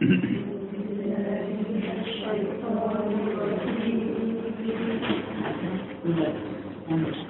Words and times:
بسم 0.00 0.08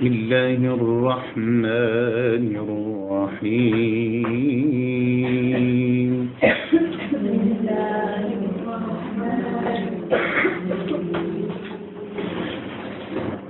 الله 0.03 0.75
الرحمن 0.75 2.46
الرحيم 4.30 6.30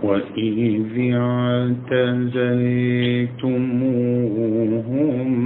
وإذ 0.02 0.96
اعتزلتموهم 4.00 5.40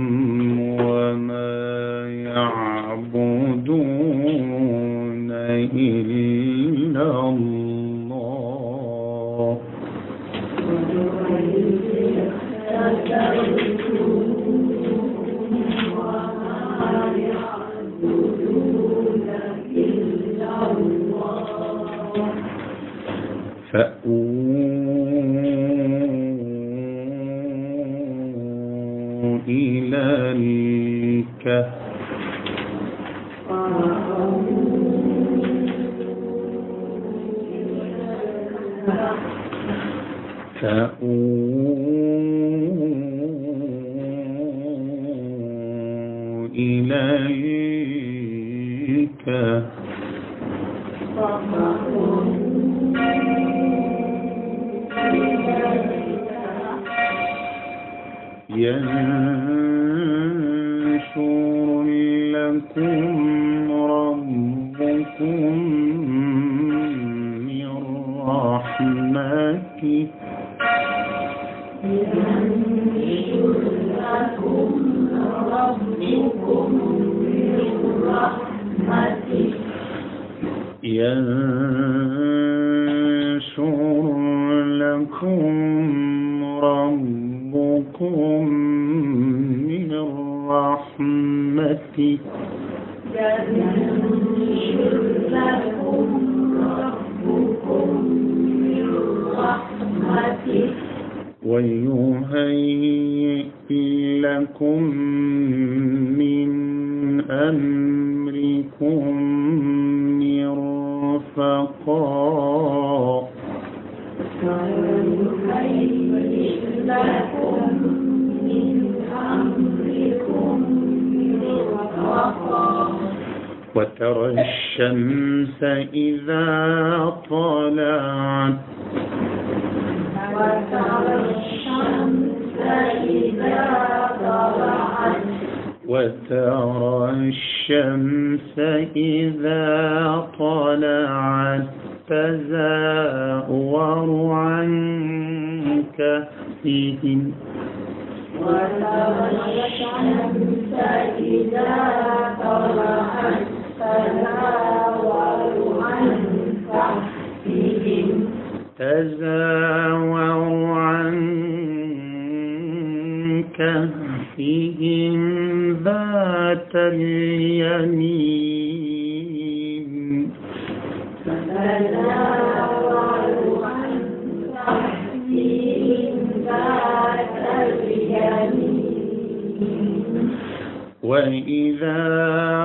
وإذا 181.04 182.02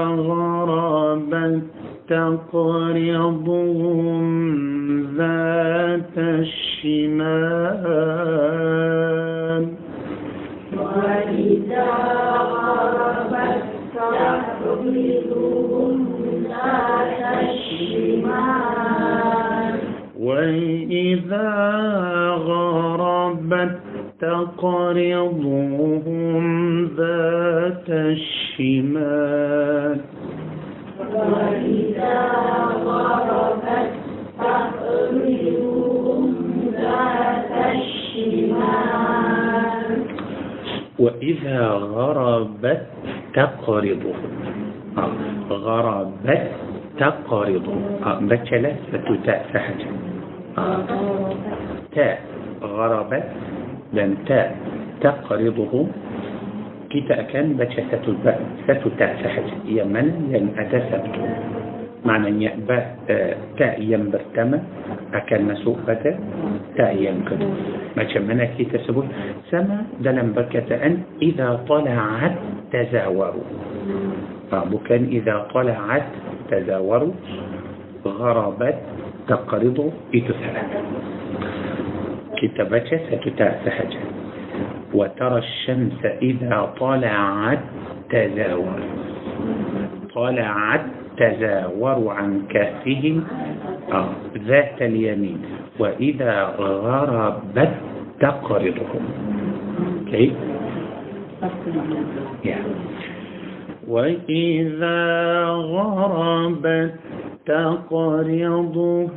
غربت 0.07 1.61
تقرضهم 2.09 4.19
ذات 5.17 6.17
الشمال 6.17 7.59
وإذا 10.77 11.88
غربت 12.53 13.63
تقرضهم 13.95 15.94
ذات 16.50 17.21
الشمال 17.50 18.59
وإذا 20.19 21.51
غربت 22.47 23.75
تقرضهم 24.21 26.19
آه، 44.98 45.07
غربت 45.50 46.42
تقرضهم 47.00 47.81
آه، 48.06 48.19
بتشلة 48.19 48.75
ستتاء 48.92 49.45
سحجة 49.54 49.88
آه، 50.57 50.83
تاء. 51.95 52.19
غربت 52.63 53.24
dan 53.94 54.21
ta 54.30 54.54
taqriduhu 55.01 55.89
kita 56.89 57.13
akan 57.25 57.53
baca 57.53 57.80
satu 57.94 58.18
ba 58.25 58.33
satu 58.65 58.89
ta 58.97 59.13
sahaja 59.21 59.56
yang 59.69 59.94
mana 59.94 60.09
yang 60.33 60.50
ada 60.57 60.81
satu 60.89 61.21
maknanya 62.01 62.57
ba 62.65 62.97
uh, 63.06 63.33
ta 63.62 63.77
yang 63.77 64.09
pertama 64.09 64.57
akan 65.13 65.53
masuk 65.53 65.77
pada 65.86 66.18
ta 66.74 66.89
yang 66.89 67.21
kedua 67.30 67.53
macam 67.94 68.25
mana 68.25 68.50
kita 68.57 68.81
sebut 68.89 69.06
sama 69.53 69.86
dalam 70.01 70.33
perkataan 70.33 71.06
idza 71.21 71.62
tala'at 71.69 72.33
tazawaru 72.74 73.44
ha, 74.50 74.65
bukan 74.65 75.13
idza 75.13 75.45
tala'at 75.53 76.06
tazawaru 76.50 77.13
غربت 78.00 78.77
تقرض 79.27 79.77
itu 80.15 80.31
salah 80.39 80.65
kita 82.39 82.63
baca 82.63 82.95
satu 83.12 83.27
tak 83.35 83.59
sahaja 83.68 84.19
وترى 84.94 85.38
الشمس 85.38 86.06
إذا 86.21 86.74
طلعت 86.80 87.59
تزاور 88.09 88.80
طلعت 90.15 90.86
تزاوروا 91.18 92.13
عن 92.13 92.41
كهفهم 92.50 93.24
آه 93.94 94.09
ذات 94.47 94.81
اليمين 94.81 95.41
وإذا 95.80 96.44
غربت 96.59 97.71
تقرضهم 98.19 99.03
okay. 100.09 100.30
yeah. 102.44 102.63
وإذا 103.88 105.45
غربت 105.50 106.94
تقرضهم 107.50 109.10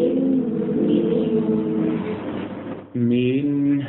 منه 2.95 3.85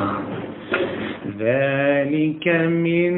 آه. 0.00 0.22
ذلك 1.38 2.48
من 2.70 3.14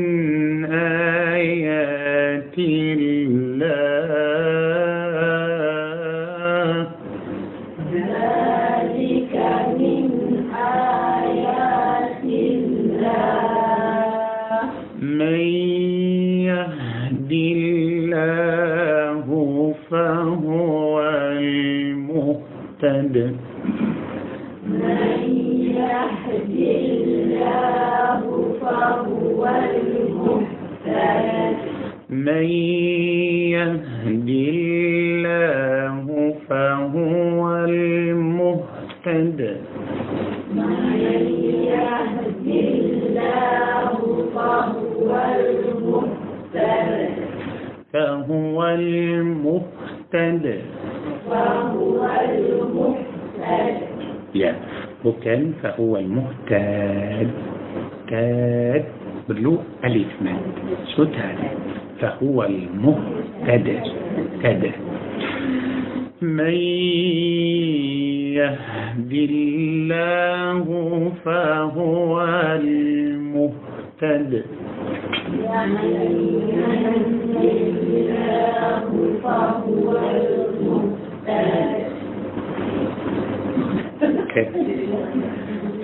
فهو 62.20 62.42
المهتد 62.44 63.80
تد 64.42 64.70
من 66.22 66.54
يهد 68.32 69.12
الله 69.12 70.64
فهو 71.24 72.20
المهتد. 72.60 74.44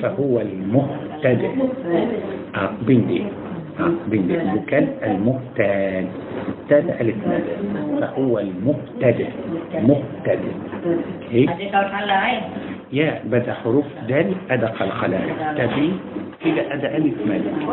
فهو 0.02 0.40
المهتد. 0.40 1.42
كده. 2.84 3.51
بالذكال 4.08 4.88
المهتد. 5.02 6.06
تاد 6.68 6.90
ألف 7.00 7.14
فهو 8.00 8.38
المبتدع 8.38 9.26
مبتدع 9.74 10.52
إيه؟ 11.32 11.46
يا 12.92 13.20
بدأ 13.24 13.54
حروف 13.54 13.84
دال 14.08 14.34
أدق 14.50 14.72
قلقلان 14.82 15.28
تبي 15.58 15.92
كده 16.44 16.74
أدى 16.74 16.86
ألف 16.86 17.14
مالك 17.26 17.52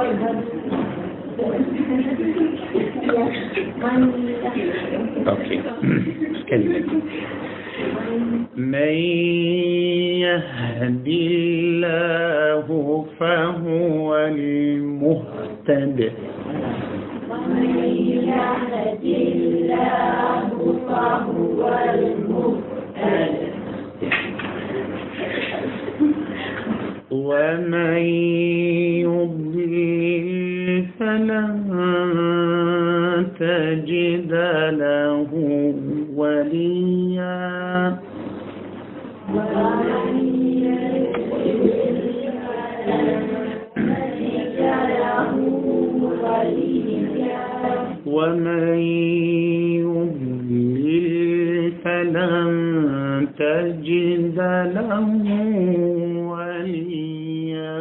أوكي. 5.27 5.62
كلمة. 6.50 6.84
من 8.57 8.95
يهد 10.25 11.07
الله 11.07 12.67
فهو 13.19 14.17
المهتد. 14.17 16.00
يهد 19.03 19.03
الله 19.36 20.50
فهو 20.88 21.62
المهتد 21.93 23.50
ومن 27.12 27.98
يضلل 29.05 30.49
فلن 31.00 31.43
تجد 33.39 34.33
له 34.79 35.31
وليا. 36.15 37.98
ومن 48.05 48.77
يضلل 49.79 51.07
فلن 51.83 52.51
تجد 53.38 54.39
له 54.75 55.07
وليا. 56.31 57.79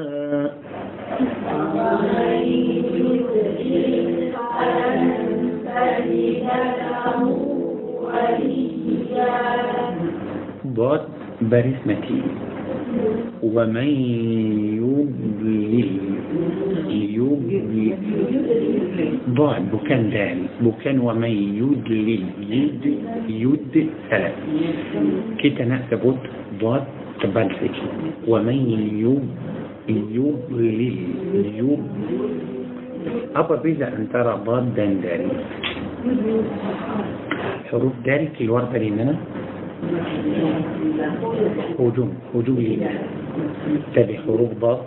ضاد 10.66 11.00
باريس 11.42 11.80
متين 11.86 12.22
ومن 13.42 13.88
يضلل 14.82 15.90
يضلل. 16.90 17.96
ضاد 19.30 19.62
بكان 19.72 20.10
دال 20.10 20.38
بكان 20.62 20.96
ومن 21.00 21.34
يضلل 21.60 22.22
يد 22.50 22.82
يد 23.28 23.74
ثلاث 24.10 24.36
كده 25.40 25.64
نكتبت 25.64 26.20
ضاد 26.62 26.84
تبان 27.20 27.48
ومن 28.28 28.58
يض 29.04 29.26
يضلل. 29.88 30.96
يض 33.06 33.36
أبرز 33.36 33.82
أن 33.82 34.08
ترى 34.12 34.32
ضادا 34.46 34.86
دال 35.02 35.22
حروف 37.70 37.92
دال 38.04 38.28
في 38.38 38.44
الوردة 38.44 38.78
لنا 38.78 39.14
هجوم 41.78 42.10
هجوم 42.34 42.58
لله 42.58 42.92
تبي 43.94 44.18
حروف 44.26 44.50
ضاد 44.60 44.78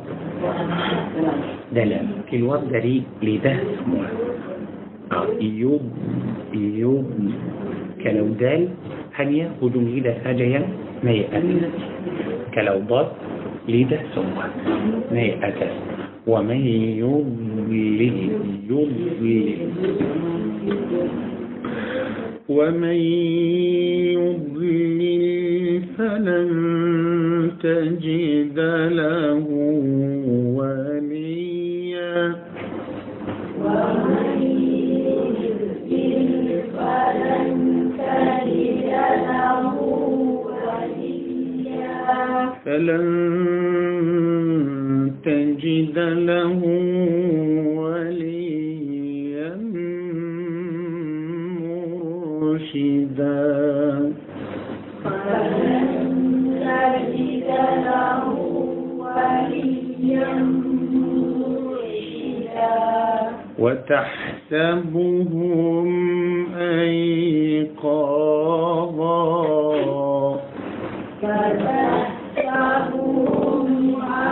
دلال 1.75 2.07
في 2.29 2.35
الوردة 2.35 2.79
لي 2.79 3.01
لده 3.23 3.53
سموها 3.79 4.11
يوب 5.41 5.81
يوب 6.53 7.07
كلو 8.03 8.27
دال 8.41 8.67
هنيا 9.15 9.47
هجوم 9.61 9.85
لده 9.95 10.13
هجيا 10.25 10.61
ميئة 11.03 11.39
كلو 12.55 12.77
ضاد 12.89 13.07
لده 13.69 13.99
سموها 14.15 14.49
ميئة 15.11 15.59
ومن 16.27 16.61
يضلل. 17.71 18.29
يضلل 18.69 19.47
ومن 22.49 22.99
يضلل 24.11 25.81
فلن 25.97 26.51
تجد 27.63 28.59
له 28.91 29.45
وليا 30.57 32.35
ومن 33.65 34.41
يضلل 35.07 36.47
فلن 36.75 37.51
تجد 37.97 38.91
له 39.27 39.73
وليا. 40.57 41.95
فلن 42.65 43.05
تجد 45.25 45.97
له 45.99 46.61
وتحسبهم 63.59 65.87
أيقاظا. 66.57 67.71
فتحسبهم 71.21 73.67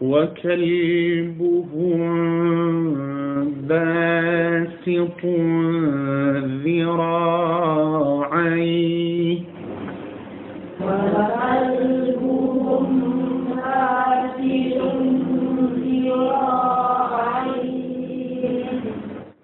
وكلبهم 0.00 1.60
باسط 3.68 5.20
ذراعيه. 6.64 7.90
باسط 10.80 11.80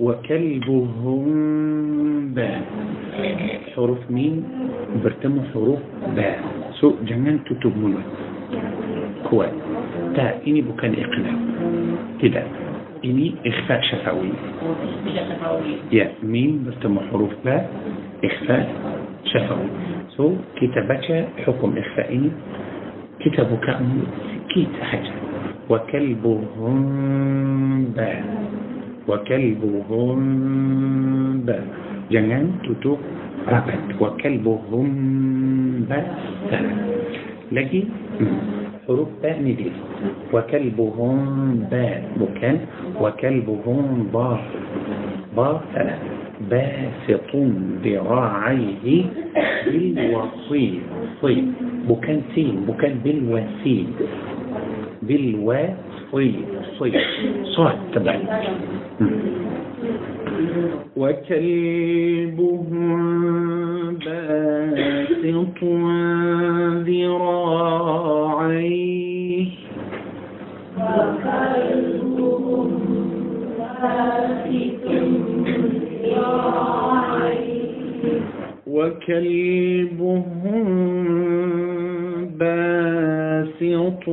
وكلبهم 0.00 1.24
باء 2.34 2.62
حروف 3.74 3.98
مين 4.10 4.44
برتموا 5.04 5.44
حروف 5.54 5.82
باء 6.16 6.38
سو 6.80 6.94
جنان 7.08 7.44
تتوب 7.44 7.74
ملوت 7.76 8.08
كوا 9.30 9.46
تا 10.14 10.46
إني 10.46 10.60
بكان 10.62 10.92
إقناع 10.94 11.36
كده. 12.22 12.42
إني 13.04 13.34
إخفاء 13.46 13.80
شفوي 13.82 14.32
يا 15.92 16.12
مين 16.22 16.64
برتموا 16.64 17.02
حروف 17.12 17.32
باء 17.44 17.70
إخفاء 18.24 18.64
شفوي 19.24 19.68
سو 20.16 20.26
كتابة 20.56 21.24
حكم 21.44 21.70
إخفاء. 21.78 22.08
إني 22.14 22.30
كتابك 23.20 23.66
كيت 24.54 24.74
حجر 24.82 25.16
وكلبهم 25.70 26.78
باء 27.96 28.22
وكلبهم 29.08 30.18
باء 31.46 31.64
jangan 32.06 32.62
tutup 32.62 33.02
rapat. 33.50 33.98
وكلبهم 33.98 34.88
باء 35.90 36.06
lagi? 37.50 37.80
Huruf 38.86 39.10
باء 39.18 39.42
ni 39.42 39.58
dia. 39.58 39.74
وكلبهم 40.30 41.16
باء 41.70 41.98
bukan. 42.18 42.56
وكلبهم 43.02 43.84
ضاء 44.14 45.58
ثلاث 45.74 46.02
باسط 46.50 47.32
ذراعيه 47.84 48.86
بالوصيد 49.66 50.80
صيد 51.22 51.46
bukan 51.90 52.18
sin. 52.34 52.54
Bukan 52.70 52.92
بالوسيد 53.02 53.90
بالوصيد 55.06 56.44
صيد 56.78 56.94
صاد 57.56 57.78
تبعي 57.94 58.20
وكلبهم 60.96 62.86
باسط 64.04 65.24
ذراعيه 66.86 68.26
وكلبهم 70.78 72.70
باسط 73.58 74.86
ذراعيه. 76.02 76.66
وكلبهم 78.66 80.26
باسط 82.38 83.25
باسط 83.60 84.08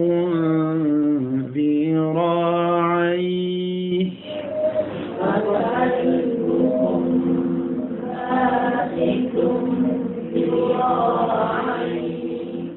ذراعيه. 1.55 3.03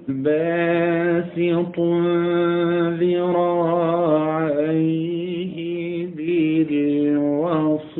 باسط 0.09 1.77
ذراعيه 3.01 4.47
بالوصيد 6.69 7.97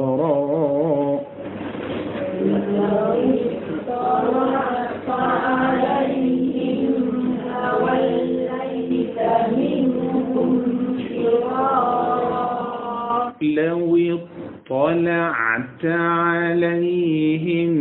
لو 13.41 13.97
اطلعت 13.97 15.85
عليهم 15.85 17.73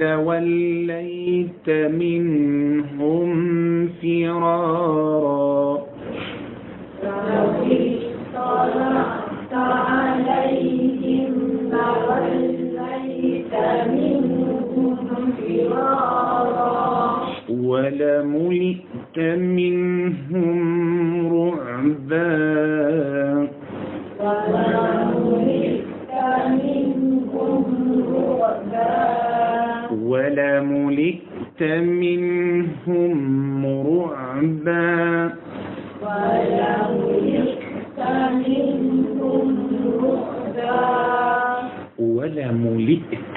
لوليت 0.00 0.87
منهم 1.68 3.30
فرارا 4.02 5.78
عليهم 9.52 11.34
لوليت 11.72 13.54
منهم 13.94 15.32
فرارا. 15.38 16.78
ولملئت 17.50 19.18
منهم 19.58 20.58
رعبا 21.34 22.32
ولملئت 24.20 26.12
منهم 26.64 27.64
رعبا. 28.14 28.92
ولملئت 30.10 31.27
ولملئت 31.58 31.80
منهم 31.80 33.66
رعبا. 33.66 35.30
ولملئت 41.98 43.36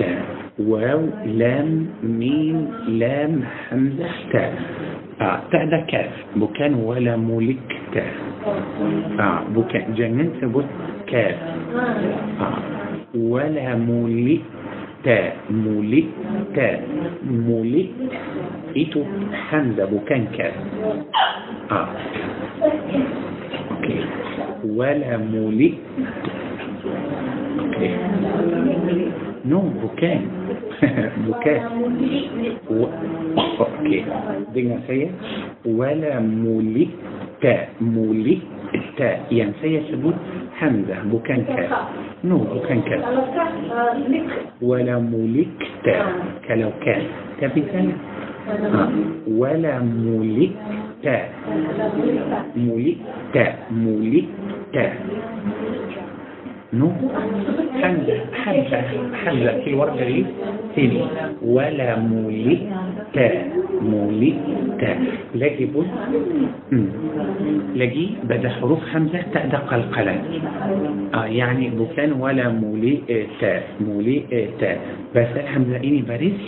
واو 0.60 1.02
لام 1.26 1.70
ميم 2.04 2.58
لام 2.88 3.34
همزة 3.72 4.10
تاء 4.32 4.54
آه 5.22 5.40
تاء 5.52 5.66
ده 5.70 5.80
كاف 5.88 6.14
بكان 6.36 6.74
ولا 6.74 7.18
ملكت 7.18 7.96
آه 9.20 9.40
بكان 9.56 9.94
جنن 9.98 10.30
ثبت 10.42 10.66
كاف 11.08 11.38
آه 12.42 12.58
ولا 13.18 13.76
ملئت 13.76 14.42
ملئت 15.50 16.10
ملئت 17.26 17.90
إتو 18.78 19.02
حمزة 19.50 19.86
بكان 19.86 20.26
كاف 20.38 20.54
آه. 21.72 21.88
أوكي. 23.72 24.00
ولا 24.64 25.18
ملئت 25.18 25.78
أوكي. 27.60 27.92
نو 29.46 29.62
بكان 29.84 30.22
بكان 31.28 31.62
و... 32.70 32.86
أوكي 33.60 34.04
dengan 34.52 34.84
saya 34.84 35.08
wala 35.64 36.20
mulita 36.20 37.72
mulita 37.80 39.10
yang 39.32 39.56
saya 39.64 39.80
sebut 39.88 40.14
hamzah 40.60 41.02
bukan 41.08 41.48
kaf 41.48 41.90
no 42.28 42.44
bukan 42.44 42.84
kaf 42.84 43.00
kalau 43.00 43.26
kah 43.32 43.50
lik 44.12 44.28
wala 44.60 45.00
mulikta 45.00 45.96
kalau 46.46 46.72
kaf 46.84 47.02
tapi 47.40 47.64
نو. 56.74 56.88
حمزة 57.82 58.18
حمزة 58.34 58.82
حمزة 59.14 59.52
في 59.64 59.70
الورقة 59.70 60.06
دي 60.06 60.26
سين 60.76 61.02
ولا 61.44 62.00
مولئت 62.00 62.64
مولئت 63.82 64.84
لاجي 65.36 65.66
بص. 65.66 65.86
لاجي 67.76 68.08
بدا 68.24 68.50
حروف 68.50 68.80
حمزة 68.94 69.22
تأدى 69.34 69.58
قلقلة. 69.58 70.16
آه 71.14 71.26
يعني 71.26 71.70
بكان 71.70 72.12
ولا 72.12 72.50
مولئت 72.50 73.44
مولئت 73.88 74.62
بس 75.16 75.32
الحمزة 75.36 75.78
إني 75.78 76.02
باريس 76.08 76.40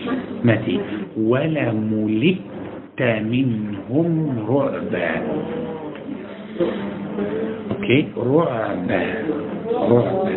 ماتي. 0.43 0.79
ولا 1.19 1.71
مولئت 1.71 3.01
منهم 3.01 4.45
رعبا 4.49 5.09
أوكي 7.71 8.07
رعب. 8.17 8.89
رعب 9.71 10.27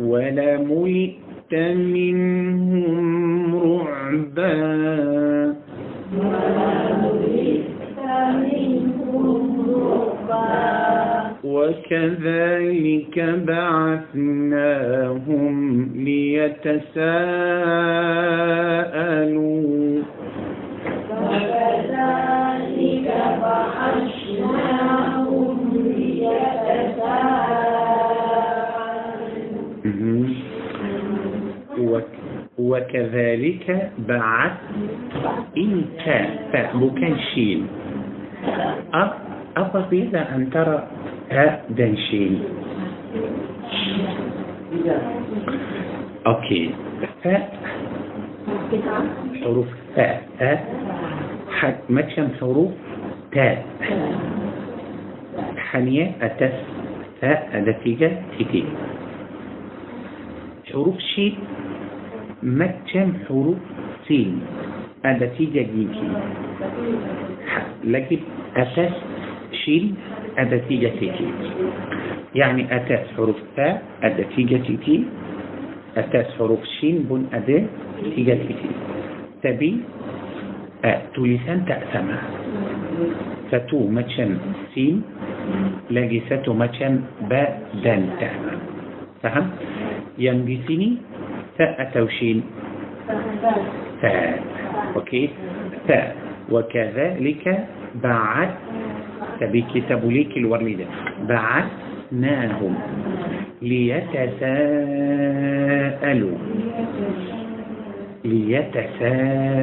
ولا 0.00 0.56
ملئت 0.58 1.54
منهم 1.76 3.56
رعبا 3.56 4.60
وكذلك 11.44 13.16
بعثناهم 13.46 14.74
ليتساءلوا 15.94 17.00
وكذلك 21.22 23.06
بعثناهم 23.42 24.19
وكذلك 32.60 33.90
بعث 33.98 34.52
إنت 35.56 36.04
فبكان 36.52 37.16
شين. 37.34 37.66
أفضل 39.56 39.82
أن 40.16 40.50
ترى 40.50 40.78
هاء 41.30 41.64
دنشين 41.70 42.44
أوكي. 46.26 46.70
فاء 47.24 47.58
حروف 49.40 49.66
فاء 49.96 50.22
كم 52.16 52.28
حروف؟ 52.40 52.72
تاء 53.32 53.64
حنية 55.56 56.06
أتس 56.22 56.56
فاء 57.20 57.48
نتيجة 57.66 58.10
حروف 60.72 60.98
شين. 60.98 61.34
ما 62.42 62.66
كم 62.92 63.12
حروف 63.28 63.58
سين 64.08 64.40
النتيجة 65.04 65.62
جيتي 65.72 66.08
لكن 67.84 68.18
أساس 68.56 68.94
شين 69.64 69.94
النتيجة 70.38 70.90
تيتي 71.00 71.28
يعني 72.34 72.62
أساس 72.76 73.16
حروف 73.16 73.36
تاء 73.56 73.82
النتيجة 74.04 74.56
تيتي 74.66 74.96
أساس 75.96 76.26
حروف 76.38 76.64
شين 76.80 77.06
بن 77.10 77.26
نتيجة 77.34 78.36
تيتي 78.46 78.70
تبي 79.42 79.72
أ 80.84 80.92
تلسان 81.14 81.64
تأسمع 81.68 82.20
فتو 83.50 83.78
مچن 83.88 84.30
سين 84.74 85.02
lagi 85.90 86.22
satu 86.30 86.54
macam 86.54 87.02
ba 87.26 87.42
dan 87.82 88.14
ta. 88.22 88.30
Faham? 89.20 89.46
Yang 90.16 90.38
di 90.46 90.56
sini 90.64 90.88
atau 91.76 92.08
shin? 92.08 92.40
Ta. 94.00 94.12
Okey. 94.96 95.30
Ta. 95.86 96.00
وكذلك 96.50 97.44
بعث 98.02 98.48
تبي 99.40 99.64
كتاب 99.74 100.04
ليك 100.10 100.36
الوريدة 100.36 100.84
بعثناهم 101.28 102.74
ليتساءلوا 103.62 104.38
ليتساءلوا 108.24 109.58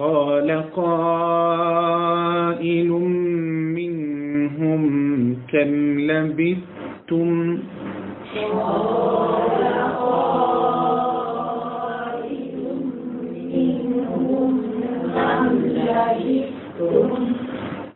قال 0.04 0.50
قائل 0.76 2.00
منهم 3.78 4.82
كم 5.52 5.72
لبثتم؟ 6.00 7.58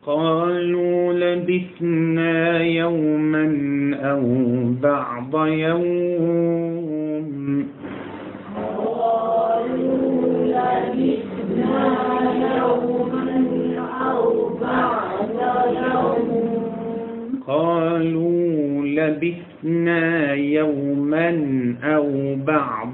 قالوا 0.06 0.77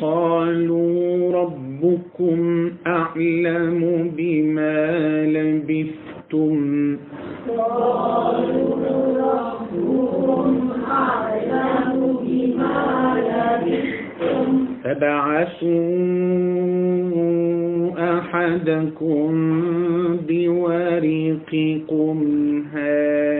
قالوا 0.00 1.32
ربكم 1.32 2.70
أعلم 2.86 4.10
بما 4.16 4.86
لبثتم. 5.26 6.96
فبعثوا 14.84 15.80
أحدكم 18.18 19.30
بورقكم 20.28 22.18
هذه 22.72 23.39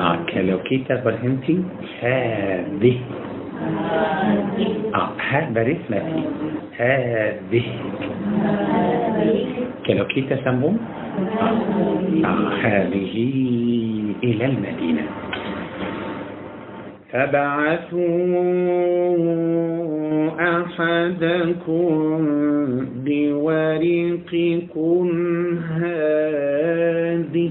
آه 0.00 0.40
لو 0.40 0.58
كيتا 0.58 0.94
برهنتي 1.04 1.60
هذه. 2.02 2.96
آه 4.94 5.10
ها 5.30 5.50
برسمتي. 5.54 6.24
هذه. 6.78 7.64
كلو 9.86 10.04
كيتا 10.04 10.36
سمبوم 10.44 10.78
آه 12.24 12.48
هذه 12.62 13.14
إلى 14.24 14.44
المدينة. 14.46 15.02
فبعثوا 17.12 18.02
أحدكم 20.40 21.92
بورقكم 23.04 25.08
هذه. 25.80 27.50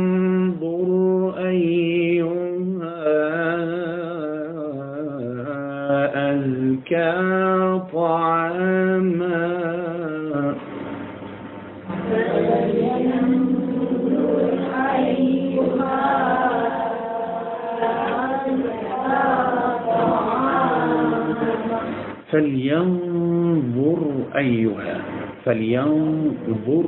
فلينظر 25.51 26.87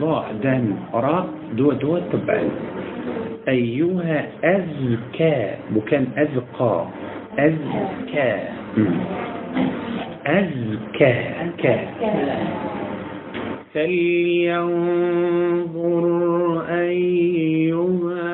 ضاء 0.00 0.26
دال 0.42 0.64
راء 0.94 1.26
دو 1.52 1.72
دو 1.72 1.98
تبع 1.98 2.42
أيها 3.48 4.26
أزكى 4.44 5.36
وكان 5.76 6.06
أزقى 6.16 6.86
أزكى. 7.38 8.32
أزكى. 10.26 11.16
كا 11.58 11.78
فلينظر 13.74 15.04
أيها 16.70 18.24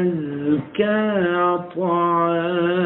أزكى 0.00 0.98
طعاما 1.76 2.85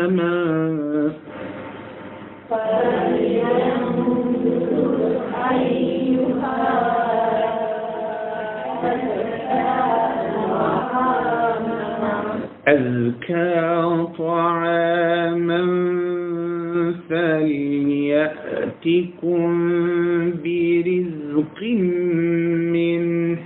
أزكى 12.68 14.06
طعاما 14.18 15.60
فليأتكم 18.10 19.50
برزق 20.44 21.62
منه 22.72 23.38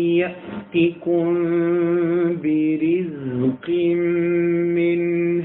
فليأتكم 0.00 1.34
برزق 2.42 3.68
منه 4.76 5.44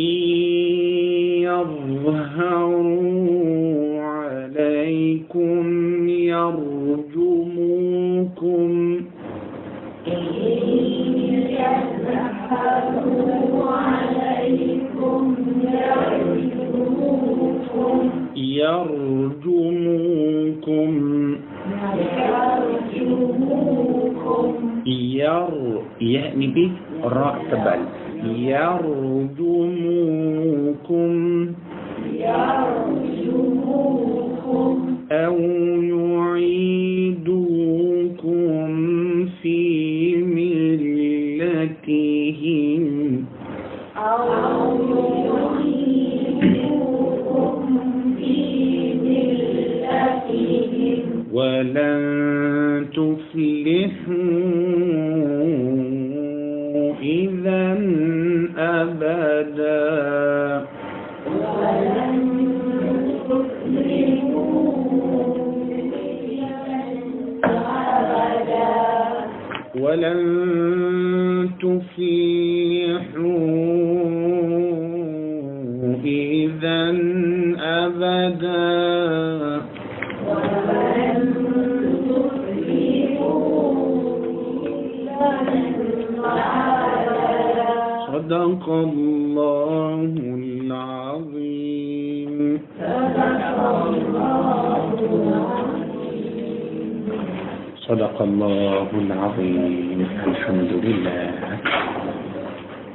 يظهروا 2.36 2.86
عليكم 4.02 5.64
يرجموكم 6.08 7.46
يرجموكم 19.96 21.35
ير 24.86 25.82
يعني 26.00 26.46
به 26.46 26.70
راء 27.04 27.38
تبل 27.50 27.80
يرجموكم 28.40 29.86
أو 35.12 35.38
يعيدوكم 35.82 37.26
في 39.42 40.16
ملتهم. 40.16 41.66
ولن 51.32 52.86
تفلحوا 52.96 54.55
ولن 69.96 70.55
العظيم. 98.98 100.00
الحمد 100.26 100.72
لله 100.86 101.30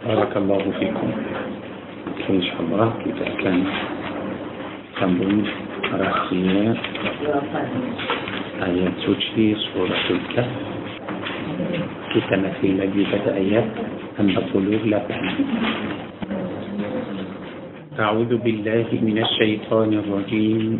بارك 0.07 0.33
الله 0.37 0.63
فيكم. 0.79 1.09
إن 2.29 2.41
شاء 2.41 2.59
الله 2.61 2.87
كده 3.05 3.25
كان 3.43 3.59
سامبون 4.99 5.45
رخيه 5.93 6.73
آيات 8.65 8.95
سوتشي 9.05 9.45
سورة 9.55 9.95
سته 10.07 10.45
كده 12.11 12.35
ما 12.41 12.49
في 12.61 12.67
لجي 12.67 13.03
آيات. 13.27 13.69
ان 14.19 14.27
بقولوه 14.35 14.83
لا 14.85 15.01
أعوذ 17.99 18.31
بالله 18.37 18.87
من 19.01 19.17
الشيطان 19.21 19.89
الرجيم. 19.93 20.79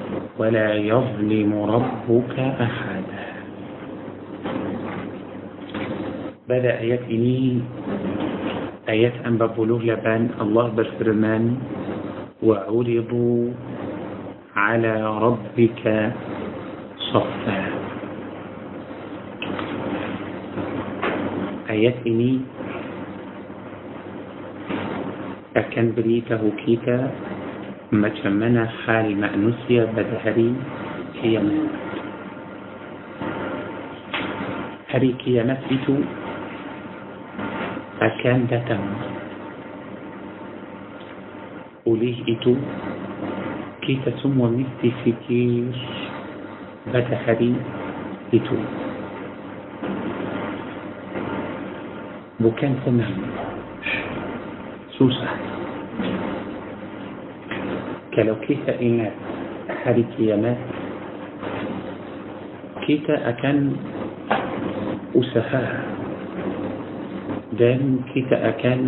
ولا 0.39 0.73
يظلم 0.73 1.51
ربك 1.53 2.35
أحدا. 2.39 3.29
بدأ 6.49 6.73
آيات 6.79 7.03
إني؟ 7.07 7.61
آيات 8.89 9.15
أن 9.25 9.37
ببلوغ 9.37 9.81
لبان 9.87 10.29
الله 10.41 10.67
بفرمان 10.67 11.43
وعرضوا 12.43 13.41
على 14.55 14.95
ربك 15.19 15.83
صفا. 17.13 17.61
آيات 21.71 21.97
إني 22.07 22.33
أكن 25.55 25.85
بريته 25.95 26.41
كيتا 26.65 26.99
مجمنا 27.91 28.65
حال 28.85 29.21
مأنوسية 29.21 29.83
بدهري 29.83 30.55
هي 31.21 31.35
هريك 34.89 35.19
هي 35.25 35.43
مسجد 35.43 36.05
أكان 38.01 38.47
دتم. 38.47 38.83
وليه 41.85 42.17
إتو 42.31 42.55
كي 43.81 43.99
تسم 44.05 44.39
ومسجد 44.39 44.93
فكير 45.03 45.75
بدهري 46.87 47.55
إتو 48.33 48.57
بكان 52.39 52.73
تمام 52.85 53.15
سوسه 54.95 55.27
Kalau 58.11 58.35
kita 58.43 58.75
ingat 58.75 59.15
hari 59.87 60.03
kiamat, 60.19 60.59
kita 62.83 63.15
akan 63.23 63.57
usaha 65.15 65.65
dan 67.55 68.03
kita 68.11 68.35
akan 68.35 68.79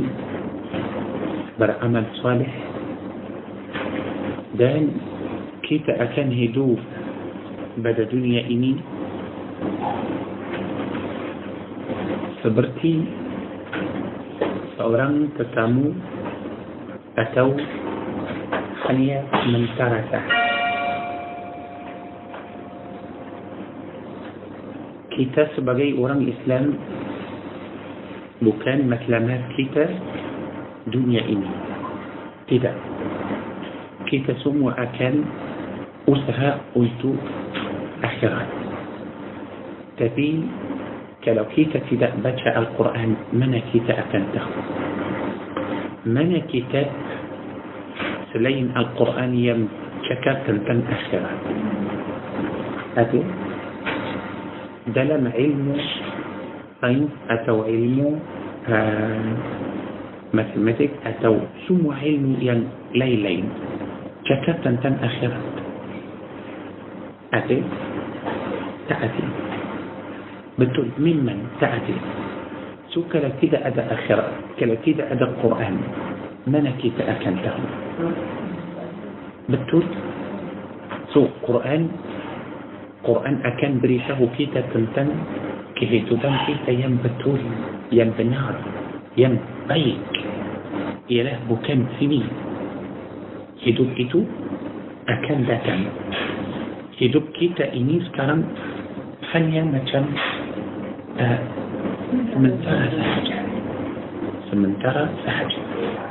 beramal 1.56 2.04
saleh 2.20 2.54
dan 4.60 4.92
kita 5.64 5.96
akan 6.04 6.28
hidup 6.28 6.80
pada 7.80 8.04
dunia 8.10 8.44
ini 8.52 8.76
seperti 12.44 13.08
seorang 14.76 15.32
tetamu 15.40 15.96
atau 17.16 17.56
hanya 18.90 19.24
sementara 19.32 20.00
sahaja. 20.12 20.42
Kita 25.14 25.46
sebagai 25.54 25.94
orang 26.02 26.26
Islam 26.26 26.74
bukan 28.42 28.90
matlamat 28.90 29.46
kita 29.54 29.86
dunia 30.90 31.22
ini. 31.24 31.52
Tidak. 32.50 32.76
Kita 34.10 34.34
semua 34.42 34.74
akan 34.76 35.14
usaha 36.10 36.60
untuk 36.76 37.16
akhirat. 38.04 38.50
Tapi 40.02 40.44
kalau 41.24 41.46
kita 41.56 41.80
tidak 41.88 42.12
baca 42.20 42.50
Al-Quran, 42.58 43.16
mana 43.32 43.62
kita 43.72 43.96
akan 43.96 44.24
tahu? 44.36 44.54
Mana 46.04 46.44
kitab 46.52 46.90
selain 48.34 48.74
Al-Quran 48.74 49.32
yang 49.38 49.62
cakap 50.10 50.44
tentang 50.50 50.82
akhirat? 50.84 51.40
Ada 52.98 53.22
dalam 54.92 55.30
ilmu 55.30 55.76
sains 56.84 57.14
atau 57.32 57.64
ilmu 57.64 58.10
uh, 58.68 59.30
matematik 60.34 60.92
atau 61.06 61.40
semua 61.70 62.02
ilmu 62.02 62.42
yang 62.44 62.66
lain-lain 62.98 63.48
cakap 64.28 64.60
tentang 64.66 64.98
akhirat. 65.00 65.46
Tak 68.84 69.00
ada. 69.00 69.26
betul 70.54 70.86
mimman 71.02 71.50
ta'ati 71.58 71.98
so 72.94 73.02
kalau 73.10 73.30
tidak 73.42 73.62
ada 73.66 73.90
akhirat 73.90 74.30
kalau 74.62 74.78
tidak 74.86 75.10
ada 75.10 75.26
Quran 75.42 75.76
منكي 76.48 76.90
تأكنته 76.98 77.56
بالتول 79.50 79.86
سو 81.14 81.28
قرآن 81.48 81.84
قرآن 83.04 83.36
أكن 83.46 83.74
بريشه 83.84 84.20
كي 84.38 84.46
تتنتن 84.52 85.10
كي 85.76 86.00
تدن 86.08 86.36
كي 86.46 86.54
تيم 86.66 86.94
بالتول 87.04 87.42
يم 87.92 88.10
بنار 88.18 88.56
يم 89.18 89.36
بيك. 89.70 90.14
إله 91.12 91.38
بكم 91.50 91.80
سني 92.00 92.24
هدوب 93.64 93.90
إتو 94.00 94.20
أكان 95.10 95.40
لكم 95.48 95.80
هدوب 97.00 97.26
كي 97.36 97.48
تأني 97.58 97.96
سكرم 98.08 98.42
فنيا 99.32 99.64
مجم 99.64 100.06
آه، 101.20 101.40
من 102.40 102.54
ترى 102.64 102.86
سحجة. 102.98 103.40
من 104.54 104.72
ترى 104.84 105.04
سحجة. 105.26 105.63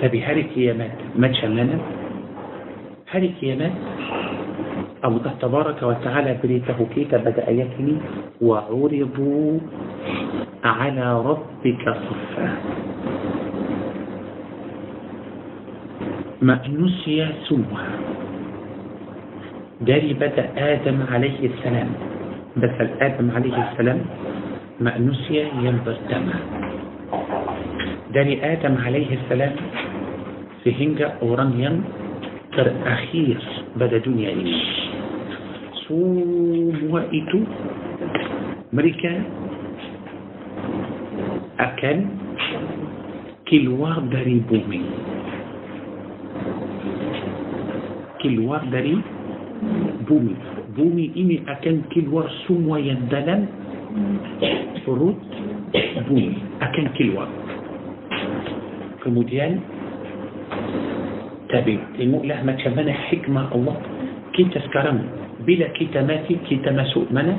Kiamat 0.03 0.93
macam 1.15 1.51
mana 1.55 1.77
hari 3.07 3.31
kiamat 3.39 3.71
Allah 5.03 5.35
tabaraka 5.43 5.83
wa 5.83 5.99
ta'ala 5.99 6.39
beritahu 6.39 6.87
kita 6.95 7.19
pada 7.23 7.43
ayat 7.51 7.71
ini 7.79 7.99
وعرضوا 8.43 9.59
على 10.67 11.07
ربك 11.23 11.85
صفا 11.87 12.49
manusia 16.43 17.31
semua 17.47 17.87
dari 19.79 20.11
pada 20.19 20.51
Adam 20.59 21.07
alaihi 21.07 21.55
salam 21.63 21.95
Basal 22.59 22.91
Adam 22.99 23.31
alaihi 23.31 23.63
salam 23.79 24.03
manusia 24.83 25.47
yang 25.63 25.79
pertama 25.87 26.35
dari 28.11 28.43
Adam 28.43 28.75
alaihi 28.75 29.23
salam 29.31 29.55
sehingga 30.63 31.19
orang 31.23 31.59
yang 31.59 31.77
terakhir 32.55 33.39
pada 33.79 33.99
dunia 34.03 34.31
ini 34.31 34.57
semua 35.89 37.05
itu 37.11 37.45
mereka 38.73 39.13
akan 41.61 41.97
keluar 43.45 44.01
dari 44.09 44.41
bumi. 44.41 44.83
Keluar 48.25 48.65
dari 48.73 48.97
bumi. 50.09 50.35
Bumi 50.73 51.07
ini 51.13 51.37
akan 51.45 51.85
keluar 51.93 52.25
semua 52.49 52.81
yang 52.81 53.05
dalam 53.13 53.45
perut 54.89 55.21
bumi. 56.09 56.41
Akan 56.65 56.87
keluar. 56.97 57.29
Kemudian 59.05 59.61
تبي 61.49 61.79
المؤله 62.01 62.43
ما 62.43 62.53
تشمنا 62.53 62.93
حكمة 62.93 63.55
الله. 63.55 63.77
كي 64.33 64.45
تسكرم 64.45 64.99
بلا 65.45 65.69
كي 65.77 65.85
تماتي 65.93 66.35
كي 66.49 66.57
تمسو 66.65 67.13
منا 67.13 67.37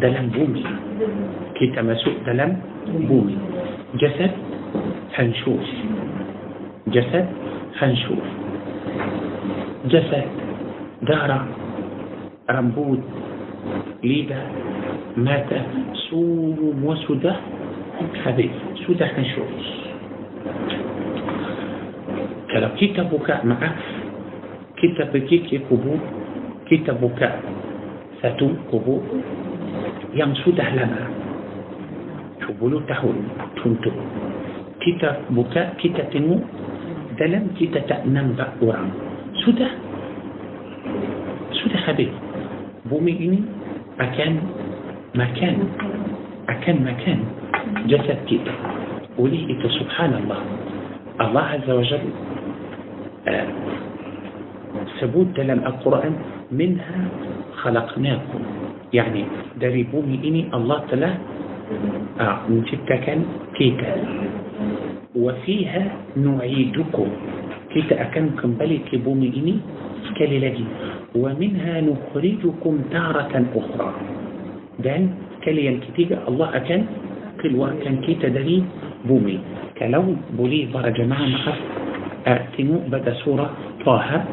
دلم 0.00 0.26
بومي. 0.32 0.64
كي 1.54 1.66
تمسو 1.76 2.10
دلم 2.26 2.50
بومي. 3.08 3.36
جسد 4.00 4.32
هنشوف 5.14 5.66
جسد 6.88 7.26
هنشوف 7.78 8.24
جسد 9.92 10.28
دارة 11.02 11.40
رمبود 12.50 13.02
ليدا 14.04 14.42
مات 15.16 15.50
صوم 16.08 16.80
وسودة 16.84 17.36
حبيب. 18.24 18.50
سودة 18.86 19.06
هنشوف 19.06 19.50
kalau 22.50 22.70
kita 22.74 23.06
buka 23.06 23.42
maaf 23.46 23.74
kita 24.78 25.06
pergi 25.14 25.46
ke 25.46 25.56
kubur 25.70 25.98
kita 26.66 26.94
buka 26.98 27.40
satu 28.22 28.52
kubur 28.68 29.00
yang 30.14 30.34
sudah 30.42 30.66
lama 30.74 31.06
10 32.42 32.58
tahun 32.90 33.16
untuk 33.62 33.94
kita 34.82 35.30
buka 35.30 35.78
kita 35.78 36.08
tengok 36.10 36.42
dalam 37.20 37.52
kita 37.54 37.84
tak 37.86 38.02
nampak 38.08 38.50
orang 38.64 38.90
sudah 39.46 39.70
sudah 41.54 41.80
habis 41.86 42.10
bumi 42.88 43.14
ini 43.14 43.40
akan 44.00 44.32
makan 45.14 45.54
akan 46.48 46.76
makan 46.82 47.18
jasad 47.86 48.18
kita 48.26 48.54
oleh 49.20 49.42
itu 49.46 49.66
subhanallah 49.78 50.40
Allah 51.20 51.60
Azza 51.60 51.72
wa 51.76 51.84
Jal 51.84 52.04
ثبوت 55.00 55.36
لم 55.40 55.60
القرآن 55.66 56.14
منها 56.52 57.00
خلقناكم. 57.60 58.42
يعني 58.92 59.22
دربوني 59.60 60.16
إني 60.24 60.42
الله 60.54 60.78
تلا 60.90 61.10
آه 62.20 62.36
نجيب 62.50 62.80
كان 62.88 63.20
كيتا 63.54 63.92
وفيها 65.14 65.82
نعيدكم. 66.16 67.08
كيتا 67.70 67.94
أكن 68.02 68.40
كمبلي 68.40 68.78
كبومي 68.88 69.28
إني 69.36 69.56
كالي 70.16 70.38
لجي 70.42 70.64
ومنها 71.14 71.74
نخرجكم 71.80 72.74
تارة 72.90 73.34
أخرى. 73.56 73.90
دان 74.84 75.02
كاليا 75.44 75.72
كتيجا 75.84 76.18
الله 76.28 76.48
أكن 76.56 76.80
كل 77.42 77.52
وقت 77.56 77.78
كان 77.84 77.96
كيتا 78.00 78.28
دري 78.28 78.64
بومي. 79.04 79.38
كلو 79.78 80.04
بولي 80.36 80.68
برا 80.74 80.90
جماعة 80.90 81.26
مخفف 81.26 81.89
أتنو 82.26 82.78
بدأ 82.88 83.14
سورة 83.24 83.50
طه. 83.86 84.24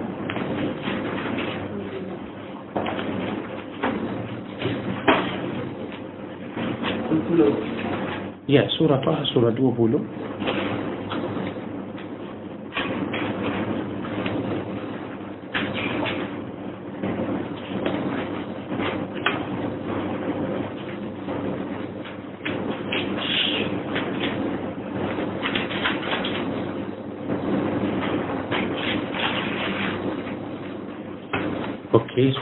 يا 8.49 8.67
سورة 8.67 8.95
طه 8.95 9.23
سورة 9.23 9.49
دو 9.49 9.71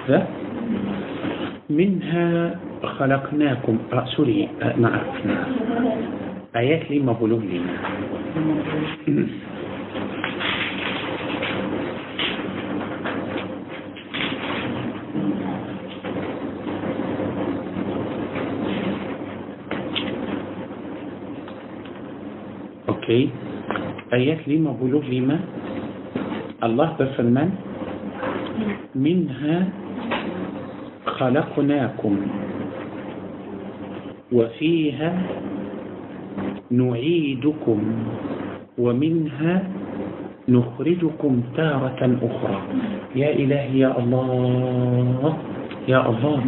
لحظة 0.05 0.27
منها 1.69 2.59
خلقناكم 2.83 3.77
آه 3.93 4.05
سوري 4.05 4.49
آه 4.61 4.75
ما 4.77 5.01
آيات 6.55 6.91
لي 6.91 6.99
ما 6.99 7.13
لنا 7.13 7.41
لي. 7.41 7.61
أوكي 22.89 23.29
آيات 24.13 24.47
لي 24.47 24.57
ما 24.57 24.71
لنا 24.71 25.05
لي 25.09 25.19
ما؟ 25.21 25.39
الله 26.63 26.89
بفرمان. 26.99 27.49
منها 28.95 29.67
khalaqnakum 31.15 32.15
وفيها 34.35 35.11
نعيدكم 36.71 37.79
ومنها 38.77 39.55
نخرجكم 40.49 41.33
تارة 41.55 42.01
أخرى. 42.01 42.59
يا 43.15 43.29
إلهي 43.31 43.79
يا 43.79 43.89
الله 43.99 45.33
يا 45.87 45.99
الله 46.09 46.41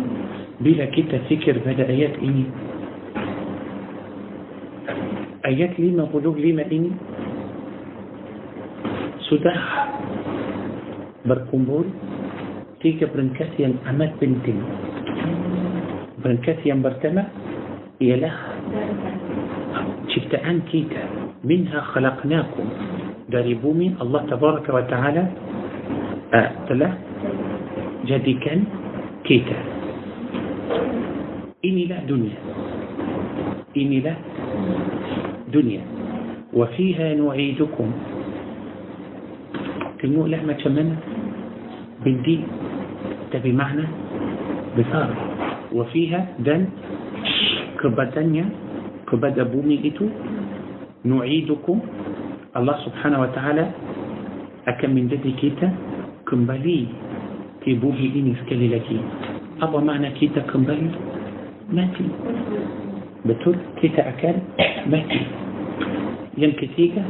بلا 0.61 0.85
كده 0.85 1.17
فكر 1.29 1.55
بدا 1.65 1.85
آيات 1.85 2.17
إني 2.17 2.45
ayat 5.47 5.79
55 5.79 6.75
ini 6.75 6.91
sudah 9.31 9.59
berkumpul 11.23 11.87
تيجي 12.81 13.05
برنكاثيان 13.05 13.73
أمات 13.89 14.13
بنتين. 14.21 14.61
برنكاثيان 16.23 16.81
برتمة؟ 16.81 17.25
يا 18.01 18.15
لها 18.15 18.47
شفت 20.13 20.35
عن 20.35 20.61
كيتا 20.69 21.03
منها 21.43 21.81
خلقناكم. 21.81 22.65
داري 23.29 23.53
بومي 23.53 23.97
الله 24.01 24.21
تبارك 24.29 24.69
وتعالى. 24.69 25.23
أه، 26.33 26.51
أطلع 26.63 26.91
جدي 28.05 28.33
كان 28.33 28.63
كيتا 29.25 29.59
إني 31.65 31.85
لا 31.85 31.97
دنيا. 32.05 32.39
إني 33.77 33.99
لا 33.99 34.13
دنيا. 35.49 35.81
وفيها 36.53 37.07
نعيدكم. 37.13 37.89
كنو 40.01 40.27
لحمة 40.29 40.57
شمنا 40.61 40.95
بالدين 42.05 42.56
ده 43.33 43.39
بمعنى 43.43 43.85
بصار 44.77 45.09
وفيها 45.75 46.39
دن 46.39 46.61
كبدانيا 47.79 48.45
كبدا 49.07 49.43
بومي 49.43 49.83
إتو 49.87 50.05
نعيدكم. 51.05 51.77
الله 52.57 52.75
سبحانه 52.87 53.17
وتعالى 53.21 53.65
أكم 54.67 54.89
من 54.91 55.07
ذلك 55.07 55.35
كيتا 55.39 55.69
كمبالي 56.27 56.79
تبوهي 57.63 58.05
إني 58.15 58.33
سكالي 58.43 58.67
لكي. 58.67 58.99
أبا 59.63 59.79
معنى 59.79 60.11
كيتا 60.15 60.47
كمبالي 60.47 60.89
ماتي. 61.71 62.07
betul 63.27 63.59
kita 63.83 64.07
akan 64.07 64.35
mati 64.87 65.19
yang 66.39 66.55
ketiga 66.55 67.03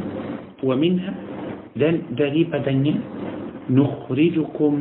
ومنها 0.66 1.14
dan 1.78 2.10
daripadanya 2.18 2.98
نخرجكم. 3.70 4.74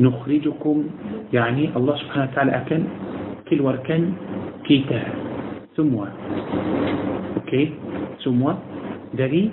نخرجكم 0.00 0.76
يعني 1.32 1.64
الله 1.76 1.94
سبحانه 1.96 2.24
وتعالى 2.32 2.52
أكن 2.56 2.82
كل 3.50 3.60
وركن 3.60 4.02
كيتا. 4.64 5.02
ثم 5.76 5.94
أوكي؟ 7.36 7.64
ثم 8.22 8.42
دري 9.18 9.50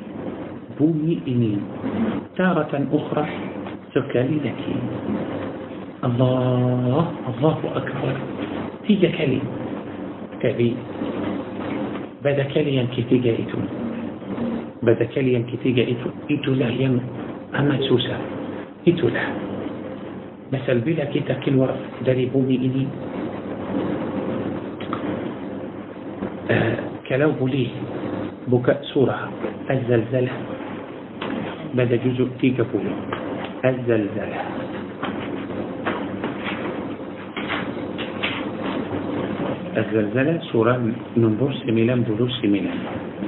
bumi 0.77 1.13
ini. 1.27 1.53
تارة 2.37 2.73
أخرى. 2.93 3.25
sekali 3.93 4.37
lagi. 4.45 4.61
الله. 6.05 7.03
الله 7.31 7.57
أكبر. 7.75 8.15
tiga 8.87 9.09
kali. 9.17 9.41
tapi 10.41 10.69
pada 12.21 12.43
kali 12.53 12.77
yang 12.77 13.01
ketiga 13.09 13.31
itu 13.41 13.57
pada 14.85 15.05
kali 15.09 15.33
yang 15.33 15.57
ketiga 15.63 15.83
itu 15.83 16.09
itulah 16.29 16.69
yang. 16.69 17.01
amat 17.57 17.81
susah. 17.89 18.17
itulah 18.87 19.46
masalah 20.47 20.75
bila 20.83 21.03
kita 21.11 21.43
keluar 21.43 21.75
dari 22.07 22.31
bumi 22.31 22.55
ini 22.55 22.83
kalau 27.07 27.35
boleh 27.35 27.67
buka 28.47 28.79
surah 28.95 29.27
Az-Zalzalah 29.67 30.37
pada 31.75 31.95
juzuk 31.99 32.31
30 32.39 32.63
Az-Zalzalah 33.63 34.43
Az-Zalzalah 39.75 40.37
surah 40.51 40.79
nombor 41.19 41.51
99 41.63 43.26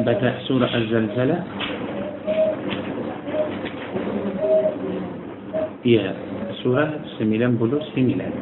بدأ 0.00 0.32
سورة 0.48 0.72
الزلزلة. 0.74 1.38
يا 5.84 6.14
سورة 6.62 7.00
سميلان 7.18 7.56
بلو 7.56 7.80
سميلان. 7.94 8.32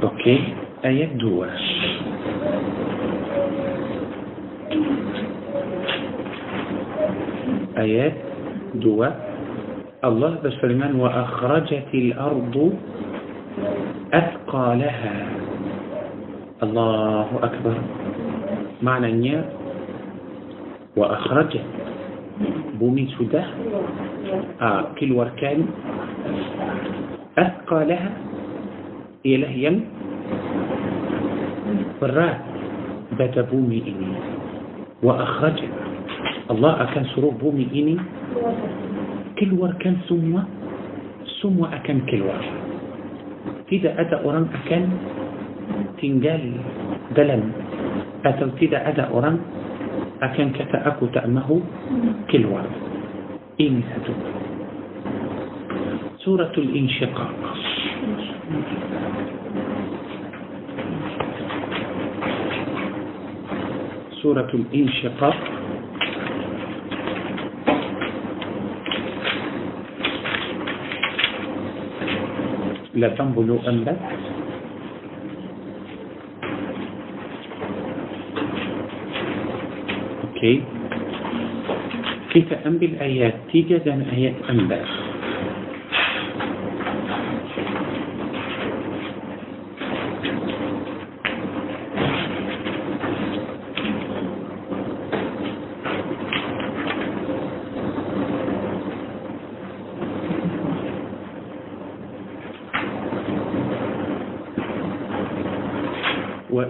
Okey, 0.00 0.56
ayat 0.80 1.12
2. 1.16 1.44
Ayat 7.76 8.14
2 8.80 9.29
الله 10.00 10.40
بسليمان 10.44 10.96
وأخرجت 10.96 11.92
الأرض 11.94 12.56
أثقالها 14.12 15.16
الله 16.62 17.28
أكبر. 17.42 17.76
معنى 18.82 19.06
النية 19.12 19.44
وأخرجت 20.96 21.64
بومي 22.80 23.12
سودة. 23.18 23.44
آه 24.60 24.96
كل 24.96 25.12
وركان 25.12 25.68
أثقالها 27.38 28.10
هي 29.24 29.36
لهيا 29.36 29.72
برات 32.00 32.40
بدا 33.20 33.42
بومي 33.52 33.78
إني. 33.84 34.12
وأخرجت. 35.04 35.72
الله 36.50 36.72
أكان 36.82 37.04
سروق 37.12 37.34
بومي 37.36 37.68
إني. 37.68 37.96
كلور 39.40 39.80
كان 39.80 40.04
سموة؟ 40.04 40.44
سموة 41.40 41.66
أكن 41.80 42.04
كلور. 42.12 42.40
تيدا 43.72 44.00
أدا 44.00 44.20
أوران 44.20 44.46
أكن 44.52 44.84
تنجال 45.96 46.44
دلم 47.16 47.42
أتو 48.20 48.52
تيدا 48.60 48.88
أدا 48.88 49.08
أوران 49.08 49.40
أكن 50.20 50.52
كتا 50.52 50.92
تأمه 51.16 51.48
كلور. 52.28 52.64
إيمي 53.60 53.82
ستو 53.96 54.12
سورة 56.20 56.52
الإنشقاق. 56.52 57.32
سورة 64.20 64.50
الإنشقاق. 64.52 65.59
لا 73.00 73.08
تنبلوا 73.08 73.58
أنبت 73.68 74.00
أوكي. 80.24 80.62
كيف 82.30 82.48
أنبل 82.66 82.92
آيات؟ 83.00 83.34
تيجد 83.52 83.88
آيات 83.88 84.36
أنبت 84.50 84.99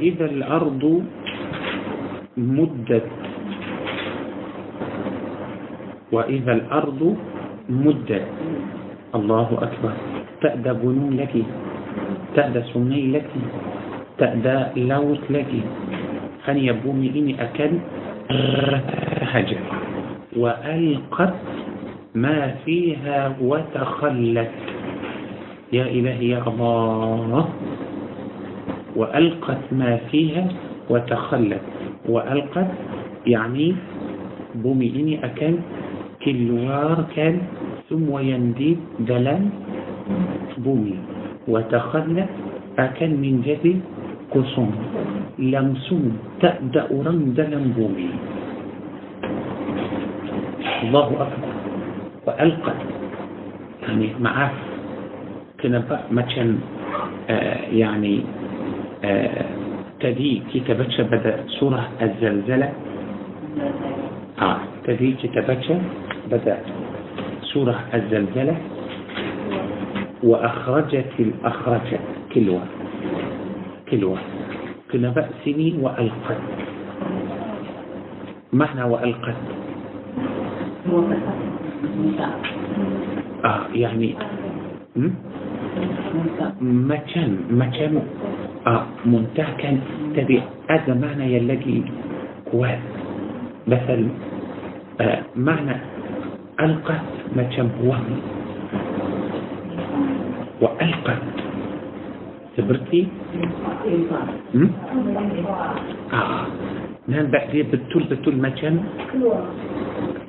وإذا 0.00 0.26
الأرض 0.32 0.84
مدت. 2.40 3.08
وإذا 6.08 6.52
الأرض 6.52 7.00
مدت. 7.68 8.26
الله 9.12 9.48
أكبر. 9.60 9.94
تأدى 10.40 10.72
بنون 10.72 11.20
لك 11.20 11.34
تأدى 12.32 12.60
سني 12.72 13.12
لك 13.12 13.28
تأدى 14.16 14.88
لوت 14.88 15.24
لك 15.28 15.52
خن 16.48 16.56
يبومي 16.56 17.08
إني 17.12 17.36
أكل 17.36 17.72
هجر 19.36 19.60
وألقت 20.40 21.36
ما 22.16 22.56
فيها 22.64 23.36
وتخلت. 23.36 24.54
يا 25.76 25.84
إلهي 25.92 26.28
يا 26.28 26.40
الله. 26.48 27.44
وألقت 28.96 29.62
ما 29.72 29.96
فيها 30.10 30.48
وتخلت. 30.90 31.60
وألقت 32.08 32.68
يعني 33.26 33.74
بومي 34.54 34.86
إني 34.96 35.24
أكل 35.24 35.54
كلوار 36.24 37.04
كان 37.16 37.38
ثم 37.90 38.18
ينديد 38.18 38.78
دلال 39.00 39.42
بومي. 40.58 40.98
وتخلت 41.48 42.28
أكل 42.78 43.10
من 43.10 43.42
جدي 43.46 43.76
قصون 44.30 44.72
لمسون 45.38 46.18
تأدأ 46.40 46.86
رندلا 46.90 47.58
بومي. 47.76 48.10
الله 50.82 51.06
أكبر. 51.06 51.52
وألقت 52.26 52.78
يعني 53.82 54.08
معاه 54.20 54.50
كنا 55.62 55.78
بقى 55.90 56.04
مثلا 56.10 56.56
آه 57.30 57.60
يعني 57.72 58.20
تدي 60.00 60.42
كتابتش 60.54 61.00
بدأ 61.00 61.44
سورة 61.60 61.88
الزلزلة. 62.02 62.72
آه 64.40 64.56
تدي 64.84 65.12
كتابتش 65.12 65.72
بدأ 66.30 66.56
سورة 67.42 67.78
الزلزلة. 67.94 68.56
وأخرجت 70.22 71.12
الأخرج 71.18 71.88
كلوة. 72.34 72.62
كلوة. 73.90 74.18
كنا 74.92 75.08
بقى 75.10 75.28
سني 75.44 75.74
وألقت. 75.80 76.40
معنى 78.52 78.82
وألقت. 78.82 79.36
آه 83.44 83.60
يعني? 83.74 84.14
مكان 86.60 87.30
مكان. 87.50 88.02
ممتكن 89.06 89.74
تبي 90.16 90.42
هذا 90.70 90.94
معنى 90.94 91.34
يلقي 91.34 91.82
كواد. 92.50 92.78
مثل 93.66 94.08
آه، 95.00 95.22
معنى 95.36 95.76
ألقت 96.60 97.04
ما 97.36 97.42
تشبوه 97.42 98.00
وألقت. 100.60 101.22
سبرتي 102.56 103.08
آه. 106.12 106.46
نان 107.08 107.26
بعدي 107.26 107.62
بتول 107.62 108.02
بتول 108.10 108.36
ما 108.36 108.48
تشم 108.48 108.76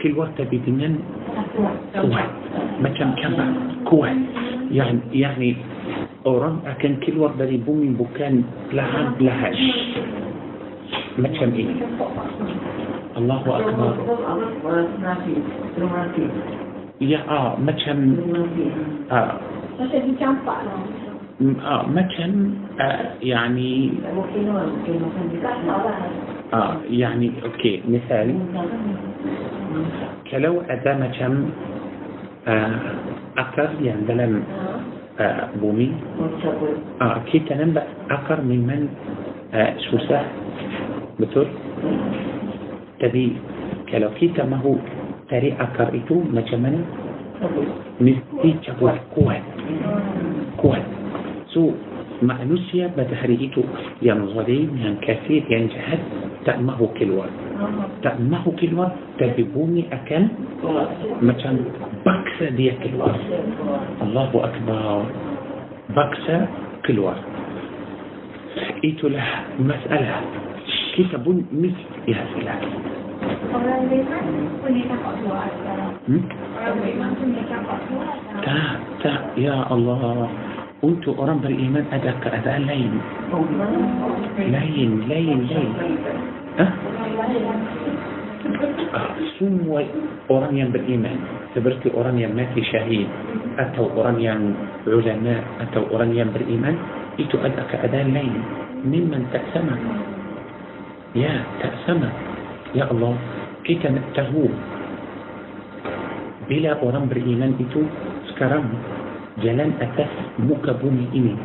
كل 0.01 0.11
وقت 0.17 0.37
تبي 0.37 0.57
دنن 0.57 0.99
كواد. 1.93 2.31
ما 2.81 2.89
تشم 2.89 3.11
كم 3.19 3.35
كواد. 3.85 4.17
يعني 4.71 4.99
يعني 5.11 5.55
orang 6.25 6.61
akan 6.65 6.93
keluar 7.01 7.33
dari 7.37 7.57
bumi 7.57 7.93
bukan 7.97 8.45
perlahan-lahan 8.69 9.53
macam 11.19 11.49
ini 11.53 11.75
Allahu 13.17 13.47
Akbar 13.51 13.93
ya 17.01 17.19
ah 17.25 17.57
macam 17.57 17.97
ah. 19.09 19.35
آه 21.41 21.85
مثلا 21.89 22.51
آه 22.79 23.05
يعني. 23.21 23.91
آه 26.53 26.75
يعني 26.89 27.31
أوكي 27.43 27.81
مثال 27.89 28.27
كلو 30.31 30.61
أدى 30.61 30.93
مثلا 30.93 31.45
آه 32.47 32.79
أكر 33.37 33.69
يعني 33.81 34.01
دلم 34.05 34.43
آه، 35.21 35.49
بومي. 35.61 35.91
آه 37.01 37.17
كي 37.29 37.39
تنبا 37.39 37.83
اقر 38.09 38.41
من 38.41 38.59
من؟ 38.65 38.81
آه، 39.53 39.73
شوسة. 39.77 40.21
بتر 41.21 41.47
تبي 42.99 43.27
كلو 43.91 44.09
كي 44.17 44.33
ما 44.49 44.57
هو 44.57 44.75
تري 45.29 45.53
اقر 45.53 45.93
ايتو 45.93 46.17
ما 46.33 46.41
كمان 46.41 46.85
مستي 48.01 48.49
تشابور 48.61 48.97
كوان 49.15 49.43
كوان 50.57 50.83
سو 51.53 51.71
ما 52.21 52.41
انوسيا 52.41 52.91
بتحريكتو 52.97 53.63
يا 54.01 54.13
مزوري 54.13 54.57
يعني 54.57 54.71
من 54.71 54.77
يعني 54.81 54.97
كثير 55.05 55.43
يعني 55.49 55.67
جهد 55.67 55.99
تأمه 56.45 56.79
كل 56.97 57.11
واحد. 57.11 57.50
Tak 58.01 58.15
mahu 58.21 58.51
keluar 58.57 58.93
tapi 59.17 59.45
bumi 59.45 59.85
akan 59.91 60.23
macam 61.21 61.53
baksa 62.01 62.53
dia 62.57 62.73
keluar 62.81 63.13
Allahu 64.01 64.37
Akbar 64.41 65.05
baksa 65.93 66.49
keluar 66.85 67.17
itulah 68.81 69.27
masalah 69.61 70.25
kita 70.97 71.15
pun 71.21 71.45
mesti 71.53 72.11
hasilah 72.11 72.59
Orang 73.51 73.85
beriman 73.85 74.23
cakap 74.65 75.13
keluar 75.21 75.45
sekarang. 75.53 75.93
hmm? 76.09 76.23
Orang 76.57 76.75
beriman 76.81 77.09
cakap 77.13 77.77
keluar 77.85 78.09
sekarang. 78.17 78.41
tak 78.41 78.75
tak 79.05 79.21
ya 79.37 79.55
Allah 79.69 80.25
untuk 80.81 81.13
orang 81.21 81.37
beriman 81.45 81.85
ada 81.93 82.17
keadaan 82.25 82.65
lain 82.65 82.91
lain 84.49 84.89
lain 85.05 85.39
lain? 85.45 85.71
Ah, 85.77 86.40
semua 89.39 89.81
orang 90.27 90.53
yang 90.53 90.69
beriman 90.69 91.15
seperti 91.55 91.91
orang 91.95 92.19
yang 92.19 92.35
mati 92.35 92.61
syahid 92.67 93.07
atau 93.57 93.91
orang 93.95 94.19
yang 94.19 94.41
ulama 94.87 95.39
atau 95.63 95.87
orang 95.91 96.11
yang 96.11 96.29
beriman 96.31 96.75
itu 97.19 97.35
ada 97.39 97.63
keadaan 97.71 98.11
lain 98.11 98.35
memang 98.83 99.27
tak 99.31 99.43
sama 99.55 99.75
ya 101.15 101.43
tak 101.59 101.73
sama 101.87 102.07
ya 102.75 102.87
Allah 102.87 103.15
kita 103.63 103.91
nak 103.91 104.07
tahu 104.15 104.47
bila 106.47 106.75
orang 106.83 107.07
beriman 107.07 107.55
itu 107.59 107.87
sekarang 108.35 108.67
jalan 109.39 109.71
atas 109.79 110.09
muka 110.39 110.75
bumi 110.75 111.07
ini 111.15 111.35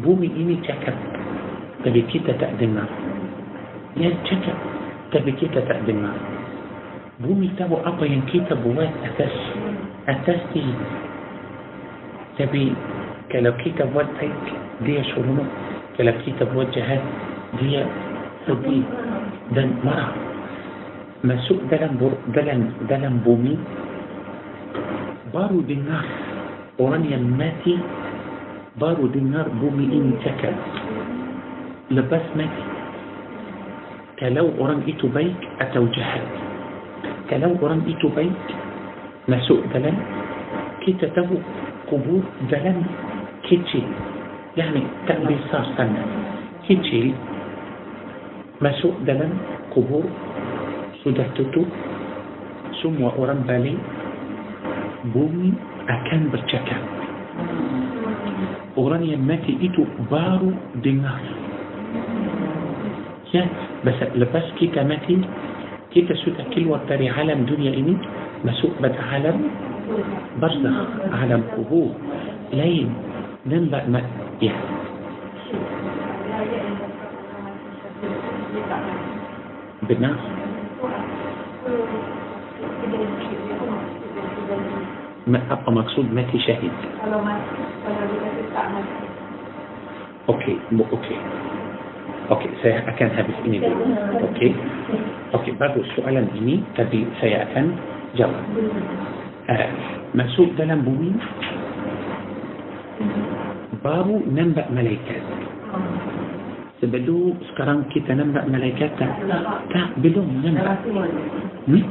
bumi 0.00 0.28
ini 0.28 0.60
cakap 0.64 0.96
tapi 1.84 2.00
kita 2.08 2.36
tak 2.40 2.56
dengar 2.60 2.88
dia 3.94 4.10
cakap 4.26 4.58
tapi 5.14 5.30
kita 5.38 5.62
tak 5.70 5.78
dengar 5.86 6.14
bumi 7.22 7.54
tahu 7.54 7.78
apa 7.86 8.02
yang 8.02 8.26
kita 8.26 8.58
buat 8.58 8.90
atas 9.06 9.34
atas 10.10 10.40
dia 10.50 10.74
tapi 12.34 12.74
kalau 13.30 13.54
kita 13.62 13.86
buat 13.94 14.10
baik 14.18 14.34
dia 14.82 14.98
seronok 15.14 15.46
kalau 15.94 16.14
kita 16.26 16.42
buat 16.50 16.66
jahat 16.74 16.98
dia 17.62 17.86
sedih 18.50 18.82
dan 19.54 19.78
marah 19.86 20.10
masuk 21.22 21.62
dalam 21.70 21.94
dalam 22.34 22.74
dalam 22.90 23.22
bumi 23.22 23.54
baru 25.30 25.62
dengar 25.70 26.04
orang 26.82 27.06
yang 27.06 27.22
mati 27.30 27.78
baru 28.74 29.06
dengar 29.14 29.46
bumi 29.62 29.86
ini 29.86 30.18
cakap 30.26 30.52
lepas 31.94 32.26
mati 32.34 32.73
كلو 34.18 34.46
قران 34.58 34.80
إيتو 34.86 35.08
بيك 35.08 35.40
أتوجهت 35.60 36.26
كلو 37.30 37.50
قران 37.60 37.80
إيتو 37.86 38.08
بيك 38.16 38.46
مسوء 39.28 39.62
دلم 39.74 39.96
كيتا 40.82 41.08
تبو 41.16 41.36
قبور 41.90 42.22
دلم 42.50 42.78
كيتشيل 43.44 43.86
يعني 44.56 44.82
تأبي 45.06 45.36
صار 45.50 45.66
سنة. 45.76 46.02
كيتشيل 46.68 47.12
مسوء 48.62 48.94
دلم 49.02 49.32
قبور. 49.74 50.04
سودتتو 51.02 51.62
سم 52.78 52.94
وقران 53.02 53.42
بالي. 53.48 53.74
بومي 55.10 55.52
أكان 55.88 56.30
برشكا 56.32 56.76
قران 58.76 59.02
يماتي 59.02 59.52
إيتو 59.62 59.84
بارو 60.10 60.50
دينار. 60.80 61.43
مسيح 63.34 63.50
بس 63.82 63.98
لبس 64.14 64.46
كي 64.58 64.66
كمتي 64.70 65.18
كي 65.90 66.00
تسوت 66.06 66.38
أكل 66.38 66.70
وطري 66.70 67.10
عالم 67.10 67.50
دنيا 67.50 67.74
إني 67.74 67.98
مسوق 68.46 68.70
بد 68.78 68.94
عالم 69.10 69.50
برزخ 70.38 70.76
عالم 71.10 71.42
كهو 71.58 71.84
لين 72.54 72.94
ننبأ 73.46 73.82
ما 73.90 74.00
يعني 74.38 74.70
بنا 79.82 80.14
ما 85.26 85.40
أبقى 85.50 85.72
مقصود 85.72 86.06
متي 86.14 86.38
شاهد. 86.38 86.72
أوكي 90.28 90.56
أوكي. 90.92 91.16
Okey 92.32 92.50
saya 92.64 92.84
akan 92.88 93.08
habis 93.12 93.38
ini 93.44 93.60
dulu. 93.60 93.84
Okey. 94.32 94.50
Okey 95.36 95.52
bagus. 95.60 95.84
Soalan 95.98 96.30
ini 96.38 96.64
tadi 96.78 97.04
saya 97.20 97.44
akan 97.50 97.66
jawab. 98.16 98.44
Uh, 99.44 99.68
masuk 100.16 100.48
dalam 100.56 100.80
bumi? 100.86 101.12
Baru 103.84 104.24
nampak 104.32 104.72
malaikat. 104.72 105.20
Sebelum 106.80 107.36
sekarang 107.52 107.88
kita 107.92 108.12
nampak 108.16 108.44
malaikat 108.48 108.92
tak? 108.96 109.12
Tak 109.72 109.88
belum 110.00 110.44
nampak. 110.44 110.80
Hmm? 111.64 111.84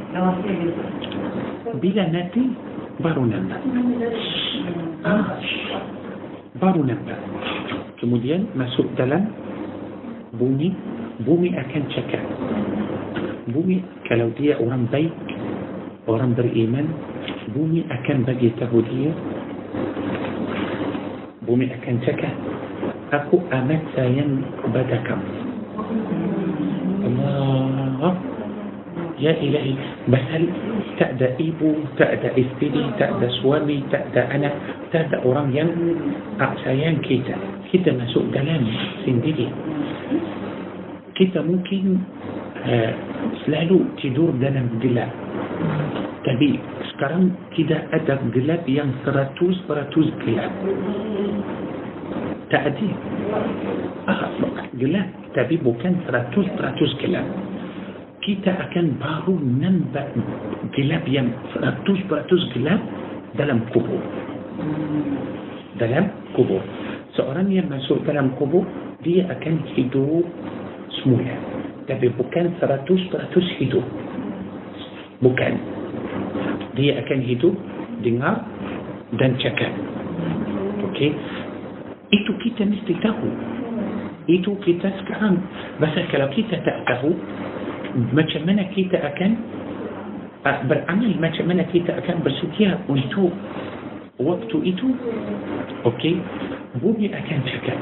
bila 1.78 2.04
nanti? 2.10 2.42
Baru 3.02 3.26
nampak. 3.26 3.58
Ah, 5.02 5.34
baru 6.62 6.86
nampak. 6.86 7.18
Kemudian 7.98 8.46
masuk 8.54 8.86
dalam 8.94 9.26
بومي 10.40 10.72
بومي 11.26 11.50
أكن 11.60 11.82
شكا. 11.94 12.20
بومي 13.54 13.76
كلاودية 14.08 14.54
أورام 14.58 14.90
بيك 14.92 15.14
أورام 16.08 16.34
بر 16.34 16.50
إيمان. 16.50 16.88
بومي 17.54 17.84
أكن 17.90 18.26
بجي 18.26 18.50
تهودية. 18.58 19.12
بومي 21.46 21.66
أكن 21.74 21.96
شكا. 22.06 22.30
أكو 23.12 23.36
أمت 23.52 23.82
ساين 23.94 24.42
بدكم. 24.74 25.20
الله. 27.06 28.14
يا 29.22 29.32
إلهي. 29.38 29.74
بس 30.10 30.24
هل 30.34 30.44
تأدى 30.98 31.28
إيبو 31.40 31.70
تأدى 31.94 32.28
إستيلي 32.34 32.84
تأدى 32.98 33.28
سوامي 33.38 33.86
تأدى 33.86 34.22
أنا 34.34 34.50
تأدى 34.90 35.16
أورام 35.22 35.54
ين 35.54 35.68
أعسايان 36.42 36.96
كيتا. 37.06 37.53
Kita 37.74 37.90
masuk 37.90 38.30
dalam 38.30 38.62
sendiri 39.02 39.50
Kita 41.18 41.42
mungkin 41.42 41.98
uh, 42.62 42.92
Selalu 43.42 43.98
tidur 43.98 44.30
dalam 44.38 44.78
gelap 44.78 45.10
Tapi 46.22 46.54
sekarang 46.94 47.34
tidak 47.58 47.90
ada 47.90 48.22
gelap 48.30 48.62
yang 48.70 48.94
seratus 49.02 49.58
peratus 49.66 50.06
gelap 50.22 50.54
Tak 52.46 52.62
ada 52.62 52.86
ah, 54.06 54.30
gelap 54.78 55.10
Tapi 55.34 55.58
bukan 55.58 55.98
seratus 56.06 56.46
peratus 56.54 56.92
gelap 57.02 57.26
kita 58.24 58.56
akan 58.56 58.96
baru 58.96 59.36
nampak 59.36 60.16
gelap 60.72 61.04
yang 61.04 61.28
seratus 61.52 62.00
peratus 62.08 62.40
gelap 62.56 62.80
dalam 63.36 63.60
kubur 63.68 64.00
dalam 65.76 66.08
kubur 66.32 66.62
seorang 67.14 67.50
yang 67.50 67.70
masuk 67.70 68.02
dalam 68.06 68.34
kubur 68.38 68.62
dia 69.02 69.26
akan 69.30 69.54
hidup 69.74 70.26
semula. 71.00 71.34
Tapi 71.84 72.08
bukan 72.16 72.56
seratus 72.58 73.00
peratus 73.12 73.46
hidup. 73.60 73.84
Bukan. 75.20 75.52
Dia 76.74 77.00
akan 77.04 77.20
hidup 77.22 77.54
dengar 78.00 78.44
dan 79.20 79.36
cakap. 79.38 79.72
Okey? 80.90 81.12
Itu 82.10 82.32
kita 82.40 82.66
mesti 82.66 82.92
tahu. 83.04 83.28
Itu 84.24 84.56
kita 84.64 84.88
sekarang. 85.04 85.44
Pasal 85.76 86.08
kalau 86.08 86.28
kita 86.32 86.56
tak 86.64 86.78
tahu 86.88 87.12
macam 88.16 88.42
mana 88.48 88.66
kita 88.72 88.98
akan 88.98 89.30
uh, 90.42 90.58
beramal 90.66 91.12
macam 91.20 91.44
mana 91.46 91.62
kita 91.68 91.94
akan 91.94 92.24
bersedia 92.24 92.80
untuk 92.90 93.30
waktu 94.18 94.56
itu 94.62 94.86
okey 95.86 96.14
bumi 96.78 97.10
akan 97.10 97.38
cakap 97.46 97.78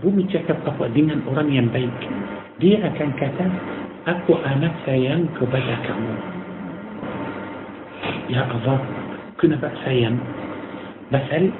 bumi 0.00 0.24
cakap 0.32 0.58
apa 0.64 0.88
dengan 0.92 1.24
orang 1.28 1.48
yang 1.52 1.68
baik 1.72 1.92
dia 2.60 2.80
akan 2.84 3.10
kata 3.16 3.46
aku 4.08 4.36
amat 4.36 4.74
sayang 4.84 5.28
kepada 5.36 5.74
kamu 5.84 6.14
ya 8.32 8.48
Allah 8.48 8.80
kenapa 9.40 9.68
sayang 9.84 10.16
pasal 11.12 11.52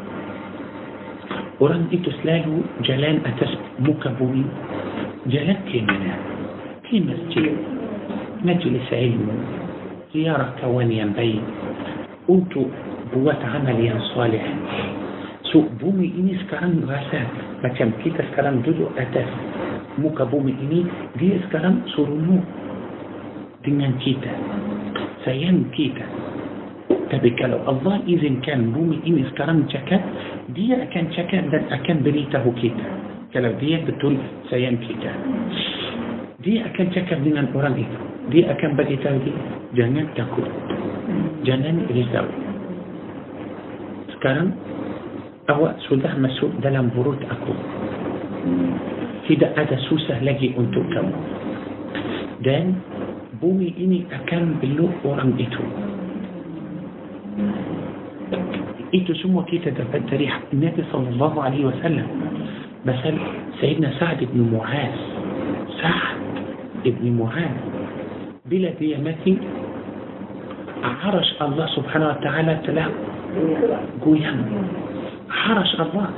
orang 1.60 1.88
itu 1.92 2.08
selalu 2.24 2.64
jalan 2.84 3.20
atas 3.28 3.52
muka 3.80 4.12
bumi 4.16 4.44
jalan 5.28 5.56
ke 5.68 5.80
mana 5.84 6.34
في 6.94 7.00
مسجد 7.00 7.56
مجلس 8.44 8.88
علم 8.92 9.28
زيارة 10.14 10.54
كوان 10.60 10.92
ينبغي 10.92 11.40
untuk 12.30 12.70
buat 13.12 13.36
amal 13.42 13.76
yang 13.76 14.00
soleh. 14.16 14.44
So 15.52 15.62
bumi 15.78 16.10
ini 16.10 16.34
sekarang 16.46 16.82
rasa 16.82 17.20
macam 17.62 17.94
kita 18.02 18.26
sekarang 18.34 18.64
duduk 18.66 18.90
atas 18.98 19.28
muka 20.00 20.26
bumi 20.26 20.50
ini 20.50 20.82
dia 21.14 21.38
sekarang 21.46 21.84
seronok 21.94 22.42
dengan 23.62 23.94
kita 24.02 24.34
sayang 25.24 25.70
kita. 25.72 26.04
Tapi 27.14 27.30
kalau 27.38 27.62
Allah 27.70 28.02
izinkan 28.04 28.74
bumi 28.74 28.98
ini 29.06 29.22
sekarang 29.30 29.64
cakap 29.70 30.02
dia 30.52 30.80
akan 30.82 31.04
cakap 31.14 31.42
dan 31.54 31.64
akan 31.70 31.96
beritahu 32.02 32.50
kita. 32.58 32.86
Kalau 33.30 33.54
dia 33.58 33.82
betul 33.82 34.18
sayang 34.50 34.78
kita. 34.82 35.12
Dia 36.44 36.66
akan 36.66 36.86
cakap 36.92 37.18
dengan 37.24 37.48
orang 37.56 37.78
itu. 37.78 37.98
Dia 38.34 38.52
akan 38.52 38.70
beritahu 38.74 39.16
dia 39.22 39.38
jangan 39.78 40.06
takut. 40.18 40.48
Jangan 41.46 41.86
risau 41.92 42.53
sekarang 44.24 44.56
awak 45.52 45.76
sudah 45.84 46.16
masuk 46.16 46.48
dalam 46.64 46.88
burut 46.96 47.20
aku 47.28 47.52
tidak 49.28 49.52
ada 49.52 49.76
susah 49.92 50.16
lagi 50.24 50.56
untuk 50.56 50.80
kamu 50.96 51.12
dan 52.40 52.80
bumi 53.36 53.68
ini 53.76 54.08
akan 54.08 54.64
beluk 54.64 54.96
orang 55.04 55.36
itu 55.36 55.60
itu 58.96 59.12
semua 59.20 59.44
kita 59.44 59.76
dapat 59.76 60.08
dari 60.08 60.24
Nabi 60.56 60.80
sallallahu 60.88 61.36
alaihi 61.44 61.68
wasallam 61.68 62.08
مثل 62.84 63.16
سيدنا 63.64 63.96
سعد 63.96 64.28
بن 64.28 64.44
معاذ 64.52 64.96
سعد 65.80 66.20
بن 66.84 67.04
معاذ 67.16 67.56
بلا 68.44 68.70
ديامتي 68.76 69.34
عرش 70.84 71.28
الله 71.42 71.66
سبحانه 71.66 72.06
وتعالى 72.08 72.52
تلا 73.34 73.78
قويان 74.04 74.38
عرش 75.30 75.72
الله. 75.80 76.08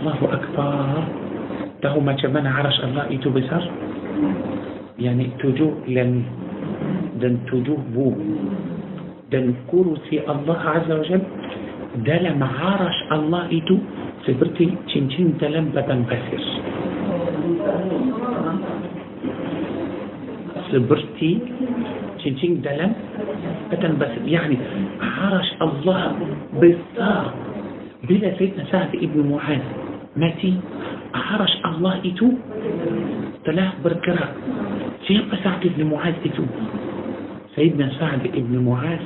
الله 0.00 0.18
أكبر. 0.36 1.02
له 1.84 1.94
ما 2.00 2.12
جمعنا 2.12 2.50
عرش 2.50 2.76
الله. 2.84 3.04
إتو 3.14 3.28
بسر. 3.30 3.62
يعني 4.98 5.24
تجو 5.40 5.88
لم 5.88 6.12
دن 7.20 7.34
تجو 7.48 7.76
بو. 7.94 8.12
دن 9.32 9.46
كرسي 9.70 10.16
الله 10.28 10.60
عز 10.74 10.90
وجل. 10.92 11.22
dalam 12.06 12.38
arash 12.38 13.00
Allah 13.10 13.50
itu 13.50 13.74
seperti 14.22 14.78
cincin 14.86 15.34
dalam 15.42 15.74
batang 15.74 16.06
pasir 16.06 16.38
seperti 20.70 21.42
cincin 22.22 22.60
dalam 22.64 22.92
batang 23.68 23.96
pasir 23.96 24.22
yani 24.24 24.56
arash 25.00 25.50
Allah 25.60 26.16
besar 26.56 27.34
bila 28.04 28.28
Sayyidina 28.36 28.64
Sa'ad 28.72 28.92
ibn 28.96 29.28
Mu'ad 29.28 29.62
mati 30.16 30.56
arash 31.12 31.56
Allah 31.66 32.00
itu 32.04 32.36
telah 33.44 33.76
bergerak 33.84 34.32
siapa 35.04 35.34
Sa'ad 35.44 35.62
ibn 35.64 35.88
Mu'ad 35.90 36.16
itu 36.24 36.44
Sayyidina 37.58 37.92
Sa'ad 37.98 38.24
ibn 38.30 38.54
Mu'ad 38.62 39.00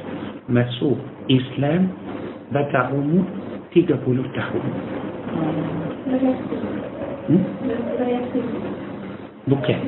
masuk 0.51 1.01
Islam 1.33 1.89
pada 2.53 2.93
umur 2.93 3.25
30 3.73 3.99
tahun. 4.37 4.65
Hmm? 7.25 7.43
Bukan. 9.51 9.79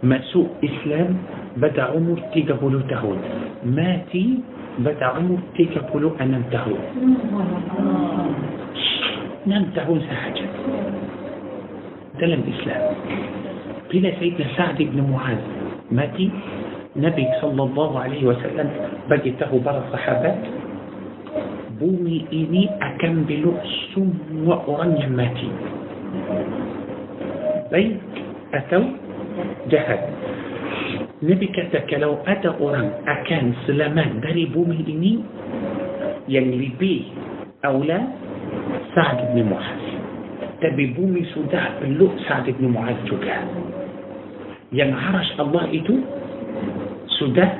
Masuk 0.00 0.48
Islam 0.64 1.20
بتا 1.56 1.80
عمر 1.80 2.18
تيكا 2.34 2.54
بولو 2.54 2.80
تهون. 2.86 3.18
ماتي 3.64 4.26
بتا 4.78 5.04
عمر 5.04 5.38
تيكا 5.56 5.80
بولو 5.90 6.14
انم 6.20 6.42
تهون. 6.52 6.82
نم 9.46 9.64
تهون 9.74 10.00
سحجة 10.00 10.48
دلم 12.20 12.40
الإسلام 12.46 12.82
قيل 13.90 14.04
سيدنا 14.20 14.46
سعد 14.56 14.78
بن 14.78 14.98
معاذ. 15.10 15.42
ماتي. 15.90 16.30
نبي 16.96 17.26
صلى 17.42 17.62
الله 17.62 17.90
عليه 18.00 18.22
وسلم. 18.26 18.68
بجته 19.10 19.50
برا 19.64 19.82
صحابات 19.92 20.42
بومي 21.80 22.26
إني 22.32 22.64
أكم 22.82 23.24
سم 23.94 24.10
وأرنج 24.46 25.02
ماتي. 25.10 25.50
بيت 27.72 28.02
اتوا 28.54 28.90
جهد 29.70 30.02
Nabi 31.20 31.52
kata 31.52 31.84
kalau 31.84 32.24
ada 32.24 32.56
orang 32.56 32.96
akan 33.04 33.52
selamat 33.68 34.24
dari 34.24 34.48
bumi 34.48 34.88
ini 34.88 35.20
yang 36.32 36.48
lebih 36.48 37.12
aula 37.60 38.08
Sa'ad 38.96 39.36
bin 39.36 39.52
Mu'az 39.52 39.84
tapi 40.64 40.96
bumi 40.96 41.20
sudah 41.36 41.76
peluk 41.76 42.16
Sa'ad 42.24 42.48
bin 42.56 42.72
Mu'az 42.72 42.96
juga 43.04 43.36
yang 44.72 44.96
arash 44.96 45.36
Allah 45.36 45.68
itu 45.68 46.00
sudah 47.20 47.52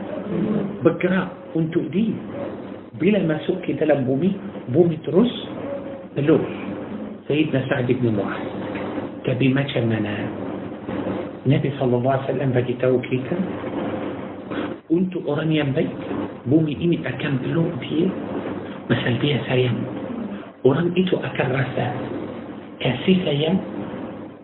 bergerak 0.80 1.28
untuk 1.52 1.84
dia 1.92 2.16
bila 2.96 3.20
masuk 3.28 3.60
ke 3.60 3.76
dalam 3.76 4.08
bumi 4.08 4.40
bumi 4.72 4.96
terus 5.04 5.28
peluk 6.16 6.40
Sayyidina 7.28 7.68
Sa'ad 7.68 7.92
bin 7.92 8.16
Mu'az 8.16 8.40
tapi 9.28 9.52
macam 9.52 9.84
mana 9.84 10.39
Nabi 11.48 11.68
SAW 11.80 12.04
bagi 12.52 12.74
tahu 12.76 12.96
kita 13.00 13.36
untuk 14.90 15.22
orang 15.30 15.50
yang 15.54 15.70
baik 15.72 15.88
bumi 16.48 16.76
ini 16.76 17.00
akan 17.00 17.40
peluk 17.40 17.70
dia 17.84 18.08
masal 18.90 19.14
dia 19.22 19.38
sayang 19.46 19.78
orang 20.66 20.90
itu 20.98 21.14
akan 21.16 21.48
rasa 21.54 21.86
kasih 22.82 23.16
sayang 23.24 23.56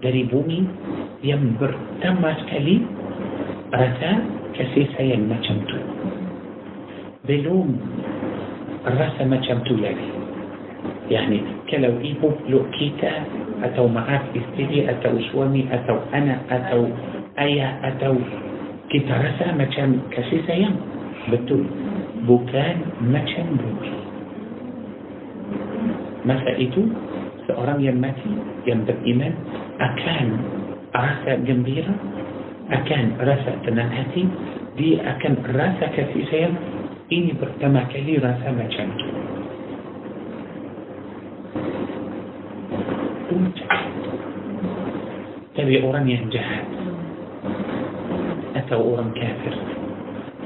dari 0.01 0.25
bumi 0.29 0.65
yang 1.25 1.43
pertama 1.59 2.37
sekali 2.47 2.85
rasa 3.75 4.23
kasih 4.55 4.87
sayang 4.95 5.27
macam 5.27 5.61
tu 5.67 5.79
belum 7.27 7.69
rasa 8.87 9.23
macam 9.27 9.61
tu 9.67 9.75
lagi 9.83 10.17
يعني 11.11 11.56
ibu 11.75 12.29
peluk 12.47 12.67
kita 12.79 13.27
atau 13.67 13.91
maaf 13.91 14.23
istri 14.33 14.87
atau 14.87 15.19
suami 15.33 15.67
atau 15.67 15.99
anak 16.15 16.45
atau 16.47 16.87
ayah 17.43 17.81
atau 17.83 18.15
kita 18.87 19.11
rasa 19.11 19.51
macam 19.59 19.99
kasih 20.15 20.41
sayang 20.47 20.77
betul 21.27 21.67
bukan 22.25 22.75
macam 23.11 23.47
bumi 23.59 23.95
masa 26.23 26.55
itu 26.59 26.87
seorang 27.51 27.83
yang 27.83 27.99
mati 27.99 28.31
yang 28.67 28.87
beriman 28.87 29.35
akan 29.79 30.27
rasa 30.95 31.39
gembira 31.43 31.95
akan 32.71 33.05
rasa 33.23 33.53
tenang 33.63 33.91
hati 33.91 34.27
dia 34.79 35.03
akan 35.03 35.35
rasa 35.55 35.87
kasih 35.95 36.25
sayang 36.31 36.55
ini 37.11 37.35
pertama 37.39 37.87
kali 37.91 38.19
rasa 38.19 38.51
macam 38.55 38.87
tu 38.99 39.26
jahat 46.31 46.67
atau 48.55 48.95
orang 48.95 49.11
kafir 49.19 49.55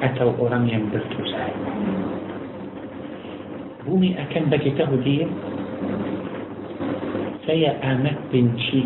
atau 0.00 0.32
orang 0.40 0.64
yang 0.64 0.88
berdosa 0.88 1.44
bumi 3.84 4.16
akan 4.16 4.44
bagi 4.48 4.72
tahu 4.80 4.96
dia 5.04 5.28
saya 7.44 7.76
amat 7.84 8.16
benci 8.32 8.84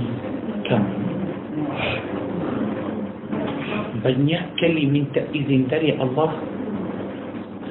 kamu 0.67 0.95
banyak 4.03 4.45
kali 4.59 4.85
minta 4.91 5.23
izin 5.31 5.71
dari 5.71 5.95
Allah 5.97 6.35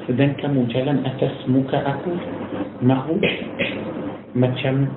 sedang 0.08 0.36
kamu 0.40 0.68
jalan 0.72 1.04
atas 1.04 1.32
muka 1.48 1.80
aku 1.84 2.12
mahu 2.80 3.16
macam 4.36 4.88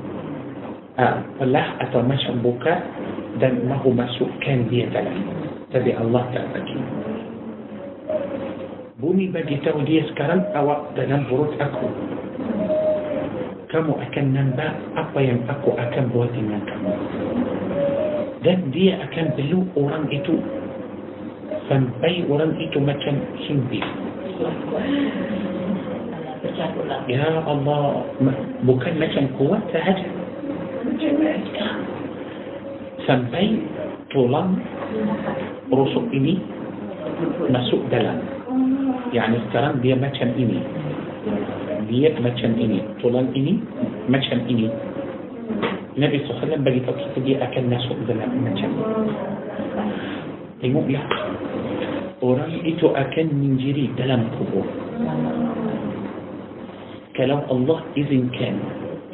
pelah 1.38 1.78
atau 1.78 2.02
macam 2.02 2.42
buka 2.42 2.74
dan 3.38 3.62
mahu 3.70 3.94
masukkan 3.94 4.66
dia 4.74 4.90
dalam 4.90 5.22
tapi 5.70 5.94
Allah 5.94 6.26
tak 6.34 6.46
bagi 6.58 6.78
bumi 8.98 9.30
bagi 9.30 9.62
tahu 9.62 9.86
dia 9.86 10.02
sekarang 10.10 10.42
awak 10.58 10.90
dalam 10.98 11.22
perut 11.30 11.54
aku 11.62 11.88
kamu 13.70 13.94
akan 13.94 14.26
nampak 14.34 14.74
apa 14.98 15.20
yang 15.22 15.38
aku 15.46 15.70
akan 15.78 16.04
buat 16.10 16.34
dengan 16.34 16.66
kamu 16.66 16.94
dan 18.42 18.58
dia 18.74 18.98
akan 19.06 19.26
peluk 19.38 19.70
orang 19.78 20.10
itu 20.10 20.42
sampai 21.70 22.26
orang 22.26 22.58
itu 22.58 22.82
macam 22.82 23.22
himpit 23.46 23.86
ya 27.06 27.28
Allah 27.46 28.02
bukan 28.66 28.94
macam 28.98 29.24
kuat 29.38 29.62
sahaja 29.70 30.27
sampai 33.08 33.46
tulang 34.12 34.60
rusuk 35.72 36.06
ini 36.12 36.40
masuk 37.48 37.82
dalam 37.88 38.20
yani 39.16 39.40
sekarang 39.50 39.80
dia 39.80 39.96
macam 39.96 40.30
ini 40.36 40.60
dia 41.88 42.12
macam 42.20 42.52
ini 42.60 42.84
tulang 43.00 43.32
ini 43.32 43.64
macam 44.12 44.44
ini 44.48 44.68
Nabi 45.98 46.22
SAW 46.30 46.62
bagi 46.62 46.86
tahu 46.86 46.94
kita 46.94 47.20
dia 47.26 47.38
akan 47.42 47.64
masuk 47.74 47.98
dalam 48.06 48.30
macam 48.44 48.70
tengoklah 50.60 51.06
orang 52.22 52.54
itu 52.66 52.86
akan 52.92 53.28
menjadi 53.34 53.86
dalam 53.98 54.28
kubur 54.36 54.68
kalau 57.18 57.42
Allah 57.50 57.80
izinkan 57.98 58.62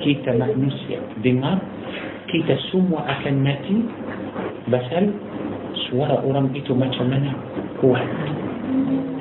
kita 0.04 0.36
manusia 0.36 1.00
dengar 1.24 1.64
kita 2.28 2.60
semua 2.70 3.08
akan 3.08 3.36
mati 3.40 3.78
pasal 4.68 5.10
suara 5.88 6.20
orang 6.22 6.52
itu 6.52 6.76
macam 6.76 7.08
mana 7.08 7.32
kuat 7.80 8.06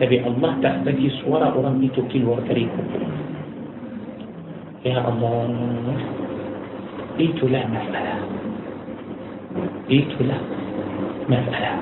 tapi 0.02 0.18
Allah 0.24 0.52
tak 0.58 0.82
bagi 0.82 1.06
suara 1.22 1.54
orang 1.54 1.78
itu 1.78 2.02
keluar 2.10 2.42
dari 2.42 2.66
kubur 2.66 3.02
ya 4.82 4.98
Allah 4.98 5.46
itulah 7.20 7.64
masalah 7.70 8.18
itulah 9.86 10.40
masalah 11.28 11.76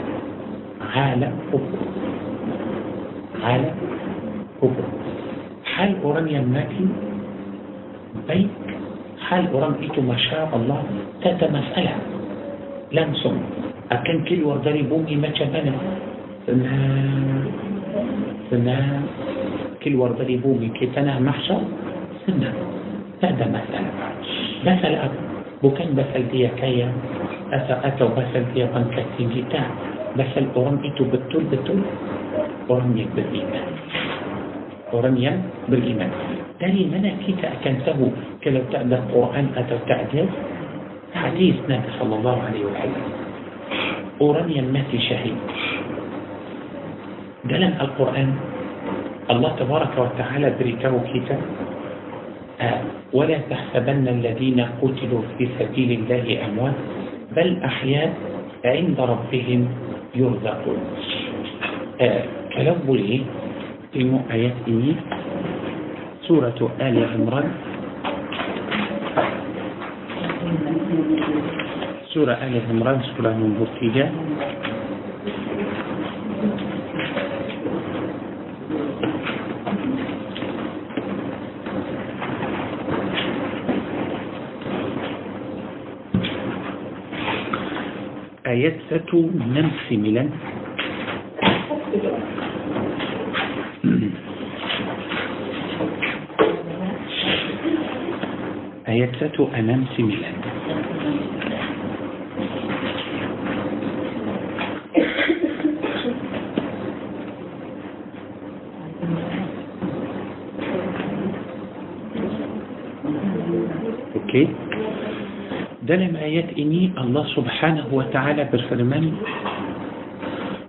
alam 0.91 1.33
kubur 1.49 1.81
alam 3.41 3.77
kubur 4.59 4.89
hal 5.65 5.91
orang 6.03 6.27
yang 6.29 6.45
mati 6.51 6.85
baik 8.27 8.51
حال 9.31 9.47
ورم 9.55 9.79
ما 10.11 10.19
شاء 10.19 10.51
الله 10.51 10.81
تتمثل 11.23 11.87
لنسون 12.93 13.39
أكن 13.95 14.19
كل 14.27 14.43
ورداري 14.43 14.83
بومي 14.91 15.15
ما 15.23 15.31
تشبنا 15.31 15.75
فنا 16.47 16.75
فنا 18.51 18.79
كل 19.83 19.95
ورداري 19.95 20.37
بومي 20.43 20.75
كي 20.75 20.91
تنا 20.91 21.23
محشر. 21.23 21.63
سنة 22.27 22.51
هذا 23.23 23.47
مثلا 23.55 23.83
مثلا 24.67 24.99
بوكان 25.63 25.95
مثل 25.95 26.27
دي 26.35 26.51
كايا. 26.59 26.91
أسا 27.55 27.75
أتا 27.87 28.07
دي 28.51 28.67
بانكا 28.67 29.03
تنجيتا 29.15 29.63
مثل 30.19 30.45
ورم 30.59 30.77
إتو 30.85 31.03
بتول 31.07 31.45
بتول. 31.55 31.81
ورم 32.71 32.95
يبالإيمان 32.99 33.67
ورم 34.95 35.17
يبالإيمان 35.17 35.43
ورم 35.71 35.71
يبالإيمان 35.71 36.11
dari 36.61 36.85
mana 36.87 37.17
kita 37.25 37.49
akan 37.57 37.75
tahu 37.89 38.07
kalau 38.45 38.63
tak 38.69 38.85
ada 38.85 39.01
Quran 39.09 39.47
atau 39.57 39.77
tak 39.89 39.99
ada 40.13 40.23
hadis 41.17 41.57
Nabi 41.65 41.89
sallallahu 41.97 42.41
alaihi 42.45 42.69
wasallam 42.69 43.05
orang 44.21 44.49
yang 44.53 44.69
mati 44.69 45.01
syahid 45.01 45.35
dalam 47.49 47.73
Al-Quran 47.81 48.29
Allah 49.33 49.51
tabaraka 49.57 49.97
wa 49.97 50.13
ta'ala 50.21 50.53
beritahu 50.61 51.01
kita 51.17 51.37
ولا 53.13 53.39
تحسبن 53.51 54.05
الذين 54.09 54.61
قتلوا 54.85 55.23
في 55.39 55.49
سبيل 55.59 55.91
الله 56.05 56.25
أموات 56.45 56.77
بل 57.37 57.49
أحياء 57.65 58.11
عند 58.65 58.99
ربهم 59.01 59.61
يرزقون 60.15 60.81
كلام 62.55 62.79
بولي 62.87 63.21
في 63.93 64.01
آيات 64.31 64.57
إني 64.69 64.93
سورة 66.31 66.63
آل 66.79 66.97
عمران. 67.15 67.47
سورة 72.15 72.35
آل 72.47 72.55
عمران 72.71 72.99
سورة 73.03 73.31
من 73.35 73.51
برتجة 73.59 74.07
آيات 88.47 88.77
ستو 88.87 89.19
نمسي 89.35 89.97
ملان. 89.99 90.31
أمام 99.59 99.85
سي 99.97 100.03
ميلان 100.03 100.37
أوكي. 114.17 114.49
ده 115.83 115.97
لما 115.97 116.23
ايات 116.23 116.59
اني 116.59 116.91
الله 116.99 117.25
سبحانه 117.37 117.87
وتعالى 117.93 118.43
بالفرمان 118.53 119.13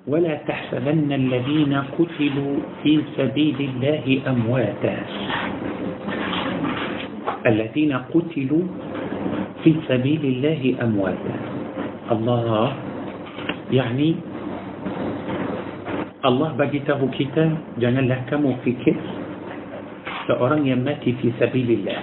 ولا 0.07 0.35
تحسبن 0.47 1.11
الذين 1.11 1.73
قتلوا 1.99 2.55
في 2.83 3.01
سبيل 3.17 3.57
الله 3.59 4.21
أمواتا. 4.27 4.97
الذين 7.45 7.93
قتلوا 8.13 8.65
في 9.63 9.71
سبيل 9.89 10.21
الله 10.21 10.61
أمواتا. 10.81 11.35
الله 12.11 12.47
يعني 13.71 14.09
الله 16.25 16.49
بجته 16.59 16.99
كتاب 17.17 17.51
جنا 17.81 18.01
له 18.05 18.19
كم 18.29 18.43
في 18.61 18.71
كتاب 18.85 19.05
seorang 20.29 20.63
yang 20.69 20.85
في 21.01 21.27
سبيل 21.41 21.69
الله 21.81 21.99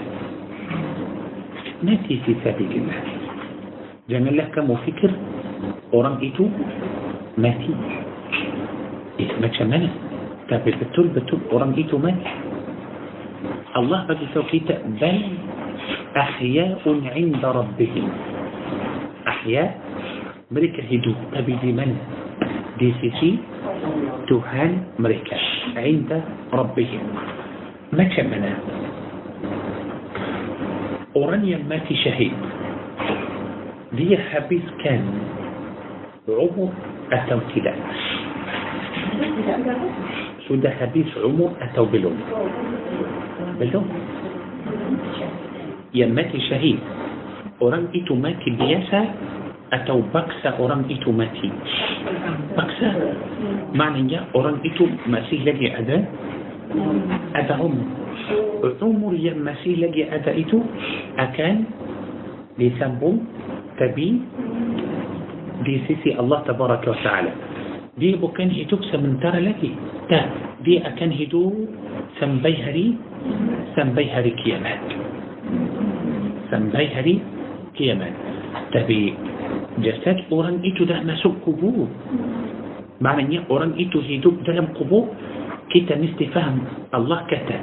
ماتي 1.87 2.15
في 2.27 2.33
سبيل 2.43 2.73
الله 2.83 3.01
جنا 4.11 4.31
له 4.35 4.47
كم 4.51 4.67
فكر 4.67 5.11
orang 5.93 6.21
itu 6.21 6.45
mati. 7.39 7.73
Itu 9.19 9.35
macam 9.41 9.67
mana? 9.73 9.89
Tapi 10.49 10.71
betul 10.79 11.13
betul 11.13 11.41
orang 11.53 11.75
itu 11.77 11.97
mati. 11.97 12.48
الله 13.77 13.99
بدي 14.09 14.27
توقيت 14.35 14.69
بل 15.01 15.19
أحياء 16.17 16.83
عند 16.87 17.45
ربهم. 17.45 18.09
أحياء 19.29 19.71
ملك 20.51 20.77
هدو 20.81 21.13
تبي 21.33 21.55
دي 21.61 21.73
من 21.73 21.93
دي 22.81 22.95
سي 23.01 23.11
سي 23.21 23.31
تهان 24.29 24.73
ملك 24.99 25.29
عند 25.77 26.11
ربهم 26.53 27.05
ما 27.93 28.05
كمنا 28.05 28.53
أورانيا 31.17 31.59
ماتي 31.69 31.95
شهيد 31.97 32.33
دي 33.93 34.17
حبيس 34.17 34.67
كان 34.85 35.05
عمر 36.29 36.73
أتو 37.13 37.39
التوكيد 37.39 37.67
سود 40.49 40.65
حبيس 40.67 41.11
عمر 41.25 41.51
أتو 41.61 41.85
التوكيد 41.85 42.17
قلتو 43.61 43.83
يمتي 45.95 46.39
شهيد. 46.51 46.79
أرام 47.59 47.91
إتو 47.91 48.15
ماتي 48.15 48.51
بيسا 48.55 49.03
أتو 49.75 49.99
بكسا 50.15 50.51
أرام 50.63 50.87
إتو 50.87 51.11
ماتي. 51.11 51.51
بكسا؟ 52.55 52.89
معنى 53.75 54.07
يا 54.13 54.31
أرام 54.31 54.63
إتو 54.63 54.85
مسيح 55.11 55.41
لدي 55.43 55.75
أدا 55.75 55.99
أدا 57.35 57.55
هم. 57.59 57.75
عمر 58.63 59.13
يا 59.19 59.35
مسيح 59.35 59.75
لدي 59.83 60.07
أدا 60.07 60.33
إتو؟ 60.39 60.59
أكان؟ 61.19 61.57
لسنبو 62.59 63.11
تبي؟ 63.79 64.09
دي 65.67 65.75
سيسي 65.89 66.15
الله 66.15 66.39
تبارك 66.47 66.85
وتعالى. 66.87 67.33
دي 67.99 68.17
بوكن 68.17 68.49
هي 68.51 68.65
توكس 68.65 68.95
من 68.95 69.19
ترى 69.21 69.41
لكي. 69.43 69.71
تا 70.09 70.19
دي 70.65 70.79
أكن 70.87 71.11
هدو 71.19 71.43
سنبي 72.19 72.55
هري 72.63 72.87
سنبي 73.77 74.07
هري 74.11 74.31
كيامات. 74.31 74.87
سنبي 76.51 76.87
هري 76.95 77.15
كيامات. 77.75 78.15
تبي 78.73 79.15
جسد 79.83 80.19
أوران 80.33 80.63
إتو 80.65 80.85
ده 80.87 81.03
مسوك 81.03 81.43
كبو 81.47 81.87
معنى 83.01 83.23
أن 83.23 83.45
أوران 83.51 83.75
إتو 83.79 83.99
هدو 83.99 84.31
دلم 84.47 84.79
كبو 84.79 84.99
كتا 85.71 85.95
نستفهم 85.99 86.57
الله 86.95 87.19
كتا. 87.31 87.59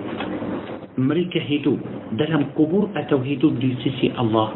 مريكا 0.95 1.41
هدو 1.49 1.73
دلم 2.19 2.43
قبور 2.55 2.83
أتو 2.95 3.19
هدو 3.23 3.47
بلسيسي 3.59 4.15
الله. 4.19 4.49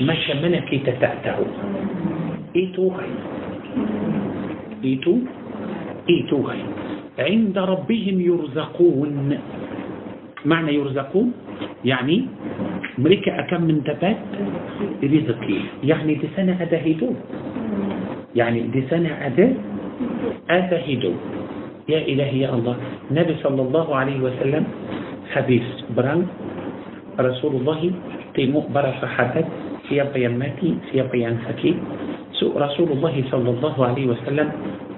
مش 0.00 0.24
منك 0.42 0.70
تتأتعو 0.86 1.46
إتو 2.56 2.84
غير 2.96 3.14
E2 4.84 5.06
E2 6.08 6.32
عند 7.18 7.58
ربهم 7.58 8.16
يرزقون. 8.20 9.38
معنى 10.46 10.70
يرزقون؟ 10.74 11.28
يعني 11.84 12.16
مريكا 12.98 13.40
أكم 13.40 13.62
من 13.66 13.82
تبات؟ 13.82 14.22
رزقي 15.02 15.58
يعني 15.82 16.14
دي 16.14 16.28
سنة 16.38 16.62
أدهدو 16.62 17.10
يعني 18.38 18.60
دي 18.70 18.86
سنة 18.86 19.10
أدهدو 20.46 21.12
يا 21.90 22.00
إلهي 22.06 22.46
يا 22.46 22.54
الله. 22.54 22.76
نبي 23.10 23.34
صلى 23.42 23.62
الله 23.62 23.86
عليه 23.96 24.18
وسلم 24.22 24.64
حديث 25.34 25.66
بران. 25.98 26.22
رسول 27.18 27.52
الله 27.58 27.80
تيمو 28.38 28.70
برا 28.70 28.94
صحابات 29.02 29.46
سيابا 29.90 30.18
ينماتي 30.22 30.70
سيابا 30.94 31.16
ينسكي 31.18 31.74
رسول 32.42 32.88
الله 32.92 33.14
صلى 33.30 33.50
الله 33.50 33.76
عليه 33.86 34.06
وسلم 34.06 34.48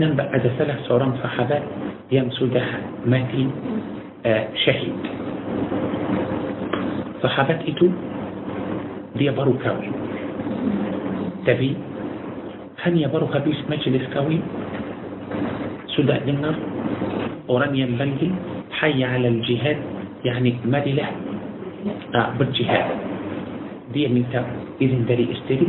نم 0.00 0.12
بعد 0.14 0.44
سلح 0.58 0.76
سوران 0.88 1.12
صحابة 1.22 1.58
يمسو 2.12 2.46
ده 2.46 2.64
ماتي 3.06 3.46
آه، 4.26 4.48
شهيد. 4.64 5.00
صحابة 7.22 7.58
إتو 7.68 7.86
دي 9.16 9.30
برو 9.30 9.54
تبي؟ 11.46 11.70
هن 12.84 12.94
يبرو 12.98 13.26
خبيس 13.26 13.58
مجلس 13.70 14.04
كوي 14.14 14.38
سوداء 15.96 16.20
دنر 16.26 16.56
أوران 17.48 17.76
ينبلغي 17.76 18.30
حي 18.80 19.04
على 19.04 19.28
الجهاد 19.28 19.78
يعني 20.24 20.50
ما 20.64 20.78
دي 20.84 20.92
له 20.92 21.08
آه 22.14 22.28
بالجهاد. 22.38 22.86
دي 23.92 24.08
من 24.08 24.24
تا 24.32 24.44
إذن 24.80 25.04
داري 25.08 25.28
إستري. 25.32 25.68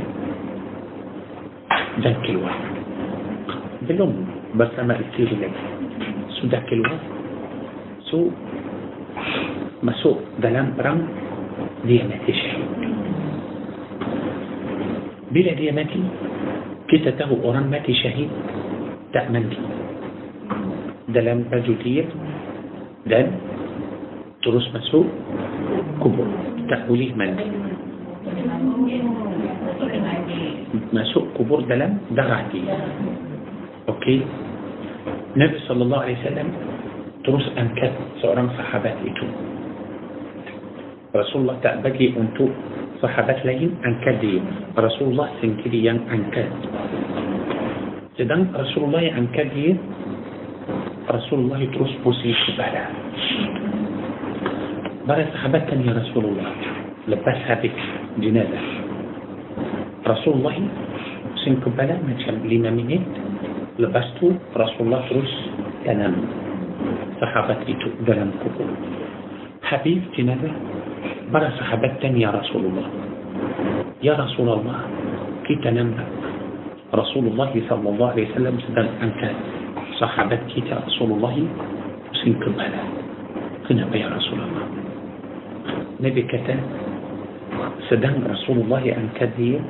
ذاك 2.00 2.30
الواحد 2.30 2.74
بلوم 3.90 4.14
بس 4.56 4.80
ما 4.80 4.96
يصير 4.96 5.30
لك 5.42 5.56
سو 6.40 6.48
ذاك 6.48 6.70
الواحد 6.74 7.04
سو 8.08 8.32
ما 9.84 9.92
سو 10.00 10.40
دلام 10.40 10.80
برام 10.80 11.00
ديامتش 11.86 12.42
بلا 15.32 15.54
ديامتي 15.54 16.04
كتا 16.88 17.12
تهو 17.20 17.36
أوران 17.44 17.68
ماتي 17.72 17.94
شهيد 17.94 18.32
تأمن 19.14 19.50
دي 19.50 19.60
دلام 21.12 21.40
رجوتية 21.52 22.08
دان 23.08 23.28
تروس 24.44 24.68
مسو 24.76 25.04
كبر 26.04 26.28
تقوليه 26.70 27.14
من 27.20 27.36
دي. 27.36 27.48
Masuk 30.96 31.28
kubur 31.36 31.64
dalam 31.68 32.00
darah 32.16 32.48
dia 32.52 32.76
okey 33.92 34.24
Nabi 35.36 35.58
sallallahu 35.68 36.04
alaihi 36.08 36.20
wasallam 36.24 36.50
terus 37.24 37.46
angkat 37.60 37.92
seorang 38.24 38.48
sahabat 38.56 38.96
itu 39.04 39.26
Rasulullah 41.12 41.60
tak 41.60 41.84
bagi 41.84 42.16
untuk 42.16 42.48
sahabat 43.04 43.44
lain 43.44 43.76
angkat 43.84 44.16
dia 44.24 44.40
Rasulullah 44.80 45.28
sendiri 45.44 45.80
yang 45.84 46.00
angkat 46.08 46.48
sedang 48.16 48.48
Rasulullah 48.56 49.04
yang 49.04 49.28
angkat 49.28 49.52
dia 49.52 49.76
Rasulullah 51.12 51.60
terus 51.60 51.92
pusing 52.06 52.38
kepala 52.48 52.84
para 55.04 55.24
sahabat 55.36 55.68
kan 55.68 55.84
ya 55.84 55.92
Rasulullah 55.92 56.52
lepas 57.10 57.38
habis 57.50 57.76
jenazah 58.22 58.81
رسول 60.08 60.34
الله 60.34 60.56
سينكو 61.46 61.70
بلا 61.78 61.96
مثلا 62.02 62.38
لينا 62.50 62.70
منيت 62.74 63.06
لبستو 63.80 64.28
رسول 64.58 64.82
الله 64.88 65.04
روس 65.14 65.34
تنام 65.86 66.16
صحابت 67.22 67.60
إتو 67.70 67.88
دلم 68.08 68.30
كوكو 68.42 68.66
حبيب 69.70 70.02
تنادى 70.18 70.52
برا 71.34 71.50
صحابتن 71.60 72.14
يا 72.18 72.30
رسول 72.34 72.64
الله 72.70 72.88
يا 74.04 74.14
رسول 74.18 74.50
الله 74.50 74.78
كي 75.46 75.56
تنام 75.62 75.90
رسول 76.94 77.26
الله 77.32 77.52
صلى 77.70 77.88
الله 77.90 78.08
عليه 78.14 78.26
وسلم 78.34 78.56
سبب 78.68 78.88
أنت 79.06 79.22
صحابت 80.02 80.42
كي 80.50 80.62
رسول 80.66 81.10
الله 81.16 81.36
سينكو 82.20 82.50
بلا 82.58 82.82
تنام 83.70 83.90
يا 83.94 84.10
رسول 84.18 84.40
الله 84.46 84.64
نبي 86.02 86.22
كتا 86.26 86.56
سدان 87.90 88.26
رسول 88.34 88.58
الله 88.66 88.84
أنكذير 88.98 89.62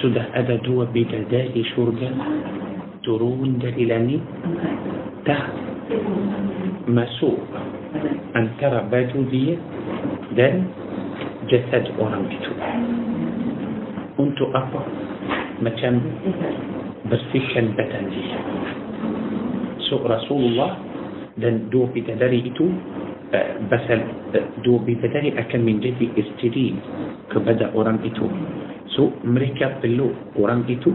sudah 0.00 0.28
ada 0.36 0.60
dua 0.60 0.84
bidadari 0.92 1.64
syurga 1.72 2.10
turun 3.06 3.56
dari 3.62 3.86
langit 3.88 4.22
tak 5.24 5.54
masuk 6.90 7.38
antara 8.34 8.84
baju 8.86 9.20
dia 9.30 9.56
dan 10.34 10.68
jasad 11.48 11.86
orang 11.96 12.26
itu 12.28 12.52
untuk 14.20 14.50
apa 14.52 14.82
macam 15.62 16.02
bersihkan 17.06 17.72
badan 17.78 18.10
dia 18.10 18.38
so 19.86 20.02
Rasulullah 20.02 20.76
dan 21.38 21.68
dua 21.72 21.88
bidadari 21.94 22.48
itu 22.48 22.66
pasal 23.70 23.98
dua 24.62 24.78
bidadari 24.86 25.34
akan 25.34 25.60
menjadi 25.62 26.06
isteri 26.14 26.76
kepada 27.30 27.70
orang 27.74 27.98
itu 28.06 28.26
so 28.94 29.10
mereka 29.26 29.80
peluk 29.82 30.14
orang 30.38 30.62
itu 30.70 30.94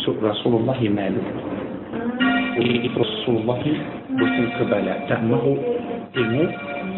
so 0.00 0.16
Rasulullah 0.22 0.78
malu 0.88 1.20
Rasulullah 2.96 3.60
bukan 4.16 4.44
kebala 4.56 4.94
tak 5.10 5.20
mahu 5.28 5.52
tengok 6.16 6.50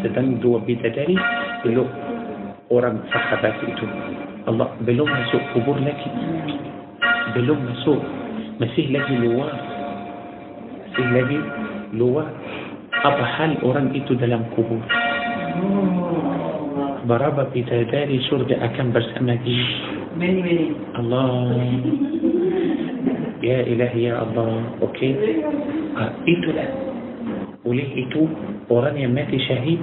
sedang 0.05 0.39
dua 0.39 0.63
bidadari 0.63 1.17
peluk 1.65 1.89
orang 2.71 3.03
sahabat 3.11 3.59
itu 3.65 3.85
Allah 4.47 4.71
belum 4.87 5.09
masuk 5.09 5.43
kubur 5.51 5.75
lagi 5.81 6.09
belum 7.35 7.59
masuk 7.59 7.99
masih 8.63 8.85
lagi 8.95 9.15
luar 9.19 9.51
masih 10.87 11.07
lagi 11.11 11.39
luar 11.97 12.27
apa 13.03 13.23
hal 13.39 13.51
orang 13.65 13.91
itu 13.91 14.15
dalam 14.15 14.47
kubur 14.55 14.79
berapa 17.03 17.49
bidadari 17.51 18.21
surga 18.29 18.55
akan 18.71 18.87
bersama 18.95 19.33
dia 19.43 19.98
مني 20.19 20.41
مني 20.43 20.67
الله 20.99 21.81
يا 23.43 23.59
إلهي 23.71 24.03
يا 24.03 24.23
الله 24.23 24.63
أوكي 24.81 25.11
إيتو 26.27 26.49
لأ 26.51 26.67
وليه 27.65 27.91
إيتو 27.95 28.23
وران 28.69 28.97
يماتي 28.97 29.39
شهي 29.39 29.77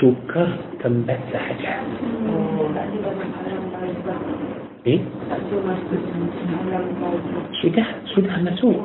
توكر 0.00 0.48
تنبت 0.80 1.30
حاجة 1.36 1.72
إيه 4.86 5.00
شو 7.62 7.68
ده 7.68 7.84
شو 8.14 8.20
ده 8.20 8.32
مسوء 8.48 8.78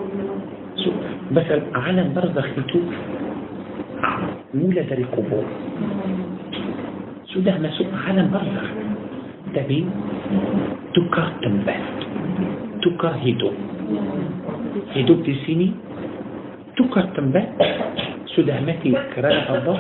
بس 1.31 1.47
عالم 1.75 2.07
برزخ 2.15 2.47
إيتو 2.57 2.79
مولا 4.53 4.81
داري 4.81 5.03
قبور 5.15 5.45
شو 7.31 7.39
ده 7.39 7.53
مسوء 7.63 7.87
عالم 8.07 8.27
برزخ 8.33 8.67
tapi 9.53 9.85
tukar 10.93 11.33
tempat 11.41 11.81
tukar 12.81 13.15
hidup 13.21 13.53
hidup 14.95 15.19
di 15.25 15.35
sini 15.45 15.67
tukar 16.77 17.09
tempat 17.17 17.45
sudah 18.37 18.61
mati 18.63 18.93
kerana 19.15 19.51
Allah 19.51 19.79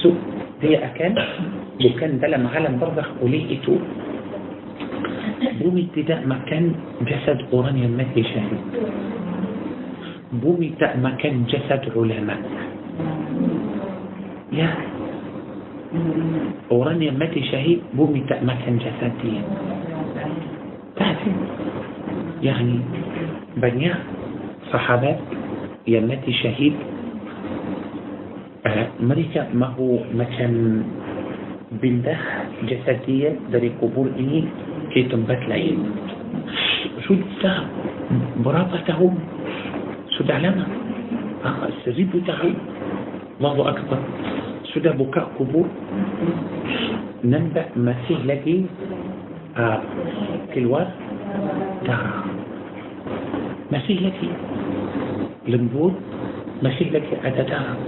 so, 0.00 0.14
dia 0.62 0.80
akan 0.88 1.12
bukan 1.80 2.10
dalam 2.20 2.48
alam 2.48 2.76
barzakh 2.80 3.10
oleh 3.20 3.44
itu 3.50 3.76
bumi 5.60 5.92
tidak 5.92 6.24
makan 6.24 6.72
jasad 7.04 7.40
orang 7.52 7.76
yang 7.76 7.92
mati 7.92 8.24
syahid 8.24 8.62
bumi 10.40 10.72
tak 10.78 10.96
makan 11.00 11.44
jasad 11.48 11.84
ulama 11.92 12.36
ya 14.54 14.68
orang 16.70 17.02
yang 17.02 17.18
mati 17.18 17.42
syahid 17.50 17.82
bumi 17.98 18.22
tak 18.30 18.42
makan 18.46 18.78
jasad 18.78 19.12
dia 19.22 19.42
tak 20.98 21.18
يعني 22.40 22.80
banyak 23.60 23.96
sahabat 24.70 25.18
yang 25.84 26.06
mati 26.06 26.30
syahid 26.40 26.74
uh, 28.64 28.86
mereka 29.02 29.50
mahu 29.52 30.06
macam 30.14 30.50
pindah 31.82 32.20
jasad 32.70 33.02
dia 33.06 33.34
dari 33.50 33.74
kubur 33.82 34.06
ini 34.14 34.46
ke 34.94 35.06
tempat 35.10 35.38
lain 35.46 35.90
sudah 37.06 37.66
berapa 38.42 38.76
tahun 38.86 39.14
sudah 40.18 40.36
lama 40.42 40.66
ah, 41.46 41.70
seribu 41.86 42.18
tahun 42.26 42.54
Allahu 43.40 43.62
Akbar 43.66 44.00
sudah 44.70 44.94
buka 44.94 45.26
kubur 45.34 45.66
nampak 47.26 47.74
masih 47.74 48.18
lagi 48.24 48.64
uh, 49.58 49.80
keluar 50.54 50.86
darah 51.84 52.26
masih 53.70 53.98
lagi 54.02 54.30
lembut 55.50 55.94
masih 56.62 56.90
lagi 56.94 57.14
ada 57.22 57.42
darah 57.46 57.78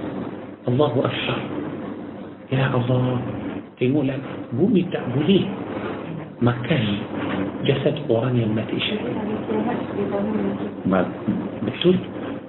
Allahu 0.66 1.02
Akbar 1.02 1.40
Ya 2.52 2.68
Allah 2.68 3.16
tengoklah 3.80 4.20
bumi 4.52 4.84
tak 4.92 5.02
boleh 5.16 5.48
makan 6.42 6.82
jasad 7.64 7.96
orang 8.10 8.34
yang 8.36 8.50
mati 8.52 8.76
syahid 8.76 9.16
betul 11.62 11.96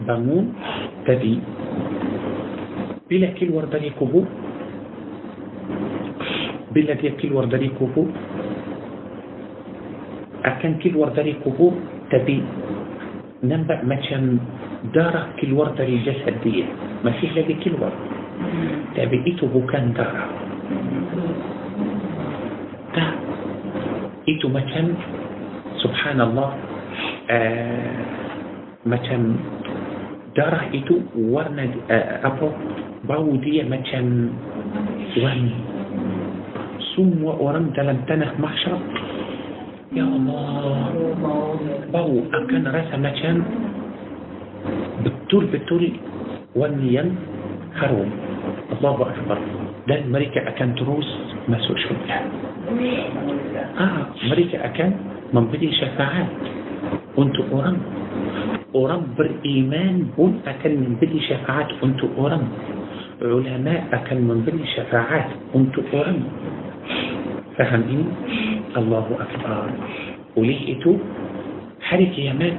bangun 0.04 0.52
tadi 1.06 1.38
بلا 3.14 3.38
كيل 3.38 3.54
ورداني 3.54 3.94
كوبو. 3.94 4.26
بلا 6.74 6.94
ديال 6.98 7.14
كيل 7.22 7.30
ورداني 7.30 7.70
كوبو. 7.78 8.10
أكن 10.42 10.82
كيل 10.82 10.98
ورداني 10.98 11.46
كوبو 11.46 11.68
تبي. 12.10 12.42
ننبع 13.46 13.86
مثلا 13.86 14.22
دارة 14.98 15.38
كيل 15.38 15.54
ورداني 15.54 16.02
جسد 16.02 16.42
دي 16.42 16.66
ما 17.06 17.14
فيه 17.22 17.38
لدي 17.38 17.54
كيل 17.62 17.78
ورد. 17.78 17.98
تبي 18.98 19.18
إتو 19.30 19.46
بوكان 19.54 19.94
دارة. 19.94 20.26
تا. 22.98 23.06
إتو 24.26 24.48
مثلا 24.50 24.84
سبحان 25.86 26.18
الله. 26.18 26.50
آه، 27.30 28.02
مثلا 28.90 29.22
دارة 30.34 30.62
إتو 30.74 30.96
ورنا 31.14 31.64
آه 31.94 32.26
أبو. 32.26 32.50
Bau 33.04 33.28
dia 33.44 33.68
macam 33.68 34.32
wangi 35.20 35.56
semua 36.96 37.36
orang 37.36 37.74
dalam 37.76 38.00
tanah 38.08 38.32
mahsyar 38.40 38.80
ya 39.92 40.08
Allah 40.08 40.90
bau 41.92 42.16
akan 42.32 42.62
rasa 42.72 42.96
macam 42.96 43.44
betul-betul 45.04 46.00
wangi 46.56 46.96
yang 46.96 47.12
harum 47.76 48.08
Allahu 48.80 49.04
Akbar 49.10 49.40
dan 49.90 50.08
mereka 50.08 50.48
akan 50.48 50.72
terus 50.80 51.08
masuk 51.52 51.76
syurga 51.84 52.24
ah, 53.76 54.16
mereka 54.32 54.64
akan 54.64 54.90
memberi 55.36 55.76
syafaat 55.76 56.30
untuk 57.20 57.52
orang 57.52 57.78
orang 58.74 59.12
beriman 59.14 60.08
pun 60.16 60.40
akan 60.46 60.72
memberi 60.72 61.20
syafaat 61.28 61.68
untuk 61.84 62.10
orang 62.16 62.48
علماء 63.22 64.04
كان 64.10 64.20
من 64.26 64.42
ضمن 64.46 64.62
الشفاعات 64.64 65.30
كنت 65.54 65.76
أعلم 65.94 66.24
فهم 67.58 67.82
إن 67.86 68.04
الله 68.78 69.08
أكبر. 69.20 69.70
ولقيته 70.38 70.94
حرك 71.82 72.14
يمان. 72.20 72.56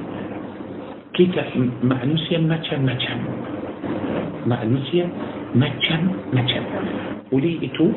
كيتا 1.13 1.43
معنوسيا 1.83 2.39
ماتشان 2.39 2.85
ماتشان. 2.85 3.19
معنوسيا 4.47 5.05
ماتشان 5.55 6.01
ماتشان. 6.33 6.65
ولقيته 7.31 7.87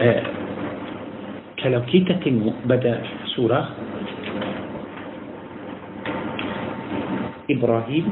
ah, 0.00 0.22
kalau 1.60 1.80
kita 1.92 2.14
tengok 2.24 2.64
pada 2.64 3.02
surah 3.36 3.60
Ibrahim 7.50 8.06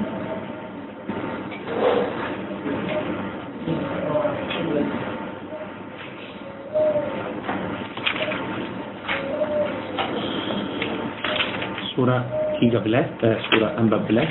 surah 11.98 12.30
ketiga 12.60 12.78
ah, 12.78 12.82
belas 12.82 13.06
surah 13.50 13.78
empat 13.78 13.96
belas 13.96 14.28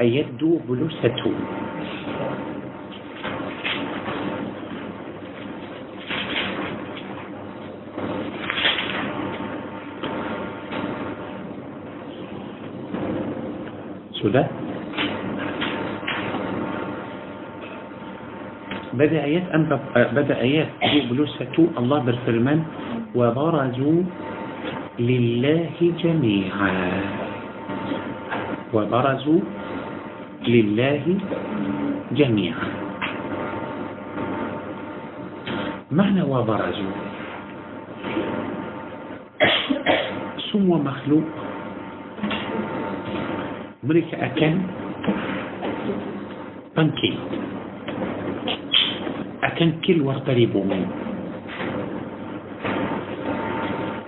أيدو 0.00 0.58
بلوستون 0.58 1.55
بدأ 19.06 19.22
آيات 19.22 19.46
بدأ 19.94 20.36
آيات 20.42 20.68
21 20.82 21.78
الله 21.78 21.98
berfirman 22.10 22.58
وبرزوا 23.14 24.00
لله 24.98 25.76
جميعا. 25.78 26.78
وبرزوا 28.74 29.40
لله 30.42 31.04
جميعا. 32.18 32.68
معنى 35.94 36.22
وبرزوا؟ 36.26 36.94
semua 40.50 40.80
makhluk 40.80 41.26
mereka 43.84 44.16
akan 44.18 44.54
bangkit 46.72 47.35
تنكل 49.56 50.02
واقتربوا 50.04 50.64
مني 50.64 50.88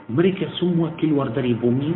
مريكا 0.09 0.49
سموا 0.61 0.97
كل 1.01 1.13
واقتربوا 1.13 1.73
مني 1.73 1.95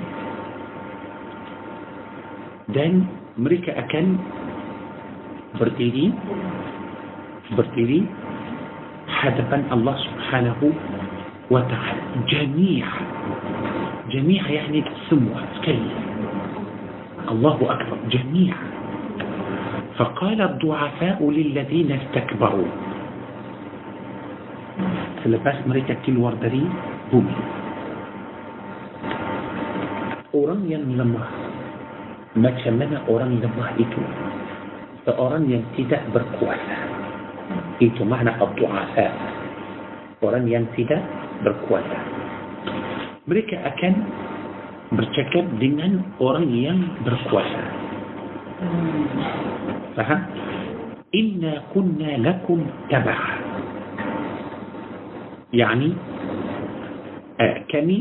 دان 2.68 2.94
مريكا 3.38 3.78
أكن 3.78 4.06
برتيري 5.60 6.12
برتيري 7.52 8.00
حدبا 9.08 9.58
الله 9.72 9.94
سبحانه 9.96 10.60
وتعالى. 11.50 12.02
جميع 12.28 12.86
جميع 14.10 14.42
يعني 14.50 14.80
سموا 15.10 15.40
كل 15.64 15.84
الله 17.28 17.58
أكبر 17.60 17.98
جميع. 18.10 18.54
فقال 19.96 20.38
الضعفاء 20.40 21.18
للذين 21.20 21.90
استكبروا. 21.92 22.91
Selepas 25.22 25.56
mereka 25.64 25.96
keluar 26.02 26.36
dari 26.38 26.62
bumi 27.10 27.36
orang 30.36 30.60
yang 30.68 30.84
lemah 30.98 31.28
macam 32.38 32.74
mana 32.78 32.98
orang 33.08 33.38
lemah 33.38 33.70
itu 33.78 34.02
seorang 35.06 35.46
yang 35.50 35.64
tidak 35.74 36.02
berkuasa 36.14 36.76
itu 37.82 38.02
makna 38.06 38.34
abdu'afa 38.38 39.08
orang 40.22 40.46
yang 40.46 40.66
tidak 40.76 41.02
berkuasa 41.42 41.98
mereka 43.22 43.54
akan 43.62 43.94
bercakap 44.92 45.44
dengan 45.56 46.04
orang 46.20 46.52
yang 46.52 46.78
berkuasa. 47.06 47.62
Faham? 49.96 50.20
Inna 51.12 51.64
kunna 51.72 52.20
lakum 52.20 52.64
taba'a. 52.88 53.41
يعني 55.52 55.92
كمي 57.68 58.00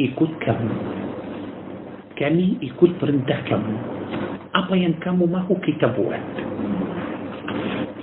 يكون 0.00 0.30
كم. 0.40 0.60
كمي 2.16 2.48
يكون 2.62 2.90
برنده 3.02 3.36
كم. 3.48 3.64
أبين 4.54 4.82
ينكم 4.82 5.16
ما 5.32 5.48
هو 5.48 5.54
كتابوات. 5.64 6.34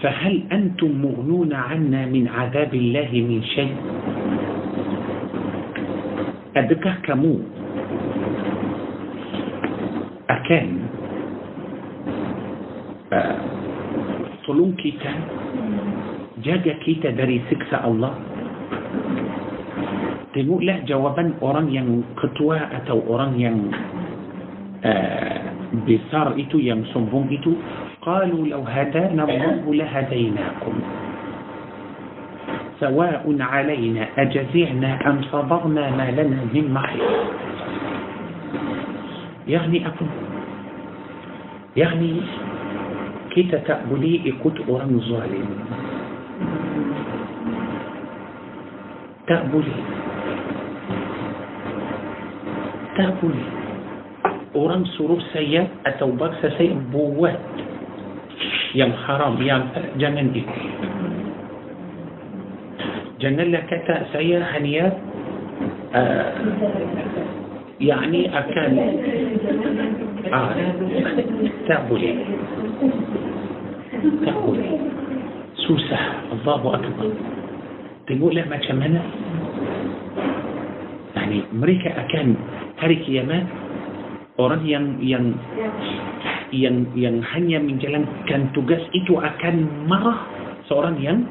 فهل 0.02 0.44
أنتم 0.52 0.92
مغنون 1.02 1.54
عنا 1.54 2.06
من 2.06 2.26
عذاب 2.28 2.74
الله 2.74 3.12
من 3.14 3.42
شيء؟ 3.44 3.76
أدك 6.58 6.86
كمو. 7.06 7.36
أكان 10.30 10.70
أه. 13.14 13.38
طلون 14.48 14.72
كيتا. 14.74 15.14
جاجا 16.42 16.74
كيتا 16.82 17.10
داري 17.14 17.42
سكسة 17.50 17.78
الله. 17.88 18.35
Tengoklah 20.36 20.84
jawapan 20.84 21.32
orang 21.40 21.72
yang 21.72 22.04
ketua 22.20 22.60
atau 22.84 23.00
orang 23.08 23.40
yang 23.40 23.58
uh, 24.84 25.40
besar 25.88 26.36
itu 26.36 26.60
yang 26.60 26.84
sombong 26.92 27.32
itu 27.32 27.56
قالوا 28.06 28.46
لو 28.46 28.62
هدانا 28.62 29.24
الله 29.26 29.66
لهديناكم. 29.66 30.76
سواء 32.80 33.24
علينا 33.26 34.04
أجزعنا 34.18 34.92
أم 35.10 35.18
صبرنا 35.34 35.84
ما 35.98 36.08
لنا 36.12 36.40
من 36.54 36.66
محيط 36.70 37.12
يعني 39.48 39.78
أكون. 39.88 40.12
يعني 41.78 42.12
كي 43.34 43.44
تتأبلي 43.44 44.14
إكت 44.30 44.58
أوران 44.70 44.94
ظالم؟ 45.02 45.48
تأبلي 49.28 49.78
تاكل 52.96 53.36
أوران 54.56 54.86
سروف 54.86 55.22
سيء 55.34 55.68
أو 56.02 56.12
بكس 56.12 56.42
سيء 56.58 56.74
بوات 56.94 57.40
يا 58.76 58.92
حرام 59.08 59.42
يام 59.42 59.64
جنن 60.00 60.32
دي. 60.32 60.44
جنن 63.20 63.52
لك 63.52 63.74
أتا 63.74 64.06
سيء 64.14 64.40
هنيا 64.40 64.88
آه، 65.96 66.32
يعني 67.82 68.40
أكان 68.40 68.74
آه 70.34 70.56
تاكل 71.68 72.02
تقولي 74.26 74.80
سوسة. 75.56 76.00
الله 76.34 76.76
أكبر. 76.76 77.12
تقول 78.08 78.36
لها 78.36 78.46
لما 78.46 78.58
كمانا 78.58 79.02
يعني 81.16 81.42
أمريكا 81.54 81.90
أكان 82.06 82.36
hari 82.80 83.00
kiamat 83.08 83.46
orang 84.36 84.62
yang 84.68 85.00
yang 85.00 85.26
yang 86.52 86.76
yang 86.96 87.16
hanya 87.36 87.58
menjalankan 87.64 88.52
tugas 88.52 88.82
itu 88.92 89.16
akan 89.16 89.88
marah 89.88 90.20
seorang 90.68 91.00
yang 91.00 91.24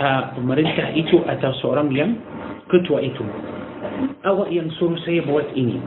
uh, 0.00 0.32
pemerintah 0.36 0.92
itu 0.96 1.20
atau 1.28 1.52
seorang 1.60 1.92
yang 1.92 2.16
ketua 2.68 3.00
itu. 3.04 3.24
Awak 4.26 4.48
yang 4.50 4.68
suruh 4.76 4.98
saya 5.06 5.22
buat 5.24 5.48
ini 5.54 5.78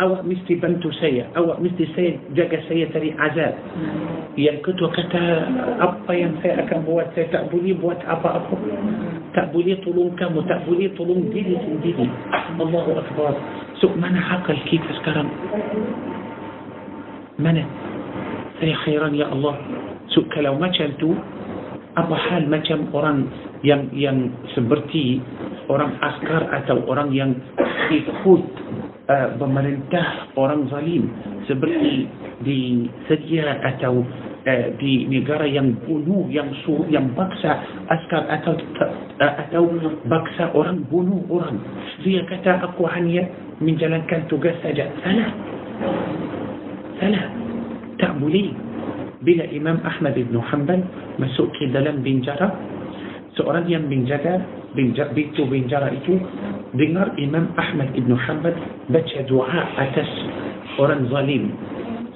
أو 0.00 0.24
مثل 0.24 0.48
بنت 0.48 0.84
سيا 1.00 1.36
أو 1.36 1.60
مثل 1.60 1.80
سيا 1.96 2.32
جاك 2.32 2.52
سيا 2.68 2.88
تري 2.94 3.14
عزاد 3.18 3.54
يلكت 4.38 4.82
وكتا 4.82 5.24
أبا 5.80 6.12
ينفع 6.14 6.54
كم 6.72 6.82
هو 6.88 7.04
تأبولي 7.16 7.72
بوات 7.76 8.00
أبا 8.08 8.30
أبو. 8.36 8.56
تأبولي 9.34 9.74
طولون 9.84 10.16
كم 10.16 10.40
تابولي 10.40 10.88
طولون 10.96 11.30
ديلي 11.30 11.56
ديلي. 11.84 12.08
الله 12.60 12.84
أكبر. 12.98 13.32
سو 13.80 13.88
من 14.00 14.16
عقل 14.16 14.56
كيف 14.68 14.84
اسكرم 14.90 15.28
من؟ 17.38 17.56
سي 18.60 18.74
خيرا 18.74 19.08
يا 19.12 19.26
الله. 19.32 19.54
سو 20.16 20.26
كلو 20.32 20.54
ما 20.56 20.72
شلتو 20.72 21.14
أبا 21.96 22.16
حال 22.16 22.50
ما 22.50 22.58
شم 22.64 22.88
قران 22.92 23.18
يم 23.64 23.82
يم 23.92 24.18
سبرتي 24.54 25.20
قران 25.68 25.92
أسكار 26.02 26.42
أتو 26.56 26.88
قران 26.88 27.10
يم 27.12 27.30
يخوت 27.90 28.48
pemerintah 29.38 30.30
orang 30.38 30.70
zalim 30.70 31.10
seperti 31.50 32.06
di 32.46 32.86
Syria 33.10 33.58
atau 33.58 34.06
uh, 34.46 34.66
di 34.78 35.10
negara 35.10 35.44
yang 35.44 35.74
bunuh 35.82 36.30
yang 36.30 36.48
su 36.62 36.86
yang 36.88 37.10
baksa 37.18 37.58
askar 37.90 38.24
atau 38.30 38.54
uh, 38.54 39.34
atau 39.46 39.66
baksa 40.06 40.54
orang 40.54 40.86
bunuh 40.86 41.26
orang. 41.26 41.58
Dia 42.06 42.22
kata 42.24 42.70
aku 42.70 42.86
hanya 42.86 43.26
menjalankan 43.58 44.30
tugas 44.30 44.54
saja. 44.62 44.88
Salah. 45.02 45.30
Salah. 47.02 47.24
Tak 48.00 48.16
boleh. 48.16 48.54
Bila 49.20 49.44
Imam 49.52 49.76
Ahmad 49.84 50.16
bin 50.16 50.32
Hanbal 50.32 50.80
masuk 51.20 51.52
ke 51.60 51.68
dalam 51.68 52.00
binjara 52.00 52.48
seorang 53.36 53.68
yang 53.68 53.84
menjaga 53.84 54.40
pintu 54.74 55.42
binjara 55.50 55.90
itu 55.90 56.14
dengar 56.74 57.14
Imam 57.18 57.50
Ahmad 57.58 57.90
bin 57.94 58.10
Hanbal 58.14 58.54
baca 58.90 59.18
doa 59.26 59.60
atas 59.78 60.10
orang 60.78 61.10
zalim 61.10 61.50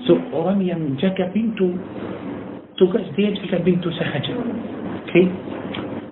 so 0.06 0.14
orang 0.30 0.62
yang 0.62 0.80
jaga 1.00 1.30
pintu 1.34 1.74
tugas 2.78 3.02
dia 3.18 3.34
jaga 3.34 3.58
pintu 3.62 3.90
sahaja 3.94 4.34
okay 5.02 5.26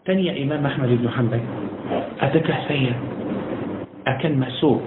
tanya 0.02 0.34
Imam 0.34 0.62
Ahmad 0.66 0.90
bin 0.90 1.06
Hanbal 1.06 1.42
adakah 2.18 2.58
saya 2.66 2.94
akan 4.02 4.32
masuk 4.42 4.82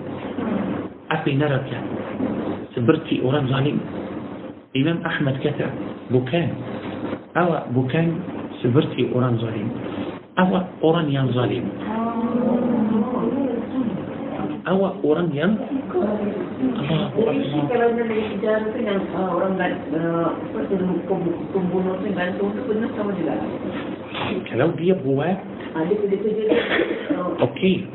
api 1.12 1.40
neraka 1.40 1.80
seperti 2.76 3.24
orang 3.24 3.48
zalim 3.48 3.80
Imam 4.76 5.00
Ahmad 5.08 5.40
kata 5.40 5.72
bukan 6.12 6.48
awak 7.40 7.72
bukan 7.72 8.20
seperti 8.60 9.08
orang 9.16 9.40
zalim 9.40 9.72
awak 10.36 10.66
orang 10.84 11.08
yang 11.12 11.28
zalim 11.32 11.68
awak 14.66 14.94
orang 15.06 15.30
yang 15.32 15.56
Allahu 16.56 17.14
Akbar 17.14 17.36
kalau 17.70 17.88
nak 17.94 18.08
bicara 18.10 18.66
tu 18.74 18.80
yang 18.82 19.02
orang 19.16 19.54
seperti 19.60 20.76
pembunuh 21.54 21.96
tu 22.02 22.08
gantung 22.12 22.52
tu 22.58 22.62
benar 22.68 22.90
sama 22.98 23.12
juga 23.16 23.36
kalau 24.50 24.74
dia 24.76 24.94
buat 24.98 25.38
ada 25.76 25.94
kerja-kerja 25.94 26.44
okey 27.44 27.88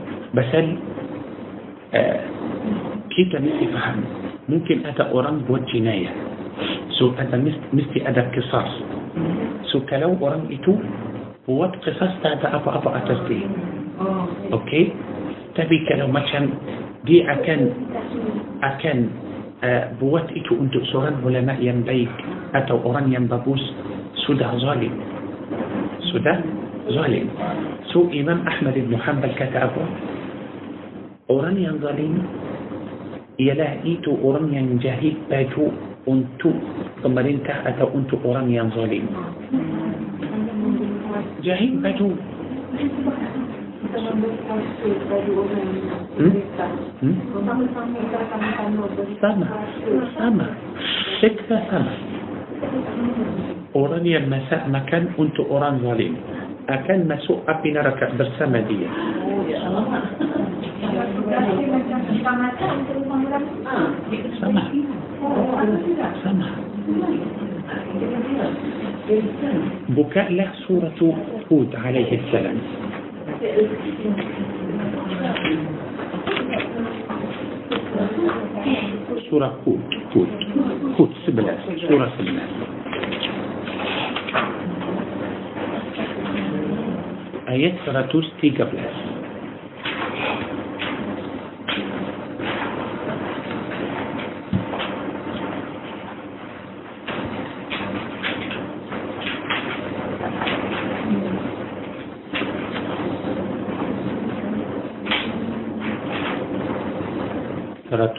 uh, 11.45 11.49
buat 11.49 11.73
kisas 11.81 12.13
tak 12.21 12.41
ada 12.41 12.61
apa-apa 12.61 13.01
atas 13.01 13.19
dia 13.29 13.49
okey 14.53 14.93
tapi 15.57 15.77
kalau 15.89 16.09
macam 16.09 16.53
dia 17.09 17.25
akan 17.33 17.61
akan 18.61 18.99
uh, 19.65 19.85
buat 19.97 20.29
itu 20.37 20.53
untuk 20.57 20.85
seorang 20.93 21.21
ulama 21.25 21.57
yang 21.57 21.81
baik 21.85 22.11
atau 22.53 22.81
orang 22.85 23.09
yang 23.09 23.25
bagus 23.25 23.61
sudah 24.29 24.53
zalim 24.61 24.93
sudah 26.13 26.37
zalim 26.93 27.27
so 27.93 28.09
Imam 28.13 28.45
Ahmad 28.45 28.77
bin 28.77 28.93
Hanbal 29.01 29.33
kata 29.37 29.71
apa 29.71 29.83
orang 31.31 31.57
yang 31.57 31.77
zalim 31.81 32.21
ialah 33.41 33.81
itu 33.89 34.13
orang 34.21 34.53
yang 34.53 34.67
jahit 34.85 35.17
baju 35.31 35.73
untuk 36.05 36.57
pemerintah 37.01 37.65
atau 37.65 37.89
untuk 37.93 38.21
orang 38.25 38.53
yang 38.53 38.69
zalim 38.77 39.09
jahit 41.41 41.73
baju 41.81 42.09
hmm? 46.21 46.35
Hmm? 47.01 47.17
sama. 49.21 49.47
Sama. 50.17 50.47
Seksa 51.21 51.57
sama. 51.73 51.93
Orang 53.73 54.05
yang 54.05 54.29
masak 54.29 54.69
makan 54.69 55.17
untuk 55.17 55.49
orang 55.49 55.81
zalim 55.81 56.21
akan 56.69 57.09
masuk 57.09 57.41
api 57.49 57.73
neraka 57.73 58.13
bersama 58.15 58.61
dia. 58.69 58.89
Sama. 64.39 64.65
Sama 66.21 66.49
بكاء 69.89 70.33
له 70.33 70.51
سورة 70.69 71.17
هود 71.53 71.77
عليه 71.77 72.19
السلام. 72.21 72.59
surah 79.31 79.59
Hud 79.67 79.81
Hud 80.17 80.29
Hud 81.01 81.13
sebelas 81.27 81.55
surah 81.89 82.13
sebelas 82.19 82.43
ayat 87.49 87.75
surah 87.87 88.23
tiga 88.41 88.65
belas 88.65 89.10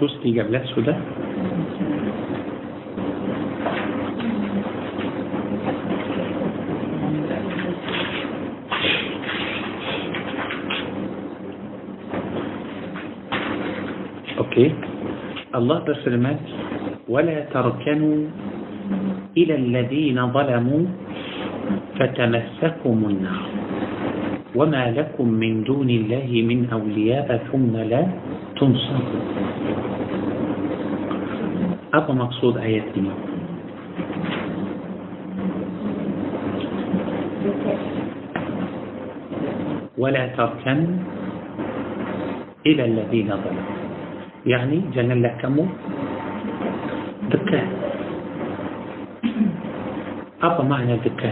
113 0.01 0.49
113 0.49 0.73
sudah 0.73 0.97
Okey 14.41 14.73
Allah 15.53 15.77
berfirman 15.85 16.37
ولا 17.11 17.43
تركنوا 17.51 18.19
إلى 19.35 19.55
الذين 19.55 20.15
ظلموا 20.15 20.83
فتمسكم 21.99 22.97
النار. 23.03 23.43
وما 24.55 24.83
لكم 24.91 25.27
من 25.27 25.63
دون 25.63 25.89
الله 25.89 26.29
من 26.47 26.59
أولياء 26.71 27.27
ثم 27.51 27.73
لا 27.77 28.03
تنصرون 28.59 29.70
أبو 31.93 32.13
مقصود 32.13 32.57
آيات 32.57 32.83
دي. 32.95 33.03
ولا 39.97 40.23
تركن 40.33 40.79
إلى 42.65 42.83
الذين 42.85 43.27
ظلموا. 43.27 43.69
يعني 44.45 44.77
جنة 44.95 45.13
لكمو 45.13 45.65
دكة 47.29 47.61
أبا 50.43 50.63
معنى 50.63 50.97
دكة 51.05 51.31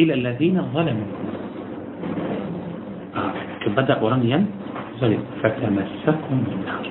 إلى 0.00 0.12
الذين 0.14 0.56
ظلموا. 0.74 1.10
آه. 3.16 3.32
كبدأ 3.64 3.96
ورميا 4.02 4.65
طيب 5.00 5.20
فتمسكوا 5.42 6.38
بالنار 6.46 6.86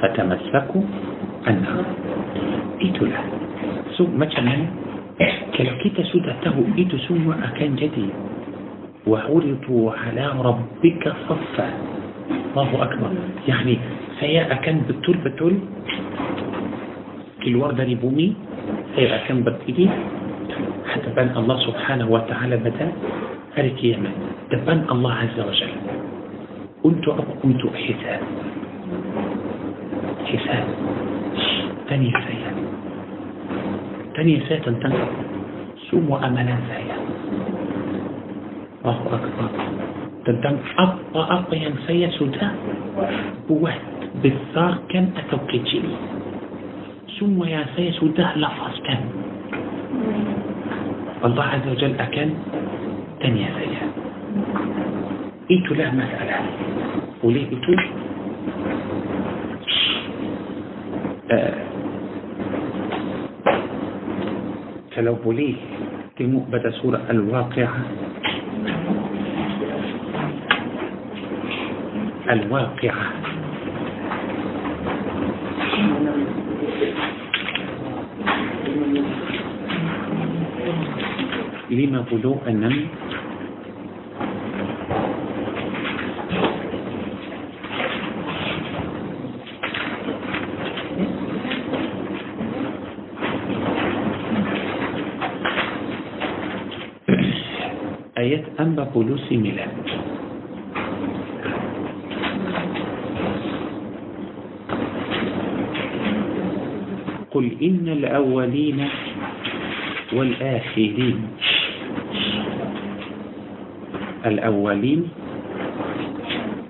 فتمسكوا 0.00 0.84
النار. 1.48 1.84
itulah 2.78 3.22
so 3.98 4.06
macam 4.06 4.46
mana 4.46 4.66
kalau 5.52 5.74
kita 5.82 6.06
sudah 6.14 6.38
تهو 6.46 6.78
ايتوا 6.78 6.98
سوء 7.10 7.26
اكان 7.26 7.74
jadi 7.74 8.06
وعرضوا 9.08 9.92
على 9.92 10.24
ربك 10.36 11.04
صفا. 11.28 11.68
الله 12.52 12.70
أكبر. 12.82 13.10
يعني 13.48 13.78
هي 14.20 14.36
أكان 14.52 14.84
بتول 14.84 15.16
بتول. 15.24 15.54
الوردة 17.46 17.84
دي 17.84 17.94
بومي 17.94 18.36
أكان 18.98 19.48
اكن 19.48 19.88
حتى 20.92 21.08
بان 21.16 21.32
الله 21.36 21.56
سبحانه 21.66 22.06
وتعالى 22.10 22.56
بدأ 22.56 22.88
هذه 23.56 23.72
كيما 23.80 24.10
تبان 24.52 24.84
الله 24.92 25.12
عز 25.12 25.38
وجل. 25.40 25.72
قلت 26.84 27.08
أقمت 27.08 27.62
حساب. 27.74 28.22
حساب. 30.26 30.66
ثاني 31.88 32.10
سيا 32.10 32.52
ثاني 34.16 34.34
سيا 34.48 34.58
تنتن 34.58 34.92
سوم 35.90 36.10
وأملا 36.10 36.56
سيا 36.68 36.98
الله 38.84 39.00
أكبر. 39.16 39.48
تنتن 40.26 40.56
أقا 40.78 41.22
أقا 41.34 41.54
ينسيا 41.56 42.08
سوداء 42.18 42.54
بوات. 43.48 43.84
بالثار 44.22 44.74
كان 44.88 45.10
أتوكيتشيني 45.16 45.94
ثم 47.20 47.44
يا 47.44 47.66
سيس 47.76 48.02
وده 48.02 48.36
لفظ 48.36 48.74
كان. 48.86 49.02
الله 51.24 51.44
عز 51.44 51.66
وجل 51.68 51.94
أكل 52.00 52.30
تنيا 53.20 53.48
سيئة 53.58 53.86
ايتو 55.50 55.74
له 55.74 55.90
مسألة 55.90 56.36
وليه 57.24 57.46
ايتو 57.52 57.72
له 57.72 57.84
فلو 64.96 65.14
بليه 65.24 65.54
تمو 66.18 66.40
بدا 66.52 66.70
سورة 66.70 67.00
الواقعة 67.10 67.80
الواقعة 72.30 73.06
لما 81.70 82.00
بلو 82.12 82.36
النمل 82.46 82.86
بولوسي 98.98 99.36
ميلاد 99.36 99.86
قل 107.30 107.46
إن 107.62 107.86
الأولين 107.88 108.80
والآخرين. 110.12 111.18
الأولين 114.26 115.02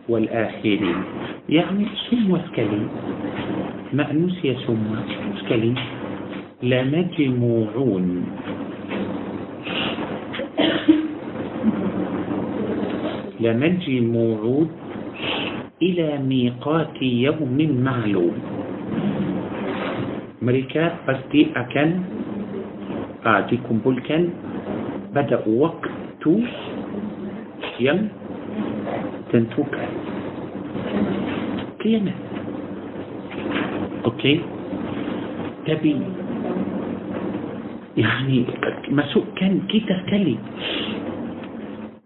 والآخرين. 0.08 0.98
يعني 1.48 1.84
سموة 2.10 2.40
سكلي 2.52 2.82
مأنوس 3.92 4.44
يا 4.44 4.56
سموة 4.66 5.00
سكلي 5.40 5.74
لمجموعون 6.62 8.06
لمجي 13.40 14.00
موعود 14.00 14.70
إلى 15.82 16.18
ميقات 16.18 17.02
يوم 17.02 17.58
معلوم. 17.84 18.36
أمريكا 20.42 20.84
بستي 21.08 21.42
أكن 21.56 21.90
أعطيكم 23.26 23.62
كمبولكن 23.68 24.22
بدأ 25.14 25.42
وقت 25.48 25.90
يم 27.80 28.08
تنتوك. 29.32 29.74
قيمة 31.84 32.14
أوكي. 34.04 34.40
تبي. 35.66 35.96
يعني 37.96 38.44
مسوك 38.88 39.26
كان 39.36 39.60
كي 39.68 39.80
تتكلم 39.80 40.38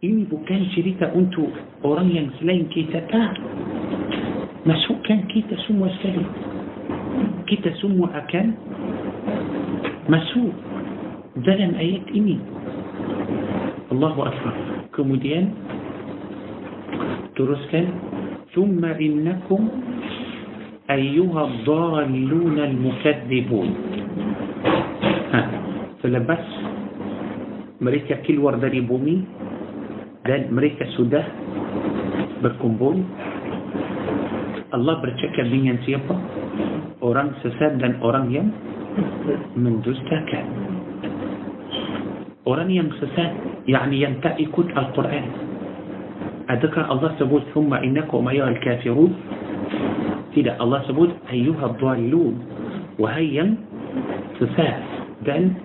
إن 0.03 0.27
بكان 0.27 0.67
شريكة 0.75 1.15
أنت 1.15 1.35
أوريا 1.87 2.43
سلين 2.43 2.67
كيتا 2.75 3.07
تا 3.07 3.23
ما 4.67 4.75
شو 4.83 4.99
كان 5.07 5.31
كيتا 5.31 5.55
سمو 5.63 5.87
سلين 6.03 6.27
كيتا 7.47 7.71
سمو 7.79 8.11
أكان 8.11 8.49
ما 10.11 10.19
شو 10.35 10.43
دلم 11.39 11.79
آيات 11.79 12.11
إني. 12.19 12.37
الله 13.95 14.15
أكبر. 14.27 14.55
كموديان 14.91 15.47
تروس 17.39 17.71
ثم 18.59 18.83
إنكم 18.83 19.63
أيها 20.91 21.43
الضالون 21.47 22.59
المكذبون. 22.59 23.69
ها 25.33 25.43
فلبس 26.03 26.49
مريكا 27.81 28.27
كل 28.27 28.39
ورد 28.43 28.65
ريبومي 28.65 29.17
dan 30.23 30.55
mereka 30.55 30.87
sudah 30.95 31.25
berkumpul 32.43 32.99
Allah 34.73 34.97
bercakap 35.03 35.47
dengan 35.51 35.77
siapa 35.85 36.15
orang 37.03 37.35
sesat 37.43 37.83
dan 37.83 37.99
orang 38.01 38.31
yang 38.31 38.49
mendustakan 39.59 40.47
orang 42.47 42.71
yang 42.71 42.89
sesat 43.03 43.31
yakni 43.67 44.03
yang 44.03 44.19
tak 44.23 44.39
ikut 44.39 44.67
Al-Quran 44.79 45.27
adakah 46.51 46.87
Allah 46.87 47.11
sebut 47.19 47.43
thumma 47.51 47.83
innakum 47.83 48.23
ayyuhal 48.27 48.59
kafirun 48.63 49.11
tidak 50.35 50.55
Allah 50.63 50.83
sebut 50.87 51.11
ayyuhal 51.31 51.75
dhalun 51.83 52.35
wahai 52.97 53.27
yang 53.27 53.59
sesat 54.39 54.79
dan 55.27 55.59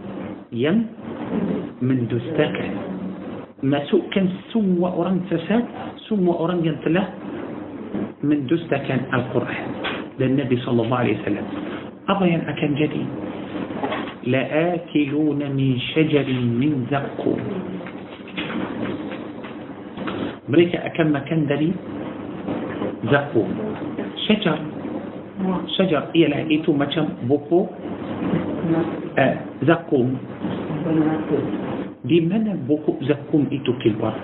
yang 0.49 0.89
mendustakan 1.81 2.96
masukkan 3.65 4.25
semua 4.53 4.93
orang 4.93 5.23
sesat 5.29 5.65
semua 6.05 6.37
orang 6.37 6.61
yang 6.61 6.77
telah 6.85 7.09
mendustakan 8.21 9.09
Al-Quran 9.09 9.67
dan 10.21 10.37
Nabi 10.37 10.57
sallallahu 10.61 11.01
alaihi 11.01 11.17
wasallam 11.21 11.47
apa 12.07 12.23
yang 12.25 12.43
akan 12.45 12.71
jadi 12.77 13.03
لآكلون 14.27 15.39
من 15.39 15.69
شجر 15.95 16.27
من 16.59 16.71
زقوم 16.91 17.43
mereka 20.47 20.79
akan 20.87 21.07
makan 21.11 21.39
dari 21.43 21.71
zakum 23.11 23.47
syajar 24.27 24.59
syajar 25.75 26.07
ialah 26.15 26.47
itu 26.47 26.71
macam 26.71 27.11
buku 27.27 27.67
uh, 29.15 29.35
zakum 29.67 30.15
di 32.07 32.23
mana 32.23 32.55
buku 32.55 33.03
zakum 33.05 33.45
itu 33.51 33.75
keluar 33.83 34.15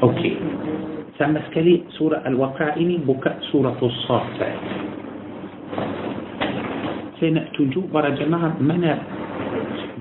okey 0.00 0.34
sama 1.18 1.42
sekali 1.50 1.82
surah 1.98 2.22
Al-Waqa 2.26 2.78
ini 2.78 3.02
bukan 3.02 3.34
surah 3.50 3.74
As-Safat 3.76 4.58
saya 7.18 7.30
nak 7.34 7.50
tunjuk 7.58 7.90
para 7.90 8.14
jemaah 8.14 8.54
mana 8.62 8.94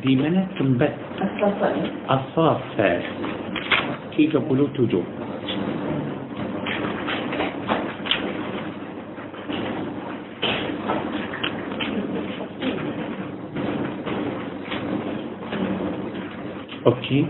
di 0.06 0.14
mana 0.14 0.45
tempat 0.56 0.94
As-Safat 2.07 3.02
37 4.14 5.33
كي 17.04 17.26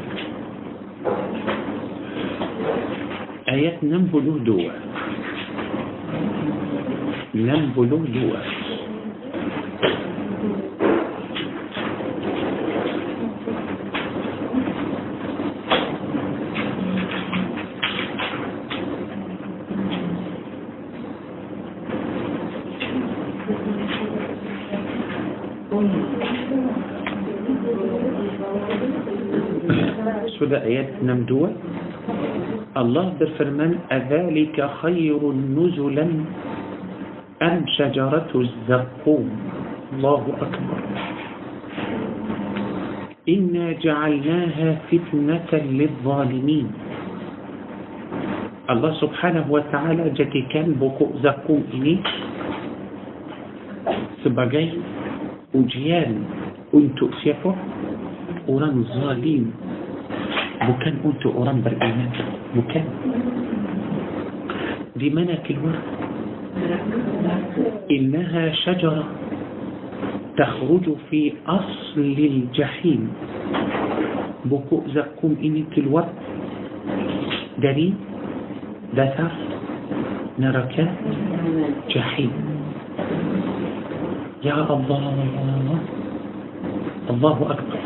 آيات 3.50 3.84
نمبلو 3.84 4.38
دوا 4.38 4.72
نمبلو 7.36 7.98
دوا 8.16 8.40
نمدوة 31.04 31.50
الله 32.78 33.06
بفرمان 33.20 33.72
أذلك 33.92 34.58
خير 34.82 35.22
نزلا 35.56 36.08
أم 37.44 37.58
شجرة 37.78 38.32
الزقوم؟ 38.36 39.28
الله 39.94 40.24
أكبر. 40.42 40.80
إنا 43.30 43.66
جعلناها 43.84 44.68
فتنة 44.90 45.52
للظالمين. 45.52 46.68
الله 48.64 48.92
سبحانه 49.04 49.46
وتعالى 49.52 50.04
جاتي 50.16 50.42
كان 50.50 50.80
بقوء 50.80 51.12
زقوم 51.20 51.62
إني. 51.76 51.96
sebagai 54.24 54.80
ujian 55.52 56.24
untuk 56.72 57.12
siapa? 57.22 57.52
Orang 58.48 58.84
zalim, 58.88 59.52
bukan 60.70 60.94
untuk 61.04 61.32
orang 61.36 61.60
beriman 61.64 62.10
bukan 62.56 62.86
di 64.94 65.10
mana 65.10 65.42
keluar 65.44 65.78
إنها 67.92 68.54
شجرة 68.54 69.04
تخرج 70.38 70.86
في 71.10 71.34
أصل 71.48 71.98
الجحيم 71.98 73.02
buku 74.44 74.84
zakum 74.92 75.40
ini 75.40 75.64
keluar 75.72 76.04
dari 77.64 77.96
dasar 78.92 79.32
neraka 80.36 80.84
jahim 81.88 82.28
ya 84.44 84.68
Allah 84.68 85.00
Allahu 87.08 87.44
Akbar 87.48 87.82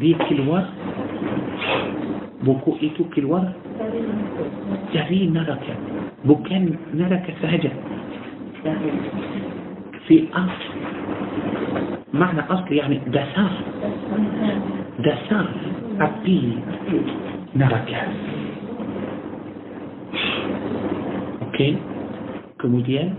dia 0.00 0.16
keluar 0.32 0.64
buku 2.42 2.78
itu 2.82 3.06
keluar 3.14 3.54
dari 4.90 5.30
neraka 5.30 5.74
bukan 6.26 6.74
neraka 6.94 7.30
sahaja 7.38 7.70
في 10.08 10.28
أصل. 10.34 10.70
معنى 12.14 12.40
أصل 12.40 12.72
يعني 12.72 13.00
دسار. 13.06 13.52
دسار. 14.98 15.48
أبي 16.00 16.58
نركة 17.56 18.02
أوكي. 21.42 21.76
كموديان 22.58 23.14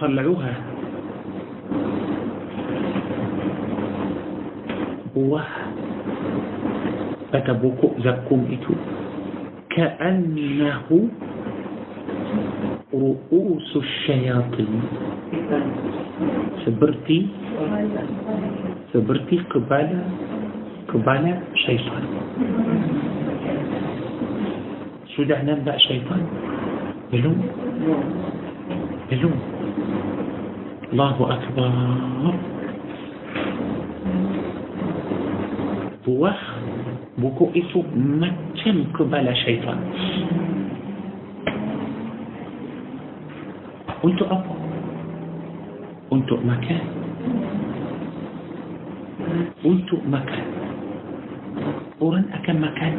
طلعوها. 0.00 0.54
وهم 5.16 5.85
pada 7.36 7.52
buku 7.52 8.00
zakum 8.00 8.48
itu 8.48 8.72
كأنه 9.76 10.88
رؤوس 12.96 13.70
الشياطين 13.76 14.74
seperti 16.64 17.18
seperti 18.88 19.36
kepala 19.52 20.00
kepala 20.88 21.32
syaitan 21.60 22.04
sudah 25.12 25.44
nampak 25.44 25.76
syaitan 25.84 26.24
belum 27.12 27.36
belum 29.12 29.34
Allahu 30.96 31.22
Akbar 31.28 32.32
buah 36.08 36.40
buku 37.16 37.52
itu 37.56 37.80
mat 37.96 38.46
mengancam 38.66 38.90
kepala 38.98 39.32
syaitan 39.46 39.78
untuk 44.02 44.26
apa? 44.26 44.54
untuk 46.10 46.38
makan 46.42 46.82
untuk 49.66 50.02
makan 50.06 50.44
orang 51.98 52.26
akan 52.30 52.56
makan 52.62 52.92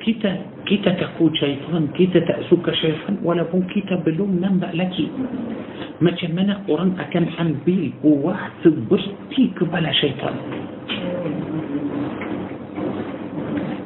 kita 0.00 0.30
kita 0.64 0.90
takut 0.96 1.32
syaitan 1.36 1.88
kita 1.92 2.24
tak 2.24 2.40
suka 2.48 2.72
syaitan 2.72 3.20
walaupun 3.20 3.68
kita 3.68 4.00
belum 4.00 4.40
nampak 4.40 4.72
lagi 4.76 5.12
macam 6.00 6.30
mana 6.32 6.60
orang 6.68 6.96
akan 6.96 7.24
ambil 7.36 7.82
buah 8.00 8.40
seperti 8.64 9.52
kepala 9.56 9.92
syaitan 10.00 10.36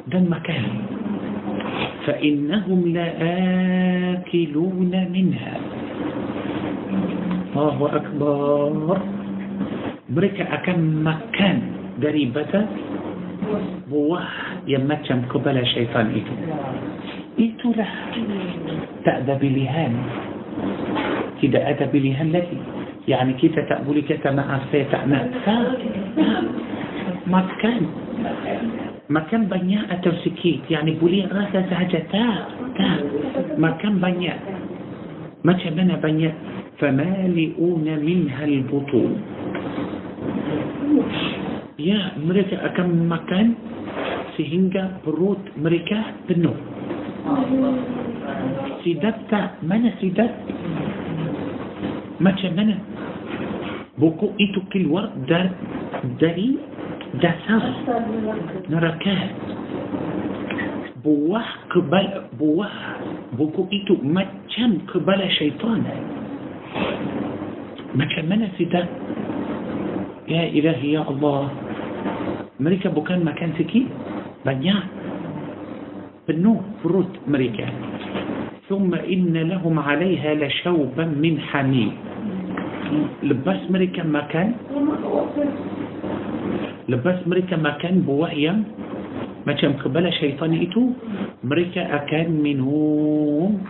ده 0.08 0.18
المكان 0.18 0.64
فإنهم 2.06 2.80
لآكلون 2.96 4.92
منها. 5.12 5.54
الله 7.56 7.96
أكبر. 7.96 8.98
بريكا 10.08 10.54
أكم 10.54 10.80
مكان 11.04 11.58
قريبة 12.02 12.54
بوح 13.90 14.28
يمتشم 14.66 15.20
كبلا 15.32 15.64
شيطان 15.64 16.06
إيتو 16.16 16.34
إيتو 17.38 17.68
لا 17.76 17.86
تأذى 19.04 19.34
بليهان 19.42 19.92
كده 21.42 21.58
أذى 21.70 21.86
بليهان 21.92 22.32
لكي 22.32 22.56
يعني 23.08 23.32
كده 23.36 23.68
تأبولي 23.68 24.02
كده 24.02 24.32
مع 24.32 24.58
سيطان 24.72 25.04
نعم 25.12 25.28
makan 29.08 29.40
banyak 29.48 29.84
atau 29.88 30.12
sikit 30.24 30.68
يعني 30.68 30.96
rasa 31.28 31.64
sahaja 31.68 32.00
tak 32.08 32.40
tak 32.76 32.98
makan 33.60 34.00
banyak 34.02 34.36
macam 35.44 35.72
mana 35.78 35.94
banyak 36.02 36.34
فمالئون 36.78 37.86
منها 37.86 38.44
البطون 38.44 39.12
ya 41.78 42.18
mereka 42.18 42.58
akan 42.74 43.06
makan 43.06 43.46
sehingga 44.34 44.98
perut 45.06 45.38
mereka 45.54 46.14
penuh 46.26 46.54
sidap 48.82 49.14
tak 49.30 49.62
mana 49.62 49.94
sidap 50.02 50.30
macam 52.18 52.50
mana 52.54 52.74
buku 53.98 54.34
itu 54.42 54.58
keluar 54.74 55.10
dari, 55.26 56.58
dari 57.08 57.24
dasar 57.24 57.62
neraka 58.68 59.16
buah 61.00 61.48
kebal 61.72 62.28
buah 62.36 62.76
buku 63.38 63.64
itu 63.72 63.96
macam 64.04 64.82
kebala 64.92 65.24
syaitan 65.40 65.80
macam 67.96 68.24
mana 68.28 68.52
sidap 68.60 68.84
ya 70.28 70.52
ilahi 70.52 70.98
ya 70.98 71.08
Allah 71.08 71.48
mereka 72.60 72.92
bukan 72.92 73.24
makan 73.24 73.56
sikit 73.56 73.88
banyak 74.44 74.82
penuh 76.28 76.60
perut 76.84 77.08
mereka 77.24 77.68
ثم 78.68 78.92
إن 78.92 79.32
لهم 79.32 79.80
عليها 79.80 80.36
لشوبا 80.36 81.04
من 81.16 81.40
حميم 81.40 81.92
lepas 83.24 83.64
mereka 83.72 84.04
makan 84.04 84.60
lepas 86.88 87.20
mereka 87.28 87.54
makan 87.60 88.00
buah 88.02 88.32
yang 88.32 88.64
macam 89.44 89.76
kepala 89.80 90.08
syaitan 90.16 90.52
itu 90.56 90.96
mereka 91.44 91.84
akan 91.84 92.26
minum 92.40 93.60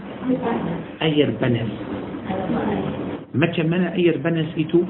air 1.03 1.31
panas 1.43 1.70
macam 3.35 3.66
mana 3.66 3.95
air 3.99 4.19
panas 4.23 4.47
itu 4.55 4.86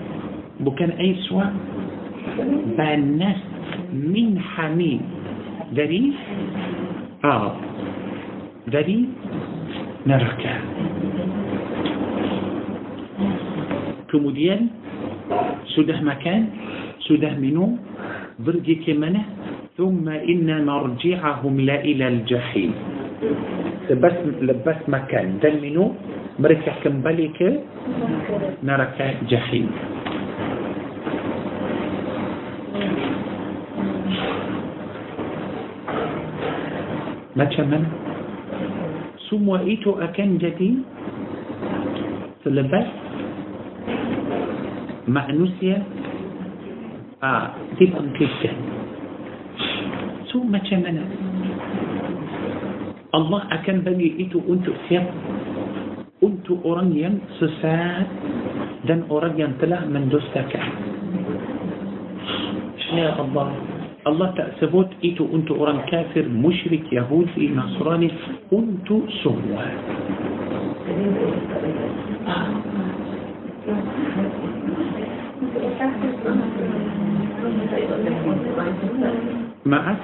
bukan 0.60 0.92
air 1.00 1.16
suam 1.28 1.56
panas 2.76 3.38
min 3.92 4.36
hamim 4.36 5.00
dari 5.72 6.12
ah 7.24 7.56
dari 8.68 9.08
neraka 10.04 10.54
kemudian 14.12 14.68
sudah 15.76 15.96
makan 16.04 16.48
sudah 17.08 17.32
minum 17.40 17.87
برجي 18.38 18.74
كمنه 18.86 19.24
ثم 19.74 20.06
إن 20.08 20.46
مرجعهم 20.66 21.54
لا 21.60 21.76
إلى 21.82 22.04
الجحيم. 22.08 22.72
لبس 23.90 24.16
لبس 24.46 24.80
مكان. 24.88 25.42
دمنو 25.42 25.84
مرجع 26.38 26.74
كم 26.82 27.02
بلك 27.02 27.38
نرك 28.62 28.98
جحيم. 29.30 29.66
ما 37.36 37.44
تشمن 37.44 37.82
ثم 39.30 39.46
وإيتو 39.48 39.92
أكن 39.98 40.38
جدي 40.38 40.70
لبس. 42.46 42.88
معنوسية. 45.08 45.97
آه. 47.22 47.50
ثقة 47.80 48.02
جدا 48.14 48.52
ثم 50.30 50.52
كمان 50.54 50.98
الله 53.14 53.40
أكان 53.52 53.78
بني 53.82 54.08
إتو 54.22 54.38
أنتو 54.46 54.72
سيب 54.86 55.06
أنتو 56.22 56.52
أورانيا 56.64 57.10
سساد 57.42 58.06
دن 58.86 59.00
أورانيا 59.10 59.58
تلا 59.58 59.90
من 59.90 60.06
دوستك. 60.12 60.52
يا 62.94 63.10
الله؟ 63.18 63.48
الله 64.06 64.28
تأسبوت 64.38 64.90
إتو 65.02 65.24
أنتو 65.34 65.58
أوران 65.58 65.90
كافر 65.90 66.26
مشرك 66.30 66.86
يهودي 66.92 67.44
نصراني. 67.50 68.08
أنتو 68.52 68.96
سوى 69.26 69.42
آه. 72.28 72.46
ما 79.66 79.96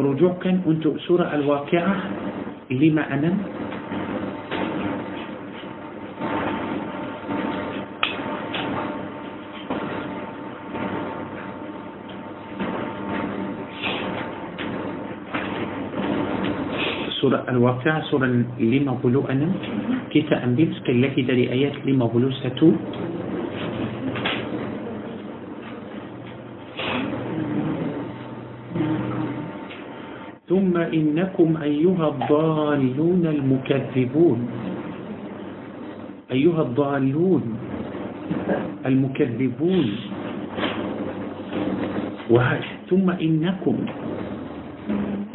رجوع 0.00 0.32
كان 0.42 0.60
انت 0.66 0.84
سورة 1.08 1.26
الواقعة 1.34 1.96
لما 2.70 3.02
أنا. 3.14 3.32
سورة 17.20 17.46
الواقعة 17.48 18.02
surah 18.10 18.26
lima 18.58 18.98
puluh 19.04 19.22
enam 19.30 19.48
kita 20.10 20.30
ambil 20.30 20.74
sikit 20.74 20.92
lagi 20.92 21.22
dari 21.22 21.52
ayat 21.52 21.86
lima 21.86 22.06
puluh 22.10 22.30
satu 22.42 22.72
ثم 30.52 30.76
إنكم 30.76 31.48
أيها 31.56 32.06
الضالون 32.12 33.24
المكذبون. 33.24 34.38
أيها 36.28 36.62
الضالون 36.62 37.42
المكذبون. 38.86 39.86
ثم 42.92 43.06
إنكم 43.10 43.76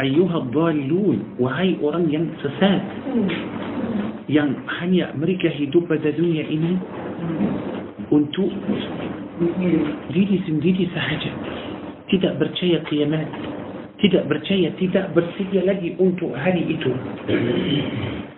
أيها 0.02 0.38
الضالون. 0.38 1.18
وهي 1.42 1.70
أوران 1.82 2.06
ينسسات 2.14 2.86
yang 4.28 4.54
hanya 4.84 5.16
mereka 5.18 5.48
hidup 5.50 5.88
pada 5.88 6.14
dunia 6.14 6.44
ini 6.46 6.76
untuk 8.14 8.52
diri 10.14 10.38
sendiri 10.46 10.86
sahaja. 10.94 11.32
Tidak 12.12 12.36
percaya 12.36 12.84
kiamat. 12.86 13.47
Tidak 13.98 14.30
percaya 14.30 14.70
tidak 14.78 15.10
bersedia 15.18 15.66
lagi 15.66 15.98
untuk 15.98 16.34
hari 16.38 16.64
itu 16.70 16.92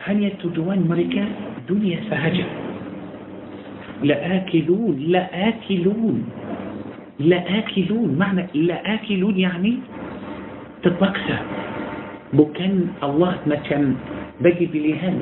hanya 0.08 0.32
tujuan 0.40 0.88
mereka 0.88 1.24
dunia 1.68 2.00
sahaja 2.08 2.48
لآكلون 4.00 4.96
لآكلون 5.12 6.18
لآكلون 7.20 8.10
معنى 8.16 8.44
لآكلون 8.56 9.36
يعني 9.36 9.74
terpaksa 10.80 11.38
bukan 12.32 12.96
Allah 13.04 13.36
macam 13.44 14.00
bagi 14.40 14.72
pilihan 14.72 15.20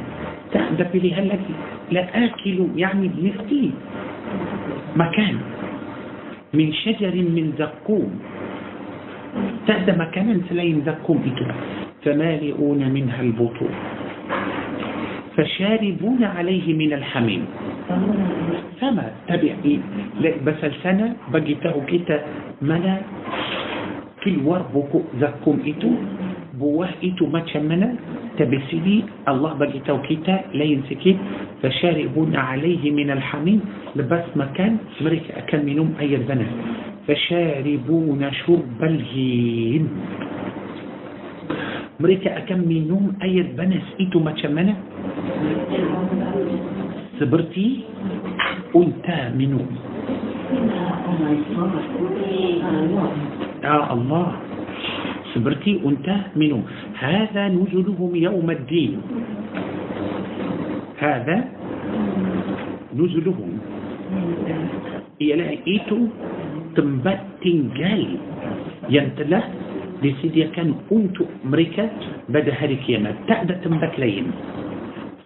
tak 0.53 0.77
ada 0.77 0.85
pilihan 0.93 1.25
lagi 1.25 1.55
la 1.89 2.05
akilu 2.13 2.69
yani 2.77 3.09
mesti 3.15 3.73
makan 4.93 5.33
min 6.53 6.69
syajarin 6.85 7.33
min 7.33 7.55
تهدى 9.67 9.91
مكانا 9.91 10.47
سلين 10.49 10.87
ذكوم 10.87 11.19
إتوب 11.27 11.51
فمالئون 12.03 12.81
منها 12.89 13.21
البطون 13.21 13.73
فشاربون 15.37 16.23
عليه 16.23 16.67
من 16.73 16.91
الحميم. 16.93 17.41
فما 18.81 19.05
تبعي 19.27 19.55
إيه؟ 19.65 19.79
بس 20.45 20.61
السنة 20.63 21.07
بجي 21.29 21.55
كتا 21.61 22.17
منا 22.61 22.95
كل 24.23 24.35
وربك 24.41 24.91
ذكوم 25.21 25.57
إتو 25.67 25.91
بوه 26.57 26.89
إتو 27.03 27.25
ما 27.29 27.45
تشمنا. 27.45 27.89
تبسلي 28.37 28.97
الله 29.29 29.51
بجي 29.61 29.79
تهو 29.85 30.01
كتا 30.01 30.53
لين 30.57 30.85
سكيت 30.89 31.17
فشاربون 31.61 32.33
عليه 32.37 32.83
من 32.93 33.09
الحميم. 33.17 33.59
لبس 33.97 34.27
مكان 34.37 34.77
مريك 35.01 35.27
أكمنهم 35.37 35.89
أي 36.01 36.15
الزنا 36.15 36.47
فشاربون 37.07 38.21
شرب 38.43 38.81
الهين 38.83 39.83
مريكا 41.99 42.37
أكم 42.37 42.67
نوم 42.67 43.15
أي 43.23 43.41
البنس 43.41 43.85
إيتو 43.99 44.19
ما 44.19 44.31
تشمنا؟ 44.35 44.75
سبرتي 47.19 47.67
أنت 48.75 49.07
منو 49.39 49.61
يا 53.63 53.77
الله. 53.93 54.27
سبرتي 55.33 55.73
أنت 55.85 56.07
منو 56.35 56.59
هذا 56.99 57.43
نزلهم 57.55 58.11
يوم 58.15 58.47
الدين. 58.51 58.93
هذا 60.99 61.37
نزلهم. 62.93 63.51
إلى 65.21 65.45
إيتو 65.67 65.99
tempat 66.77 67.17
tinggal 67.41 68.01
yang 68.85 69.09
telah 69.17 69.41
disediakan 69.97 70.77
untuk 70.93 71.25
mereka 71.41 71.89
pada 72.29 72.53
hari 72.53 72.77
kiamat 72.85 73.17
tak 73.25 73.49
ada 73.49 73.57
tempat 73.65 73.97
lain 73.97 74.29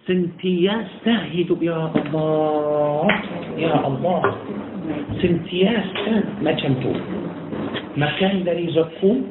sentiasa 0.08 1.28
hidup 1.28 1.60
ya 1.60 1.92
Allah 1.92 3.06
ya 3.60 3.72
Allah 3.84 4.24
sentiasa 5.20 6.40
macam 6.40 6.72
tu 6.80 6.92
makan 8.00 8.48
dari 8.48 8.72
zakum 8.72 9.28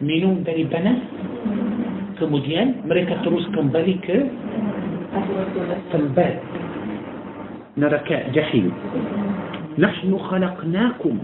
minum 0.00 0.40
dari 0.40 0.64
panas 0.64 0.96
kemudian 2.16 2.88
mereka 2.88 3.20
terus 3.20 3.44
kembali 3.52 3.94
ke 4.00 4.18
tempat 5.92 6.40
neraka 7.76 8.32
jahil 8.32 8.72
نحن 9.78 10.18
خلقناكم 10.18 11.14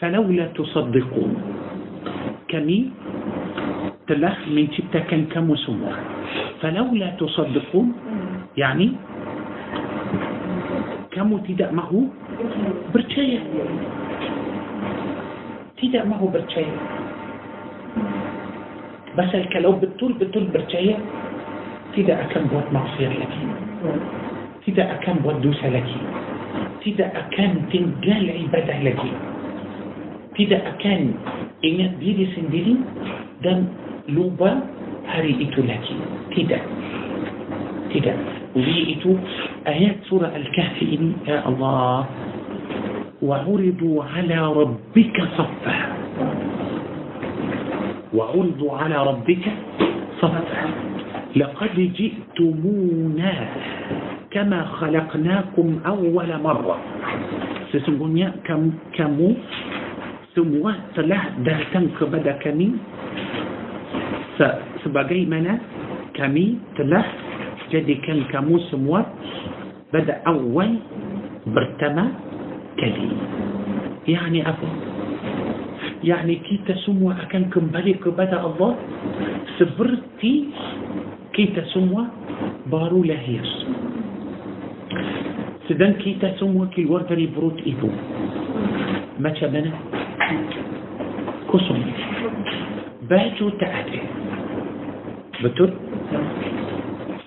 فلولا 0.00 0.46
تصدقون. 0.56 1.32
كمي 2.48 2.80
تلخ 4.08 4.38
من 4.48 4.66
تبتا 4.74 4.98
كان 5.06 5.30
كم 5.30 5.50
وسمر 5.50 5.94
فلولا 6.60 7.08
تصدقون 7.20 7.88
يعني 8.56 8.86
كم 11.10 11.30
تدا 11.46 11.70
ما 11.70 11.82
هو 11.82 12.00
برشاية. 12.94 13.40
تدا 15.78 16.04
ما 16.04 16.16
هو 16.16 16.26
برشاية. 16.26 16.76
بس 19.18 19.30
الكلو 19.34 19.72
بتول 19.72 20.12
بتول 20.12 20.44
برشاية. 20.54 20.96
تدا 21.96 22.14
أكم 22.24 22.44
بود 22.50 22.66
مغفر 22.72 23.12
لك. 23.20 23.34
تدا 24.66 24.84
أكم 24.94 25.16
بود 25.22 25.42
دوسة 25.42 25.68
لك. 25.68 25.88
تدا 26.82 27.06
أكم 27.18 27.52
تنجال 27.72 28.24
عبادة 28.38 28.76
لك. 28.82 29.02
Tidak 30.40 30.64
akan 30.64 31.12
ingat 31.60 32.00
diri 32.00 32.24
sendiri 32.32 32.74
dan 33.44 33.68
lupa 34.08 34.64
hari 35.04 35.36
itu 35.36 35.60
lagi 35.60 35.96
tidak 36.32 36.64
tidak 37.92 38.16
Uli 38.50 38.98
itu 38.98 39.14
ayat 39.68 40.00
surah 40.10 40.32
Al-Kahfi 40.32 40.96
ini 40.96 41.12
ya 41.28 41.44
Allah 41.44 42.08
وعرضوا 43.20 44.04
على 44.04 44.38
ربك 44.52 45.16
صفا 45.36 45.78
وعرضوا 48.14 48.72
على 48.76 48.96
ربك 49.06 49.44
صفا 50.20 50.42
لقد 51.36 51.74
جئتمونا 51.76 53.34
كما 54.30 54.60
خلقناكم 54.64 55.66
أول 55.86 56.30
مرة 56.42 56.76
sesungguhnya 57.70 58.34
kamu, 58.42 58.74
kamu 58.98 59.30
semua 60.32 60.78
telah 60.94 61.34
datang 61.42 61.90
kepada 61.98 62.38
kami 62.38 62.78
se 64.38 64.48
sebagaimana 64.86 65.58
kami 66.14 66.58
telah 66.78 67.02
jadikan 67.70 68.26
kamu 68.30 68.62
semua 68.70 69.02
pada 69.90 70.22
awal 70.26 70.70
pertama 71.50 72.14
kali 72.78 73.10
يعني 74.06 74.40
apa 74.46 74.68
يعني 76.00 76.34
kita 76.46 76.72
semua 76.86 77.18
akan 77.26 77.52
kembali 77.52 78.00
kepada 78.00 78.40
Allah 78.40 78.78
seperti 79.60 80.54
kita 81.36 81.62
semua 81.74 82.08
baru 82.70 83.04
lahir 83.04 83.44
sedang 85.68 85.94
kita 86.00 86.34
semua 86.40 86.66
keluar 86.72 87.04
dari 87.04 87.28
perut 87.28 87.60
itu 87.62 87.86
macam 89.20 89.50
mana 89.52 89.99
kosong 91.50 91.82
baju 93.10 93.46
tak 93.58 93.72
ada 93.74 94.00
betul 95.42 95.70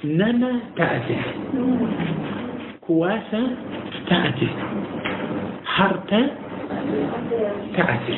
nama 0.08 0.64
tak 0.80 0.92
ada 1.04 1.20
kuasa 2.80 3.42
tak 4.08 4.24
ada 4.32 4.50
harta 5.68 6.22
tak 7.76 7.88
ada 8.00 8.16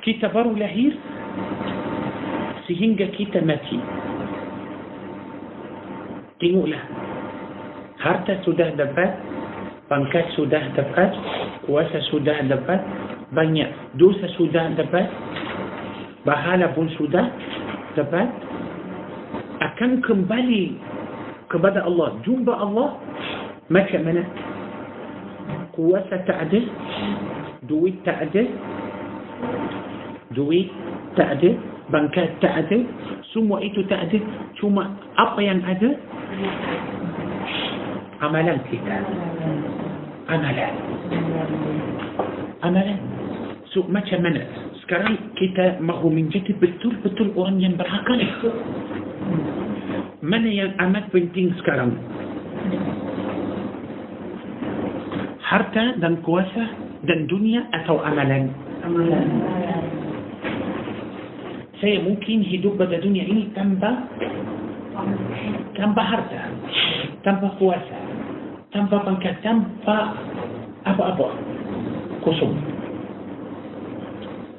kita 0.00 0.32
baru 0.32 0.56
lahir 0.56 0.96
sehingga 2.64 3.12
kita 3.12 3.44
mati 3.44 3.76
tengoklah 6.40 6.80
harta 8.00 8.40
sudah 8.48 8.72
dapat 8.72 9.10
pangkat 9.88 10.24
sudah 10.36 10.64
dapat 10.76 11.10
kuasa 11.68 12.00
sudah 12.08 12.40
dapat 12.48 12.80
banyak 13.36 13.68
dosa 14.00 14.24
sudah 14.40 14.72
dapat 14.72 15.04
bahala 16.24 16.72
pun 16.72 16.88
sudah 16.96 17.28
dapat 17.92 18.24
akan 19.60 20.00
kembali 20.00 20.80
kepada 21.52 21.84
Allah. 21.84 22.16
Jumpa 22.24 22.56
Allah 22.56 22.96
macam 23.68 24.00
mana? 24.00 24.24
Kuasa 25.76 26.24
tak 26.24 26.48
ada 26.48 26.60
duit 27.68 28.00
tak 28.00 28.32
ada 28.32 28.42
duit 30.32 30.72
tak 31.20 31.36
ada 31.36 31.52
bangkat 31.92 32.32
tak 32.40 32.64
ada 32.64 32.80
semua 33.36 33.60
itu 33.60 33.84
tak 33.92 34.08
ada 34.08 34.18
cuma 34.56 34.96
apa 35.20 35.40
yang 35.44 35.60
ada? 35.68 35.92
Amalan 38.24 38.58
kita 38.66 38.98
amalan 40.28 40.74
amalan 42.60 42.98
so 43.72 43.80
macam 43.88 44.20
mana 44.20 44.44
sekarang 44.84 45.16
kita 45.36 45.80
mahu 45.80 46.12
menjadi 46.12 46.52
betul-betul 46.60 47.32
orang 47.36 47.60
yang 47.60 47.74
berakal 47.80 48.20
mana 50.20 50.48
yang 50.48 50.72
amat 50.88 51.08
penting 51.12 51.52
sekarang 51.60 51.96
harta 55.40 55.96
dan 55.96 56.20
kuasa 56.20 56.64
dan 57.08 57.24
dunia 57.24 57.64
atau 57.72 58.04
amalan 58.04 58.52
Amalan. 58.84 59.28
saya 61.80 62.04
mungkin 62.04 62.44
hidup 62.44 62.76
pada 62.76 63.00
dunia 63.00 63.24
ini 63.24 63.48
tanpa 63.56 64.08
tanpa 65.72 66.02
harta 66.04 66.42
tanpa 67.24 67.48
kuasa 67.56 68.07
tanpa 68.78 69.02
pangkat 69.02 69.34
tanpa 69.42 70.14
apa-apa. 70.86 71.34
Kosong. 72.22 72.54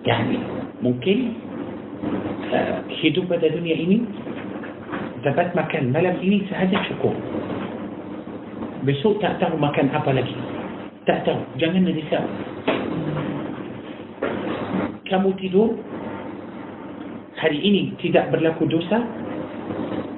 Yani 0.04 0.44
mungkin 0.84 1.40
uh, 2.52 2.84
hidup 3.00 3.32
pada 3.32 3.48
dunia 3.48 3.80
ini 3.80 4.04
dapat 5.24 5.56
makan 5.56 5.96
malam 5.96 6.20
ini 6.20 6.44
sahaja 6.52 6.84
cukup. 6.92 7.16
Besok 8.84 9.24
tak 9.24 9.40
tahu 9.40 9.56
makan 9.56 9.88
apa 9.96 10.12
lagi. 10.12 10.36
Tak 11.08 11.24
tahu. 11.24 11.40
Jangan 11.56 11.88
risau. 11.88 12.26
Kamu 15.08 15.32
tidur. 15.40 15.80
Hari 17.40 17.56
ini 17.56 17.96
tidak 18.04 18.36
berlaku 18.36 18.68
dosa. 18.68 19.00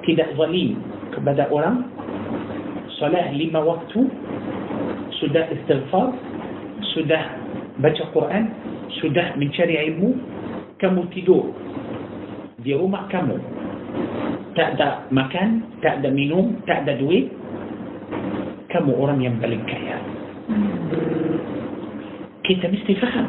Tidak 0.02 0.34
zalim 0.34 0.82
kepada 1.14 1.46
orang 1.54 1.86
salat 3.02 3.34
lima 3.34 3.58
waktu 3.58 4.06
sudah 5.18 5.50
istighfar 5.50 6.14
sudah 6.94 7.22
baca 7.80 8.04
Quran, 8.12 8.44
sudah 9.00 9.34
mencari 9.40 9.74
ilmu, 9.90 10.14
kamu 10.78 11.08
tidur 11.10 11.50
di 12.60 12.76
rumah 12.76 13.08
kamu. 13.08 13.36
Tak 14.52 14.76
ada 14.76 15.08
makan, 15.08 15.80
tak 15.80 16.04
ada 16.04 16.08
minum, 16.12 16.60
tak 16.68 16.84
ada 16.84 17.00
duit. 17.00 17.32
Kamu 18.68 18.92
orang 18.96 19.20
yang 19.20 19.36
paling 19.40 19.64
kaya. 19.64 19.96
Kita 22.44 22.68
mesti 22.68 22.92
faham. 23.00 23.26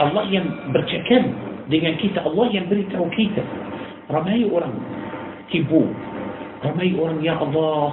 Allah 0.00 0.24
yang 0.32 0.46
bercakap 0.72 1.28
dengan 1.68 1.94
kita, 2.00 2.24
Allah 2.24 2.46
yang 2.48 2.64
beritahu 2.72 3.08
kita. 3.12 3.44
Ramai 4.08 4.48
orang 4.48 4.72
tibu. 5.52 5.84
رمي 6.64 6.88
اون 6.98 7.24
يا 7.24 7.34
الله 7.42 7.92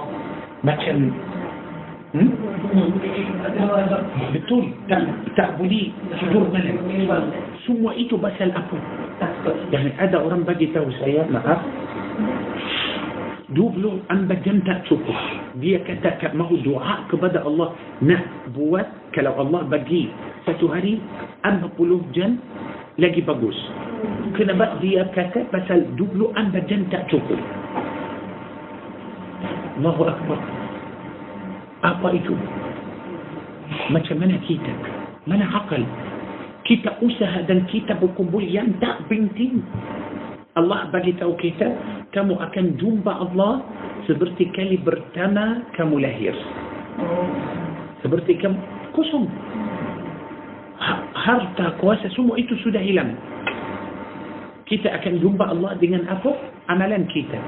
ما 0.64 0.74
كان 0.76 1.12
بتول 4.34 4.64
تعبدي 5.36 5.82
شجور 6.20 6.44
ملك 6.54 6.76
ثم 7.66 7.82
إيتو 7.88 8.16
بسل 8.16 8.50
ابو 8.52 8.76
يعني 9.72 9.90
ادا 10.00 10.18
اورام 10.20 10.42
بدي 10.48 10.66
تو 10.72 10.88
سيا 11.00 11.24
ما 11.32 11.40
اف 11.52 11.60
دوبلو 13.48 14.04
أن 14.12 14.28
بجنت 14.28 14.68
تشوكو 14.84 15.12
دي 15.60 15.78
كتك 15.80 16.36
ما 16.36 16.44
هو 16.44 16.56
دعاء 16.60 16.98
كبدا 17.12 17.40
الله. 17.48 17.68
نه 18.04 18.20
بوات 18.52 18.88
كلو 19.16 19.32
الله 19.40 19.60
بجي 19.72 20.02
ستهري 20.44 20.94
أم 21.48 21.60
قلوب 21.80 22.12
جن 22.12 22.36
لجي 23.00 23.20
بجوز 23.24 23.58
كنا 24.36 24.52
بقى 24.52 24.76
دي 24.84 25.00
كتك 25.16 25.48
بسل 25.52 25.80
دوبلو 25.96 26.36
أن 26.36 26.52
بجنت 26.52 26.92
تشوكو 27.08 27.36
Allahu 29.78 30.10
Akbar. 30.10 30.38
Apa 31.86 32.10
itu? 32.10 32.34
Macam 33.94 34.18
mana 34.18 34.34
kita? 34.42 34.74
Mana 35.30 35.46
akal? 35.46 35.86
Kita 36.66 36.98
usaha 36.98 37.46
dan 37.46 37.62
kita 37.70 37.94
berkumpul 37.94 38.42
yang 38.42 38.74
tak 38.82 39.06
penting. 39.06 39.62
Allah 40.58 40.90
bagi 40.90 41.14
tahu 41.14 41.38
kita 41.38 41.70
kamu 42.10 42.34
akan 42.42 42.64
jumpa 42.82 43.12
Allah 43.12 43.62
seperti 44.10 44.50
kali 44.50 44.82
pertama 44.82 45.62
kamu 45.78 46.02
lahir. 46.02 46.34
Seperti 48.02 48.34
kamu 48.42 48.58
kosong. 48.90 49.30
Harta 51.14 51.78
kuasa 51.78 52.10
semua 52.18 52.34
itu 52.34 52.58
sudah 52.66 52.82
hilang. 52.82 53.14
Kita 54.66 54.90
akan 54.90 55.22
jumpa 55.22 55.54
Allah 55.54 55.78
dengan 55.78 56.02
apa? 56.10 56.34
Amalan 56.66 57.06
kita. 57.06 57.38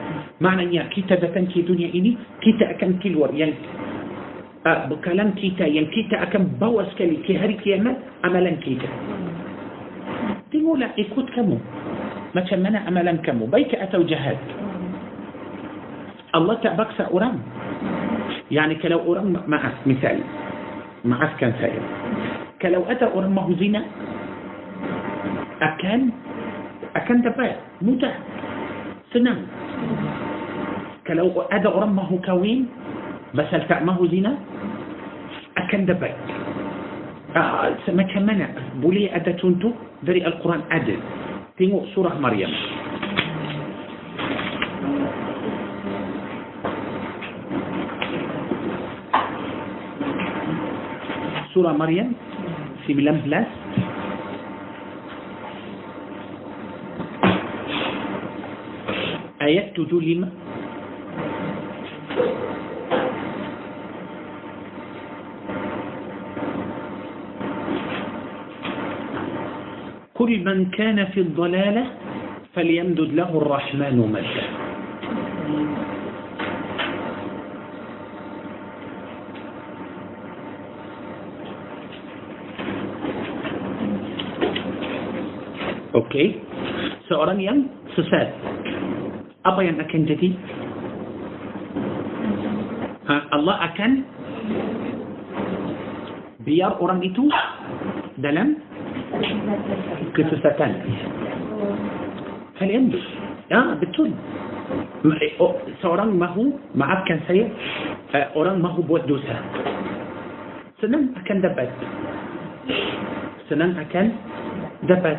Maknanya 0.41 0.89
kita 0.89 1.21
datang 1.21 1.53
ke 1.53 1.61
dunia 1.61 1.93
ini, 1.93 2.17
kita 2.41 2.73
akan 2.77 2.97
keluar 3.05 3.29
yang 3.37 3.53
uh, 4.65 4.89
bekalan 4.89 5.37
kita 5.37 5.69
yang 5.69 5.85
kita 5.93 6.17
akan 6.17 6.57
bawa 6.57 6.89
sekali 6.97 7.21
ke 7.29 7.37
hari 7.37 7.61
kiamat 7.61 8.01
amalan 8.25 8.57
kita. 8.65 8.89
Tengoklah 10.49 10.97
ikut 10.97 11.27
kamu. 11.37 11.61
Macam 12.33 12.59
mana 12.62 12.89
amalan 12.89 13.21
kamu, 13.21 13.53
baik 13.53 13.75
atau 13.77 14.01
jahat. 14.09 14.39
Allah 16.33 16.57
tak 16.65 16.79
baksa 16.79 17.11
orang. 17.12 17.37
Yani 18.49 18.81
kalau 18.81 19.03
orang 19.07 19.35
maaf, 19.47 19.77
misal, 19.85 20.19
maafkan 21.05 21.53
saya. 21.59 21.83
Kalau 22.62 22.87
ada 22.89 23.12
orang 23.12 23.35
mahu 23.35 23.55
zina, 23.61 23.83
akan 25.61 26.01
akan 26.97 27.17
dapat 27.23 27.61
mudah 27.85 28.15
senang 29.12 29.47
كلو 31.06 31.43
أدى 31.52 31.68
غرمه 31.68 32.10
كوين 32.24 32.60
بس 33.35 33.51
التعمه 33.55 33.98
زنا؟ 34.06 34.32
أكن 35.59 35.86
دبي. 35.86 36.12
آه 37.36 37.78
ما 37.94 38.02
كمنع 38.02 38.48
بولي 38.82 39.14
أدى 39.16 39.32
تونتو 39.39 39.70
ذري 40.05 40.27
القرآن 40.27 40.60
أدى. 40.70 40.97
تيمو 41.59 41.86
سورة 41.94 42.14
مريم. 42.20 42.52
سورة 51.55 51.72
مريم 51.72 52.09
في 52.86 52.94
ملم 52.94 53.16
بلاس. 53.27 53.51
آيات 59.43 59.72
تدو 59.77 59.98
كل 70.20 70.45
من 70.45 70.69
كان 70.77 71.01
في 71.16 71.20
الضلالة 71.20 71.85
فليمدد 72.53 73.11
له 73.16 73.31
الرحمن 73.41 73.97
مدا. 73.97 74.45
أوكي 85.95 86.27
سؤال 87.09 87.41
يم. 87.41 87.59
سسات 87.97 88.31
apa 89.41 89.65
yang 89.65 89.81
akan 89.81 90.05
Allah 93.11 93.57
akan 93.70 93.91
biar 96.47 96.78
orang 96.78 97.03
itu 97.03 97.27
dalam 98.23 98.57
kesesatan 100.15 100.70
hal 102.61 102.69
yang 102.69 102.87
ya 103.51 103.74
betul 103.81 104.09
seorang 105.82 106.15
mahu 106.15 106.55
maafkan 106.77 107.19
saya 107.27 107.51
orang 108.39 108.62
mahu 108.62 108.85
buat 108.87 109.05
dosa 109.11 109.37
senang 110.78 111.12
akan 111.19 111.37
dapat 111.45 111.69
senang 113.51 113.74
akan 113.74 114.07
dapat 114.87 115.19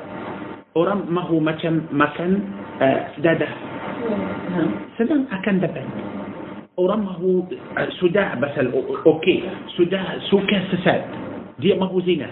orang 0.73 1.03
mahu 1.11 1.43
macam 1.43 1.83
makan 1.91 2.39
uh, 2.79 2.99
dadah 3.19 3.51
senang 4.95 5.27
akan 5.29 5.55
dapat 5.59 5.85
orang 6.81 7.05
mahu 7.05 7.45
uh, 7.77 7.89
sudah 8.01 8.33
pasal 8.41 8.73
okey 9.05 9.45
sudah 9.77 10.17
suka 10.33 10.57
sesat 10.73 11.01
dia 11.61 11.77
mahu 11.77 12.01
zina 12.01 12.25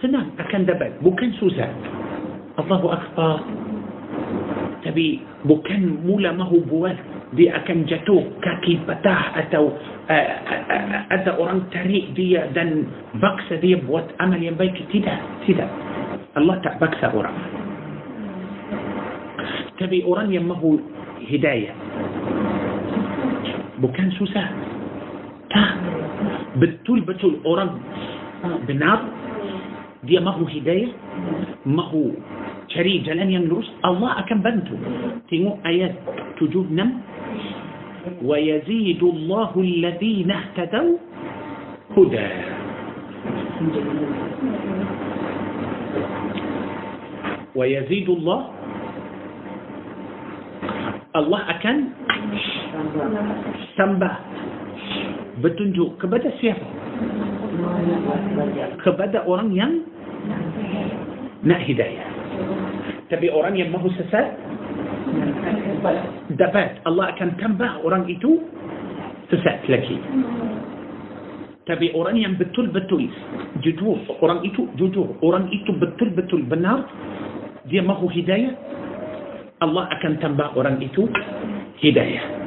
senang 0.00 0.32
akan 0.40 0.64
dapat 0.64 0.96
bukan 1.04 1.30
susah 1.36 1.68
Allahu 2.56 2.88
Akbar 2.88 3.44
tapi 4.84 5.20
bukan 5.48 6.04
mula 6.04 6.32
mahu 6.36 6.60
buat 6.68 6.96
dia 7.34 7.56
akan 7.58 7.88
jatuh 7.88 8.22
kaki 8.38 8.84
patah 8.86 9.34
atau 9.42 9.74
uh, 10.06 10.28
uh, 10.44 11.00
ada 11.10 11.34
orang 11.40 11.66
tarik 11.74 12.14
dia 12.14 12.46
dan 12.54 12.86
baksa 13.18 13.58
dia 13.58 13.80
buat 13.80 14.06
amal 14.22 14.38
yang 14.38 14.54
baik 14.54 14.76
tidak 14.92 15.18
tidak 15.48 15.68
Allah 16.36 16.60
tak 16.62 16.78
baksa 16.78 17.10
orang 17.10 17.34
tapi 19.74 20.06
orang 20.06 20.30
yang 20.30 20.46
mahu 20.46 20.78
hidayah 21.26 21.74
bukan 23.82 24.08
susah 24.18 24.46
tak 25.50 25.70
betul-betul 26.58 27.38
orang 27.46 27.78
benar 28.68 29.06
dia 30.04 30.20
mahu 30.20 30.44
hidayah 30.44 30.92
mahu 31.64 32.12
cari 32.68 33.00
jalan 33.06 33.30
yang 33.32 33.44
lurus 33.48 33.66
Allah 33.86 34.20
akan 34.22 34.38
bantu 34.44 34.76
tengok 35.32 35.58
ayat 35.64 35.96
76 36.36 36.70
ويزيد 38.24 39.02
الله 39.02 39.50
الذين 39.56 40.30
اهتدوا 40.30 40.96
هدى 41.96 42.28
ويزيد 47.56 48.08
الله 48.08 48.40
Allah 51.14 51.46
akan 51.46 51.76
tambah 53.74 54.14
petunjuk 55.42 55.98
kepada 55.98 56.28
siapa? 56.38 56.66
Kepada 58.82 59.26
orang 59.26 59.50
yang 59.54 59.72
nak 61.44 61.60
hidayah. 61.66 62.08
Tapi 63.12 63.28
orang 63.30 63.54
yang 63.54 63.68
mahu 63.70 63.92
sesat 63.94 64.32
dapat 66.34 66.80
Allah 66.88 67.12
akan 67.14 67.36
tambah 67.36 67.70
orang 67.84 68.08
itu 68.08 68.40
sesat 69.28 69.62
lagi. 69.68 70.00
Tapi 71.64 71.96
orang 71.96 72.20
yang 72.20 72.36
betul-betul 72.36 73.08
jujur, 73.64 73.96
orang 74.20 74.44
itu 74.44 74.68
jujur, 74.76 75.16
orang 75.24 75.48
itu 75.48 75.72
betul-betul 75.72 76.44
benar, 76.44 76.84
dia 77.72 77.80
mahu 77.80 78.04
hidayah, 78.12 78.52
Allah 79.64 79.88
akan 79.88 80.12
tambah 80.20 80.52
orang 80.60 80.76
itu 80.84 81.08
hidayah. 81.80 82.43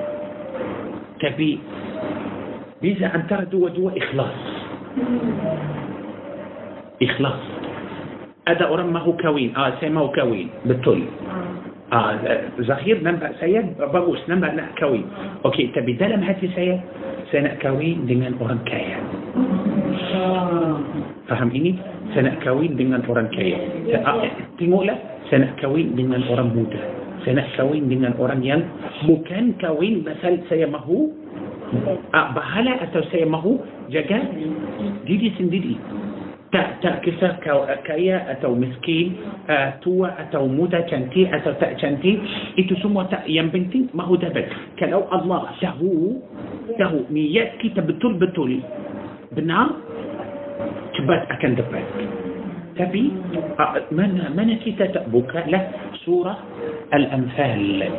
تبي. 1.20 1.60
بيزا 2.82 3.08
أن 3.16 3.28
ترى 3.28 3.46
دو 3.46 3.68
دو 3.68 3.90
إخلاص. 3.90 4.40
إخلاص. 7.04 7.42
أدا 8.48 8.66
أرم 8.74 8.94
ما 8.94 9.00
هو 9.00 9.18
كوين. 9.18 9.56
آه 9.56 9.74
سي 9.80 9.90
ما 9.90 10.02
هو 10.02 10.12
كوين. 10.12 10.50
بالطول. 10.66 11.02
آه 11.94 12.20
zahir 12.60 13.04
nampak 13.04 13.32
saja 13.40 13.78
bagus 13.78 14.30
nampak 14.30 14.54
lah 14.54 14.64
kahwin. 14.80 15.06
okay 15.46 15.68
tapi 15.76 15.94
dalam 15.94 16.24
hati 16.24 16.48
saya? 16.56 16.82
saya 17.28 17.46
nak 17.46 17.60
kahwin 17.62 18.08
dengan 18.08 18.40
orang 18.40 18.60
kaya 18.64 19.00
faham 21.28 21.52
ini? 21.52 21.76
saya 22.16 22.30
nak 22.30 22.40
kahwin 22.44 22.76
dengan 22.80 23.04
orang 23.04 23.28
kaya 23.36 23.60
tunggul 24.60 24.92
saya 25.28 25.46
nak 25.46 25.60
kahwin 25.60 25.96
dengan 25.96 26.24
orang 26.24 26.48
muda 26.56 26.80
saya 27.28 27.44
nak 27.44 27.60
kahwin 27.60 27.92
dengan 27.92 28.16
orang 28.24 28.40
yang 28.40 28.64
bukan 29.04 29.52
kahwin 29.60 30.00
pasal 30.00 30.40
saya 30.48 30.64
mahu 30.64 31.12
ah, 32.16 32.32
bahala 32.32 32.88
atau 32.88 33.04
saya 33.12 33.28
mahu 33.28 33.60
jaga 33.92 34.32
diri 35.04 35.36
sendiri. 35.36 35.76
Tak 36.56 36.80
tak 36.80 37.04
kisah 37.04 37.36
kau 37.44 37.68
kaya 37.84 38.24
atau 38.32 38.56
miskin 38.56 39.20
uh, 39.52 39.76
tua 39.84 40.16
atau 40.16 40.48
muda 40.48 40.80
cantik 40.88 41.28
atau 41.28 41.52
tak 41.60 41.76
cantik. 41.76 42.16
Itu 42.56 42.80
semua 42.80 43.04
tak. 43.12 43.28
Yang 43.28 43.60
penting 43.60 43.84
mahu 43.92 44.16
dapat. 44.16 44.48
Kalau 44.80 45.12
Allah 45.12 45.52
tahu 45.60 46.24
tahu 46.80 47.12
niat 47.12 47.60
kita 47.60 47.84
betul-betul 47.84 48.64
benar 49.36 49.76
cepat 50.96 51.28
akan 51.36 51.52
dapat. 51.60 51.84
Tapi 52.80 53.12
uh, 53.60 53.84
mana 53.92 54.32
mana 54.32 54.56
kita 54.64 54.88
tak 54.96 55.12
buka 55.12 55.44
lah 55.52 55.92
سورة 56.08 56.38
الأنفال. 56.94 57.90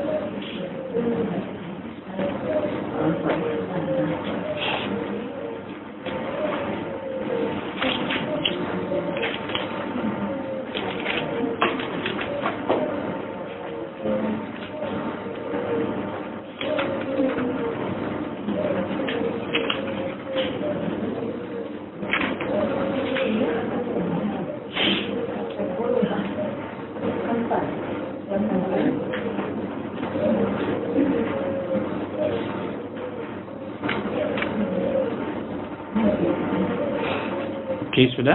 okay 37.98 38.14
suɗa 38.14 38.34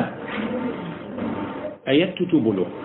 a 1.86 1.94
yattutu 1.94 2.40
bolo 2.42 2.83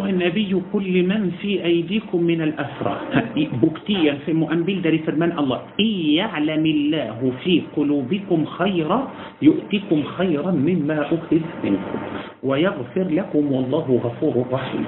أيها 0.00 0.16
النبي 0.16 0.52
قل 0.72 0.84
لمن 0.84 1.30
في 1.44 1.60
أيديكم 1.64 2.24
من 2.24 2.40
الأسرى 2.40 2.96
بكتيا 3.36 4.24
في 4.24 4.32
مؤمبل 4.32 4.80
dari 4.80 5.04
firman 5.04 5.36
الله. 5.36 5.76
إن 5.76 5.90
يعلم 6.16 6.64
الله 6.64 7.18
في 7.44 7.68
قلوبكم 7.76 8.38
خيرا 8.44 8.98
يؤتكم 9.44 9.98
خيرا 10.16 10.50
مما 10.56 10.98
أخذ 11.12 11.44
منكم. 11.64 11.98
ويغفر 12.42 13.06
لكم 13.12 13.42
والله 13.52 13.86
غفور 14.04 14.34
رحيم. 14.48 14.86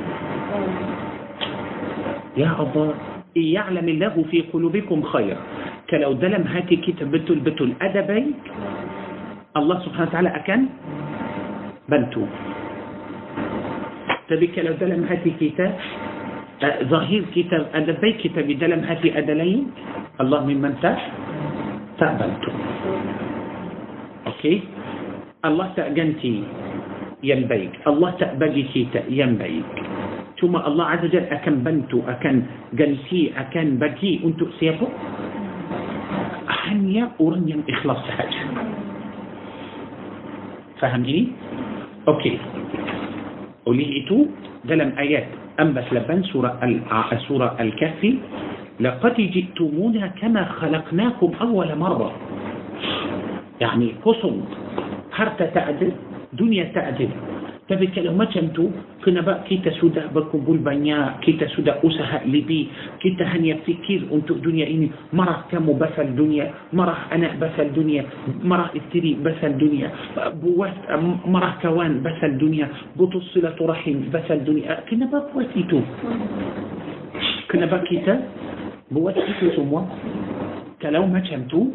يا 2.41 2.51
الله 2.57 2.89
إن 3.37 3.47
يعلم 3.53 3.87
الله 3.89 4.15
في 4.33 4.39
قلوبكم 4.49 4.99
خيرا. 5.13 5.41
كلو 5.93 6.13
دلم 6.17 6.45
هاتي 6.49 6.77
كتاب 6.89 7.13
بتل 7.13 7.39
بتل 7.45 7.71
أدبي. 7.85 8.25
الله 9.61 9.77
سبحانه 9.85 10.09
وتعالى 10.09 10.31
أكن؟ 10.41 10.61
بنتو 11.93 12.25
tapi 12.25 12.29
kalau 12.33 12.41
dalam 12.41 12.41
hati 12.41 12.41
kita 12.41 12.49
uh, 12.49 12.81
zahir 13.13 13.61
kita 13.61 13.61
ada 13.61 14.01
baik 14.01 14.21
سبيك 14.33 14.57
لو 14.65 14.81
دلم 14.81 15.05
هاتي 15.05 15.31
كتاب 15.37 15.73
أه، 16.65 16.89
ظهير 16.89 17.23
كتاب 17.37 17.65
أدبي 17.77 18.13
كتاب 18.25 18.49
دلم 18.49 18.81
هاتي 18.81 19.13
أدلين؟ 19.13 19.63
الله 20.25 20.41
من 20.49 20.57
من 20.57 20.73
تاش 20.81 21.03
تقبلت 22.01 22.45
أوكي؟ 24.27 24.57
الله 25.45 25.67
تأجنتي 25.77 26.35
ينبيك. 27.23 27.75
الله 27.87 28.11
تأبجي 28.17 28.63
كتاب 28.73 29.05
ينبيك. 29.13 29.75
ثم 30.41 30.55
الله 30.57 30.85
عز 30.87 31.03
وجل 31.07 31.27
أكن 31.29 31.55
بنت 31.67 31.93
أكن 31.93 32.37
جنتي 32.73 33.37
أكن 33.37 33.77
بكي 33.79 34.13
أنت 34.25 34.41
سيبو 34.59 34.87
هنيا 36.49 37.05
أورنيا 37.21 37.59
إخلاص 37.69 38.03
حاجة. 38.17 38.43
faham 40.81 41.10
ni 41.10 41.21
okay. 42.09 42.62
oleh 43.67 44.05
itu 44.05 44.27
dalam 44.65 44.93
ayat. 44.99 45.29
empat 45.61 45.85
puluh 45.93 46.08
lapan 46.08 46.23
سورة, 46.23 46.59
سورة 47.29 47.57
الكهف؟ 47.61 48.03
لقد 48.81 49.15
جئتمونا 49.15 50.07
كما 50.07 50.45
خلقناكم 50.45 51.31
أول 51.41 51.71
مرة. 51.79 52.13
يعني 53.61 53.95
قصد 54.05 54.45
harta 55.13 55.43
tak 55.55 55.93
ada 56.33 56.45
dunia 56.45 56.65
tak 56.75 57.09
ada. 57.69 57.78
tapi 57.78 57.87
kenapa 57.87 58.31
macam 58.31 58.53
itu 58.53 58.67
kenapa 59.03 59.43
kita 59.51 59.75
sudah 59.83 60.09
berkumpul 60.15 60.57
banyak 60.63 61.21
kita 61.27 61.51
sudah 61.53 61.83
usaha 61.83 62.23
lebih 62.25 62.71
kita 63.03 63.27
hanya 63.35 63.59
fikir 63.67 64.07
untuk 64.09 64.39
dunia 64.41 64.65
ini 64.65 64.89
marah 65.11 65.45
kamu 65.51 65.75
pasal 65.77 66.15
dunia 66.15 66.49
marah 66.71 67.11
anak 67.11 67.37
pasal 67.43 67.69
dunia 67.75 68.07
marah 68.41 68.71
isteri 68.73 69.19
pasal 69.19 69.59
dunia 69.59 69.91
buat 70.39 70.75
marah 71.27 71.59
kawan 71.61 72.01
pasal 72.01 72.39
dunia 72.39 72.71
putus 72.95 73.27
silaturahim 73.35 74.09
pasal 74.15 74.41
dunia 74.47 74.87
kenapa 74.87 75.27
buat 75.35 75.51
itu 75.53 75.83
kenapa 77.51 77.83
kita 77.85 78.15
buat 78.95 79.19
itu 79.19 79.59
semua 79.59 79.83
kalau 80.79 81.07
macam 81.11 81.43
tu 81.51 81.75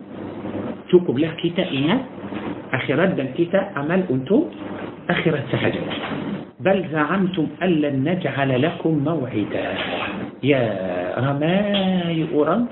cukuplah 0.87 1.35
kita 1.43 1.63
ingat 1.67 2.01
akhirat 2.71 3.15
dan 3.19 3.35
kita 3.35 3.75
amal 3.75 3.99
untuk 4.07 4.51
akhirat 5.07 5.43
sahaja 5.51 5.83
بل 6.59 6.89
زعمتم 6.91 7.47
ألا 7.63 7.89
نجعل 7.89 8.51
لكم 8.61 8.93
موعدا. 9.05 9.67
يا 10.43 10.63
رماي 11.17 12.25
أوران 12.33 12.65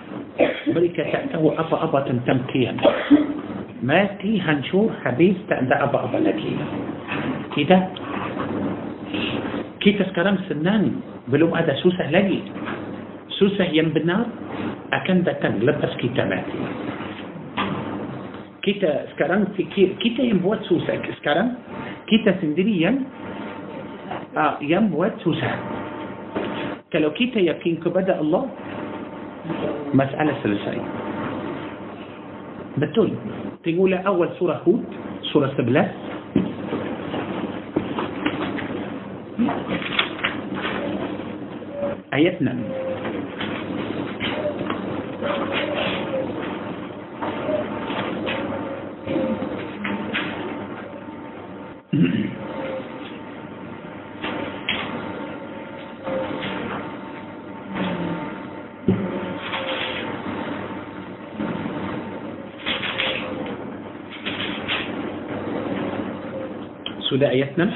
بريكا 0.73 1.03
تأتوا 1.11 1.53
أبا 1.61 1.77
أبا 1.83 1.99
تمكيا 2.27 2.71
ما 3.83 4.05
تي 4.21 4.41
هنشور 4.41 4.89
حبيب 5.05 5.35
تأدى 5.49 5.75
أبا 5.85 5.99
أبا 6.03 6.17
لكي 6.17 6.53
كده 7.57 7.79
كي 9.81 9.91
تسكرم 9.97 10.37
سنان 10.49 11.01
بلوم 11.29 11.53
هذا 11.53 11.73
سوسة 11.81 12.09
لجي 12.11 12.41
سوسة 13.37 13.65
ينبنار 13.69 14.25
أكن 14.93 15.23
دكن 15.23 15.53
لبس 15.65 15.93
كي 16.01 16.09
تماتي 16.17 16.59
كي 18.61 18.73
تسكرم 18.81 19.41
في 19.57 19.63
كي 19.73 19.93
كي 20.01 20.09
تيم 20.17 20.41
سوسة 20.69 21.01
سكرم 21.21 21.47
كي 22.09 22.17
تسندري 22.25 22.81
آه، 24.37 24.57
يموت 24.61 25.27
هزان 25.27 25.59
كلو 26.93 27.11
كيتا 27.11 27.39
يقينك 27.39 27.87
بدأ 27.87 28.19
الله؟ 28.19 28.43
مسألة 29.93 30.33
سلسله 30.43 30.83
بتقول 32.77 33.11
تقول 33.63 33.93
أول 33.93 34.29
سورة 34.39 34.61
هود 34.67 34.85
سورة 35.31 35.51
سبلاس 35.57 35.91
ايتنا 42.13 42.53
نعم. 42.53 42.63
Mm-hmm. 51.95 52.55
Ayat 67.32 67.53
6 67.57 67.69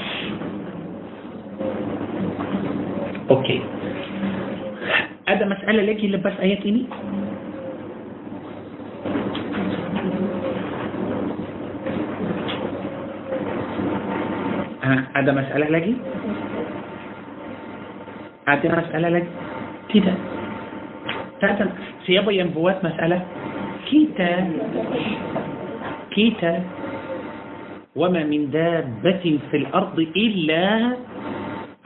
okey 3.37 3.59
masalah 5.69 5.85
lagi 5.85 6.05
lepas 6.09 6.33
ayat 6.41 6.61
ini? 6.65 6.81
Ha, 14.81 14.93
ada 15.13 15.29
masalah 15.29 15.69
lagi? 15.69 15.93
Ada 18.49 18.67
masalah 18.69 19.09
lagi? 19.13 19.29
Tidak. 19.93 20.17
Tak 21.37 21.51
ada. 21.53 21.65
Siapa 22.05 22.33
yang 22.33 22.49
buat 22.49 22.81
masalah? 22.81 23.21
Kita. 23.85 24.31
Kita. 26.09 26.53
وما 27.99 28.23
من 28.23 28.47
دابة 28.47 29.25
في 29.51 29.57
الأرض 29.57 29.99
إلا 29.99 30.63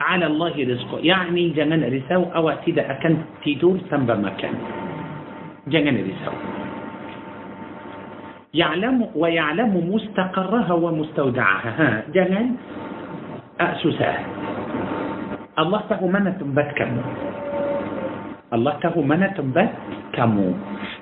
على 0.00 0.26
الله 0.30 0.54
رزقه. 0.54 0.98
يعني 1.02 1.50
جنان 1.58 1.82
رساو 1.82 2.30
أو 2.30 2.54
اعتدى 2.54 2.80
أكن 2.80 3.42
تدور 3.42 3.90
سنب 3.90 4.06
مكان. 4.06 4.54
جنان 5.66 5.96
رساو 5.98 6.36
يعلم 8.54 9.10
ويعلم 9.18 9.72
مستقرها 9.90 10.72
ومستودعها. 10.72 11.70
ها 11.78 11.88
جنان 12.14 12.46
أأسسها 13.60 14.18
الله 15.58 15.80
ته 15.90 16.00
من 16.06 16.26
تنبت 16.38 16.70
كمو. 16.78 17.02
الله 18.54 18.72
ته 18.82 18.94
من 19.02 19.22
تنبت 19.34 19.72
كمو. 20.14 20.48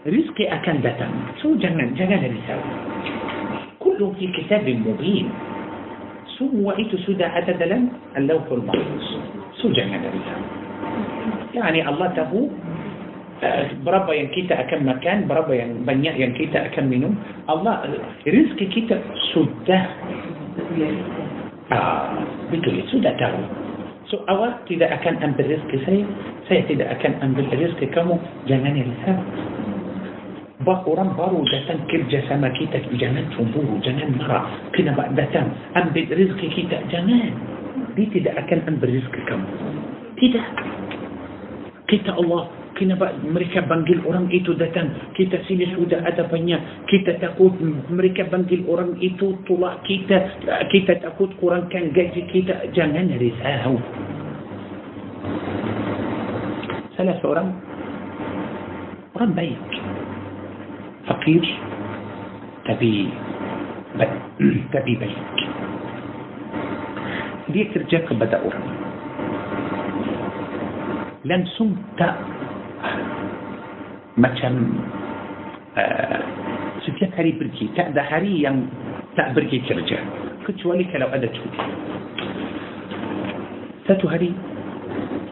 رزقي 0.09 0.44
أكن 0.56 0.76
دتم. 0.80 1.12
سو 1.44 1.60
جنان 1.60 1.93
جنان 2.01 2.22
رساو 2.24 2.60
كله 3.93 4.09
في 4.16 4.27
كتاب 4.32 4.64
مبين. 4.64 5.27
سم 6.40 6.64
وعيت 6.64 6.97
سدى 7.05 7.27
أتد 7.28 7.60
لم 7.60 7.82
اللوح 8.16 8.48
المحفوظ. 8.48 9.05
سجن 9.60 9.93
لها 9.93 10.36
يعني 11.52 11.85
الله 11.85 12.06
تهو 12.16 12.40
berapa 13.84 14.12
yang 14.14 14.34
kita 14.34 14.52
akan 14.52 14.88
makan 14.88 15.28
berapa 15.28 15.84
banyak 15.84 16.12
yang 16.16 16.36
kita 16.36 16.56
akan 16.56 16.88
minum. 16.88 17.12
الله 17.51 17.74
رزق 18.24 18.59
kita 18.59 18.90
sudah 19.36 19.80
آه 21.73 22.09
betul 22.48 22.76
sudah 22.88 23.10
tahu 23.20 23.44
so 24.09 24.16
awak 24.28 24.66
tidak 24.72 24.86
akan 24.94 25.14
ambil 25.24 25.32
رزق 25.36 25.70
saya 25.84 26.04
saya 26.48 26.64
tidak 26.68 26.84
akan 26.96 27.12
ambil 27.22 27.32
رزق 27.36 27.80
kamu 27.92 28.09
jaminan 28.48 28.76
Tuhan 28.76 29.24
Bah 30.62 30.78
orang 30.86 31.18
baru 31.18 31.43
datang 31.51 31.82
kerja 31.90 32.22
sama 32.30 32.47
kita 32.55 32.78
jangan 32.94 33.26
cemburu 33.34 33.82
jangan 33.82 34.14
marah 34.14 34.47
kenapa 34.70 35.10
datang 35.18 35.51
ambil 35.74 36.06
rezeki 36.06 36.48
kita 36.55 36.78
jangan 36.86 37.34
dia 37.98 38.06
tidak 38.14 38.34
akan 38.47 38.59
ambil 38.70 38.94
rezeki 38.94 39.20
kamu 39.26 39.48
tidak 40.22 40.47
kita 41.90 42.14
Allah 42.14 42.47
kenapa 42.78 43.10
mereka 43.26 43.66
panggil 43.66 44.06
orang 44.06 44.30
itu 44.30 44.55
datang 44.55 44.94
kita 45.18 45.43
sini 45.51 45.66
sudah 45.74 45.98
ada 46.06 46.30
banyak 46.30 46.62
kita 46.86 47.18
takut 47.18 47.51
mereka 47.90 48.30
panggil 48.30 48.62
orang 48.70 48.94
itu 49.02 49.34
tolak 49.51 49.82
kita 49.82 50.30
kita 50.70 51.02
takut 51.02 51.34
kurangkan 51.43 51.90
gaji 51.90 52.22
kita 52.30 52.70
jangan 52.70 53.10
risau 53.18 53.82
salah 56.94 57.16
seorang 57.18 57.51
orang 59.18 59.32
baik 59.34 59.59
فقير 61.06 61.44
تبي 62.64 63.08
تبي 64.72 64.94
بيك 64.96 65.38
ليه 67.48 67.66
ترجاك 67.74 68.12
بدأ 68.12 68.38
أرمي 68.38 68.72
لم 71.24 71.42
سمت 71.46 72.00
ما 74.16 74.28
كان 74.28 74.56
آه، 75.76 76.22
سوفيا 76.84 77.06
كاري 77.16 77.32
بركي. 77.32 77.68
تا 77.76 77.90
دهاري 77.90 78.42
يم 78.44 78.68
تا 79.16 79.32
بركي 79.32 79.58
ترجا 79.58 79.98
كتشوالي 80.48 80.84
كلو 80.84 81.06
ادا 81.06 81.26
تشوكي 81.26 81.62
تاتو 83.88 84.08
هاري 84.08 84.32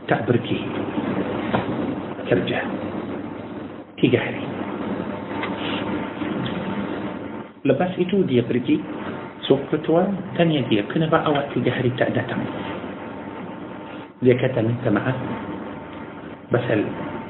تا 0.09 0.25
بركي 0.27 0.61
ترجا 2.31 2.61
تيجا 4.01 4.19
هاري. 4.19 4.60
Lepas 7.61 7.93
itu 8.01 8.25
dia 8.25 8.41
pergi. 8.41 8.81
So 9.45 9.61
ketua 9.69 10.09
tanya 10.37 10.65
dia 10.69 10.85
Kenapa 10.89 11.21
awak 11.29 11.53
tiga 11.53 11.75
hari 11.77 11.93
tak 11.97 12.13
datang? 12.17 12.41
Dia 14.25 14.37
kata 14.37 14.65
minta 14.65 14.89
maaf. 14.89 15.17
Pasal 16.49 16.81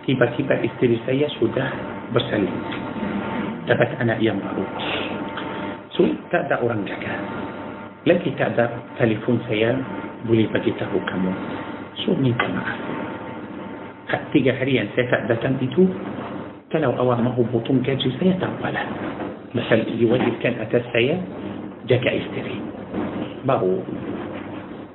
Tiba-tiba 0.06 0.58
isteri 0.62 0.96
saya 1.06 1.26
sudah 1.38 1.68
bersalin 2.14 2.56
Dapat 3.66 3.98
anak 3.98 4.22
yang 4.22 4.38
baru. 4.38 4.62
So 5.98 6.06
tak 6.30 6.46
ada 6.46 6.62
orang 6.62 6.86
jaga. 6.86 7.14
Lagi 8.06 8.30
tak 8.38 8.54
ada 8.54 8.70
telefon 9.02 9.42
saya 9.50 9.74
Boleh 10.30 10.46
bagi 10.54 10.70
tahu 10.78 10.98
kamu. 11.10 11.32
So 12.06 12.14
minta 12.14 12.46
maaf. 12.54 12.78
Tiga 14.30 14.54
hari 14.54 14.78
yang 14.78 14.86
saya 14.94 15.10
tak 15.10 15.22
datang 15.26 15.58
itu 15.58 15.90
Kalau 16.70 16.94
awak 17.02 17.18
mahu 17.18 17.42
potong 17.50 17.82
gaji 17.82 18.14
saya 18.22 18.38
tak 18.38 18.50
apalah 18.62 18.86
مثلا 19.54 19.82
اللي 19.82 20.04
واجب 20.06 20.32
كان 20.42 20.54
أتى 20.60 20.82
سيا 20.92 21.16
جاك 21.88 22.06
استري 22.06 22.56
بابو 23.44 23.78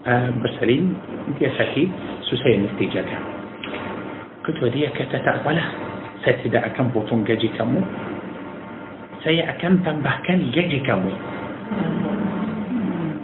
آه، 0.08 0.30
مثلين 0.30 0.94
انت 1.28 1.42
يا 1.42 1.50
سكي 1.58 1.90
سوسيا 2.22 2.58
نفتي 2.58 2.86
جاك. 2.86 3.10
كنت 4.46 4.64
ودي 4.64 4.88
كتا 4.88 5.18
تعبلا 5.18 5.64
ستدع 6.22 6.66
اكم 6.66 6.88
بوتون 6.94 7.24
جاجي 7.26 7.48
كامو 7.58 7.82
سيا 9.26 9.50
اكم 9.50 9.78
تنبه 9.82 10.14
كان 10.30 10.52
جاجي 10.54 10.80
كمو؟ 10.86 11.12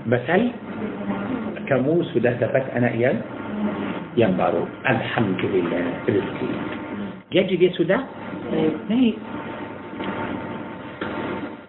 مثل 0.10 0.42
كمو 1.70 2.04
سودا 2.04 2.32
تفت 2.42 2.66
أنا 2.76 2.90
ايان 2.98 3.22
ينبارو. 4.18 4.66
الحمد 4.90 5.42
لله 5.54 5.86
رزقي. 6.10 6.50
يجي 7.32 7.56
دي 7.56 7.70
سودا؟ 7.78 7.98
طيب. 8.52 8.74
نعم 8.90 9.14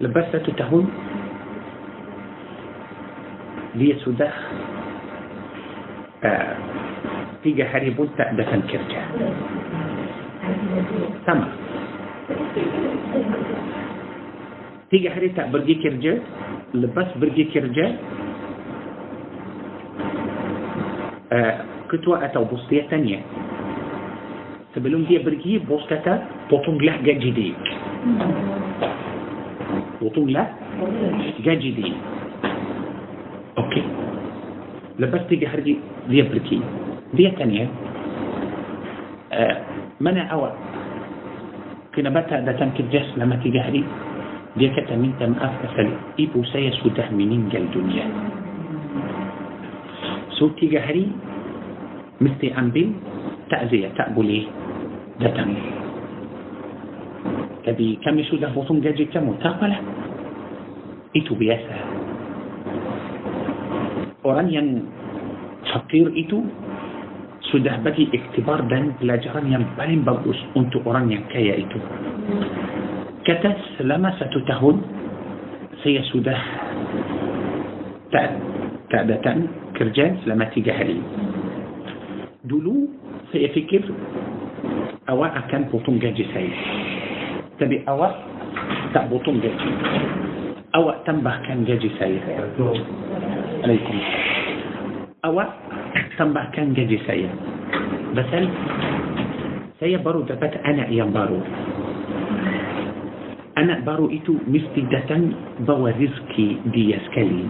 lepas 0.02 0.26
satu 0.34 0.50
tahun 0.58 0.84
dia 3.78 3.94
sudah 4.02 4.32
uh, 6.26 6.54
tiga 7.46 7.70
hari 7.70 7.94
pun 7.94 8.10
tak 8.18 8.34
datang 8.34 8.66
kerja 8.66 9.00
sama 11.22 11.48
tiga 14.90 15.14
hari 15.14 15.30
tak 15.38 15.54
pergi 15.54 15.74
kerja 15.78 16.12
lepas 16.74 17.08
pergi 17.16 17.44
kerja 17.54 17.86
uh, 21.30 21.54
ketua 21.86 22.26
atau 22.26 22.42
bos 22.42 22.60
dia 22.66 22.84
tanya 22.90 23.22
sebelum 24.74 25.06
dia 25.06 25.22
pergi 25.22 25.62
bos 25.62 25.86
kata 25.86 26.26
potonglah 26.50 26.98
gaji 27.06 27.30
dia 27.30 27.54
وطولة 30.02 30.44
احتجاجي 31.20 31.70
دي 31.70 31.92
أوكي. 33.58 33.82
لبس 34.98 35.22
تيجي 35.30 35.46
حرجي 35.48 35.74
دي 36.10 36.22
بركي. 36.22 36.58
دي 37.14 37.30
تانية. 37.30 37.66
آه 39.32 39.56
منع 40.00 40.26
اوى 40.32 40.50
كنا 41.94 42.10
بتا 42.10 42.40
دا 42.42 42.52
تنك 42.52 42.80
الجس 42.80 43.16
لما 43.16 43.36
تيجي 43.38 43.60
حرجي 43.62 43.84
دي 44.56 44.68
كتا 44.68 44.96
من 44.98 45.14
تم 45.20 45.38
افكس 45.38 45.74
الابو 45.78 46.44
سيس 46.50 46.76
وتهمنين 46.86 47.48
جل 47.48 47.70
دنيا. 47.70 48.06
سو 50.36 50.48
تيجي 50.58 50.80
حرجي 50.80 51.08
مستي 52.20 52.58
انبي 52.58 52.84
تأذية 53.50 53.88
تأبولي. 53.96 54.42
دا 55.20 55.28
تنك 55.28 55.56
maaf 57.62 57.78
pasal 57.78 58.02
ibu 58.02 58.02
saya 58.02 58.02
sudah 58.02 58.02
meninggal 58.02 58.02
dunia 58.02 58.02
so 58.02 58.02
tiga 58.02 58.02
hari 58.02 58.02
mesti 58.02 58.02
ambil 58.02 58.02
takziah 58.02 58.02
tak 58.02 58.02
boleh 58.02 58.02
datang 58.02 58.02
tapi 58.02 58.02
kami 58.02 58.22
sudah 58.26 58.50
potong 58.50 58.82
gaji 58.82 59.04
kamu 59.14 59.32
tak 59.38 59.54
apalah 59.54 59.80
itu 61.14 61.32
biasa 61.38 61.76
orang 64.26 64.48
yang 64.50 64.68
fakir 65.70 66.08
itu 66.14 66.42
sudah 67.52 67.84
bagi 67.84 68.08
iktibar 68.08 68.64
dan 68.72 68.96
pelajaran 68.96 69.44
yang 69.50 69.64
paling 69.76 70.00
bagus 70.02 70.38
untuk 70.56 70.80
orang 70.88 71.12
yang 71.12 71.22
kaya 71.28 71.60
itu 71.60 71.78
kata 73.28 73.54
selama 73.78 74.10
satu 74.18 74.40
tahun 74.48 74.76
saya 75.84 76.00
sudah 76.10 76.40
tak 78.10 78.28
tak 78.90 79.02
datang 79.08 79.48
kerja 79.76 80.16
selama 80.24 80.48
tiga 80.50 80.72
hari 80.74 80.98
dulu 82.44 82.88
saya 83.30 83.52
fikir 83.52 83.84
awak 85.06 85.34
akan 85.46 85.68
potong 85.70 86.00
gaji 86.00 86.24
saya 86.32 86.54
awak 87.86 88.14
tak 88.96 89.08
potong 89.12 89.38
gaji 89.40 89.70
awak 90.72 91.04
tambahkan 91.04 91.68
gaji 91.68 91.88
saya 92.00 92.18
Assalamualaikum 92.48 93.96
awak 95.22 95.48
tambahkan 96.16 96.72
gaji 96.72 96.98
saya 97.04 97.28
pasal 98.16 98.44
saya 99.78 99.96
baru 100.00 100.24
dapat 100.24 100.56
anak 100.64 100.88
yang 100.88 101.12
baru 101.12 101.40
anak 103.60 103.84
baru 103.84 104.08
itu 104.08 104.40
mesti 104.48 104.88
datang 104.88 105.36
bawa 105.68 105.92
rezeki 105.92 106.58
dia 106.72 106.98
sekali 107.10 107.44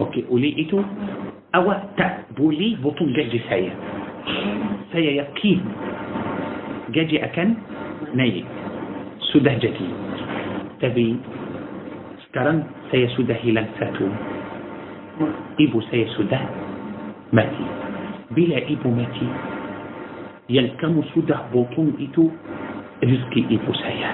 okey 0.00 0.24
oleh 0.32 0.52
itu 0.56 0.80
awak 1.52 1.84
tak 2.00 2.26
boleh 2.34 2.74
potong 2.80 3.12
gaji 3.12 3.38
saya 3.46 3.72
saya 4.90 5.22
yakin 5.22 5.58
جاجي 6.92 7.24
أكن 7.24 7.54
نيجي 8.14 8.44
سده 9.32 9.54
جدي 9.62 9.88
تبي 10.80 11.16
سكرن 12.28 12.58
سيسودة 12.90 13.34
هيلان 13.40 13.66
ساتو. 13.80 14.08
إبو 15.60 15.80
سيسودة 15.80 16.40
ماتي. 17.32 17.66
بلا 18.34 18.58
إبو 18.68 18.88
ماتي. 18.90 19.28
يلكم 20.50 21.02
سودة 21.14 21.48
بوطن 21.52 21.88
إتو 22.04 22.24
رزقي 23.04 23.42
إبو 23.48 23.72
سيا 23.72 24.10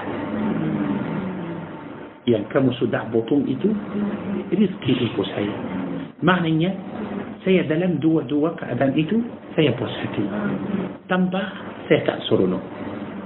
يلكم 2.27 2.71
سودة 2.79 3.03
بوطن 3.11 3.41
إتو 3.51 3.69
رزقي 4.53 4.93
إبو 5.11 5.23
سيا 5.23 5.55
معنى 6.23 6.71
سيدلم 7.43 7.99
دو 7.99 8.21
دوك 8.21 8.63
أبان 8.63 8.93
إتو 8.95 9.17
سيبوسكي 9.55 10.25
تنبه 11.09 11.43
saya 11.91 12.15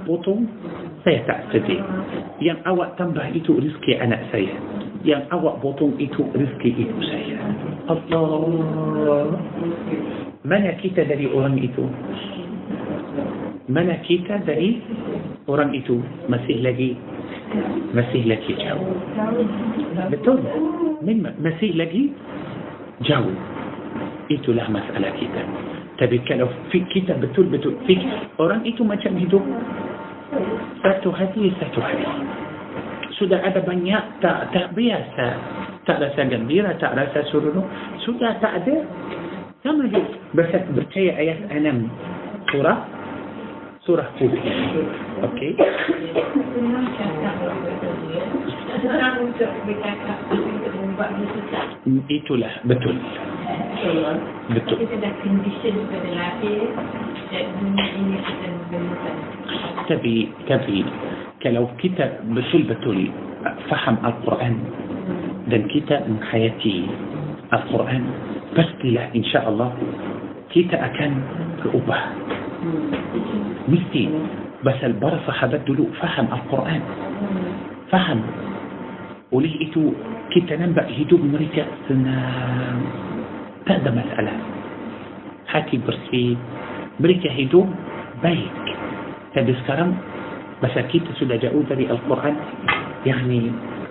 potong 0.06 0.42
saya 1.06 1.22
tak 1.22 1.54
sedih 1.54 1.78
yang 2.42 2.58
awak 2.66 2.98
tambah 2.98 3.22
itu 3.30 3.54
rezeki 3.62 3.94
anak 4.02 4.26
saya 4.34 4.54
yang 5.06 5.22
awak 5.30 5.62
potong 5.62 5.94
itu 6.02 6.26
rezeki 6.34 6.70
ibu 6.74 6.98
saya 7.06 7.38
Allah 7.86 9.38
mana 10.42 10.74
kita 10.82 11.06
dari 11.06 11.30
orang 11.30 11.54
itu 11.62 11.86
mana 13.70 13.98
kita 14.02 14.42
dari 14.42 14.82
orang 15.46 15.70
itu 15.70 16.02
masih 16.26 16.58
lagi 16.62 16.98
masih 17.94 18.26
lagi 18.26 18.52
jauh 18.58 18.90
betul 20.10 20.42
memang 21.06 21.38
masih 21.38 21.70
lagi 21.78 22.10
jauh 23.06 23.34
itulah 24.26 24.66
masalah 24.70 25.14
kita 25.14 25.42
tapi 25.96 26.20
kalau 26.28 26.52
kita 26.70 27.16
betul-betul 27.16 27.72
fikir 27.88 28.28
orang 28.36 28.60
itu 28.68 28.84
macam 28.84 29.16
hidup 29.16 29.40
satu 30.84 31.08
hati 31.08 31.48
satu 31.56 31.80
hati. 31.80 32.04
Sudah 33.16 33.40
ada 33.40 33.64
banyak 33.64 34.20
tak 34.20 34.52
tak 34.52 34.76
biasa. 34.76 35.26
Tak 35.88 36.02
rasa 36.02 36.20
gembira 36.28 36.76
tak 36.76 36.92
rasa 37.00 37.24
suruh. 37.32 37.64
Sudah 38.04 38.36
tak 38.44 38.60
ada. 38.60 38.76
Sama 39.64 39.88
juga 39.88 40.60
percaya 40.76 41.16
ayat 41.16 41.38
6 41.48 42.52
surah 42.52 42.78
surah 43.88 44.08
Hud. 44.18 44.34
Okey. 45.32 45.56
Itulah 48.76 49.16
بتول 51.86 52.42
بتول 52.64 52.96
بتول 52.96 52.96
بتول 54.50 54.78
تبي 59.88 60.28
تبي. 60.48 60.84
كلو 61.42 61.64
كتاب 61.78 62.10
بتول 62.34 62.62
بتول 62.62 63.00
فهم 63.70 63.96
القرآن. 64.04 64.56
دن 65.46 65.62
كتاب 65.68 66.02
من 66.10 66.18
حياتي 66.30 66.76
القرآن. 67.52 68.04
بس 68.58 68.70
لا 68.84 69.04
إن 69.14 69.24
شاء 69.24 69.44
الله. 69.48 69.70
كيتا 70.50 70.78
أكن 70.86 71.12
كأبا 71.64 71.98
مستي. 73.68 74.04
بس 74.64 74.80
البرصة 74.82 75.32
حبدلو 75.32 75.84
فهم 76.00 76.26
القرآن. 76.32 76.82
فهم. 77.92 78.20
Oleh 79.34 79.50
itu 79.58 79.90
kita 80.30 80.54
nampak 80.54 80.86
hidup 80.94 81.18
mereka 81.18 81.66
senang 81.90 82.78
tak 83.66 83.82
ada 83.82 83.90
masalah 83.90 84.36
hati 85.50 85.82
bersih 85.82 86.38
mereka 87.02 87.26
hidup 87.34 87.66
baik 88.22 88.54
tapi 89.34 89.52
sekarang 89.64 89.98
masa 90.62 90.86
kita 90.88 91.10
sudah 91.18 91.36
jauh 91.42 91.60
dari 91.68 91.84
Al-Quran 91.90 92.34
yani 93.04 93.50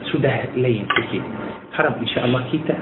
sudah 0.10 0.56
lain 0.56 0.88
sikit 0.88 1.24
harap 1.76 2.00
insyaAllah 2.00 2.48
kita 2.50 2.76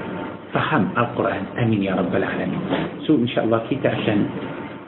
faham 0.54 0.94
Al-Quran 0.94 1.42
amin 1.58 1.82
ya 1.82 1.98
rabbal 1.98 2.22
alamin 2.22 2.62
so 3.02 3.18
insyaAllah 3.18 3.66
kita 3.66 3.90
akan 3.90 4.18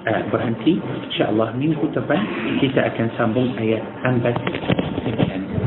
uh, 0.06 0.22
berhenti 0.30 0.78
insyaAllah 1.10 1.50
minggu 1.58 1.90
depan 1.90 2.22
kita 2.62 2.94
akan 2.94 3.06
sambung 3.18 3.50
ayat 3.58 3.82
14 4.06 5.65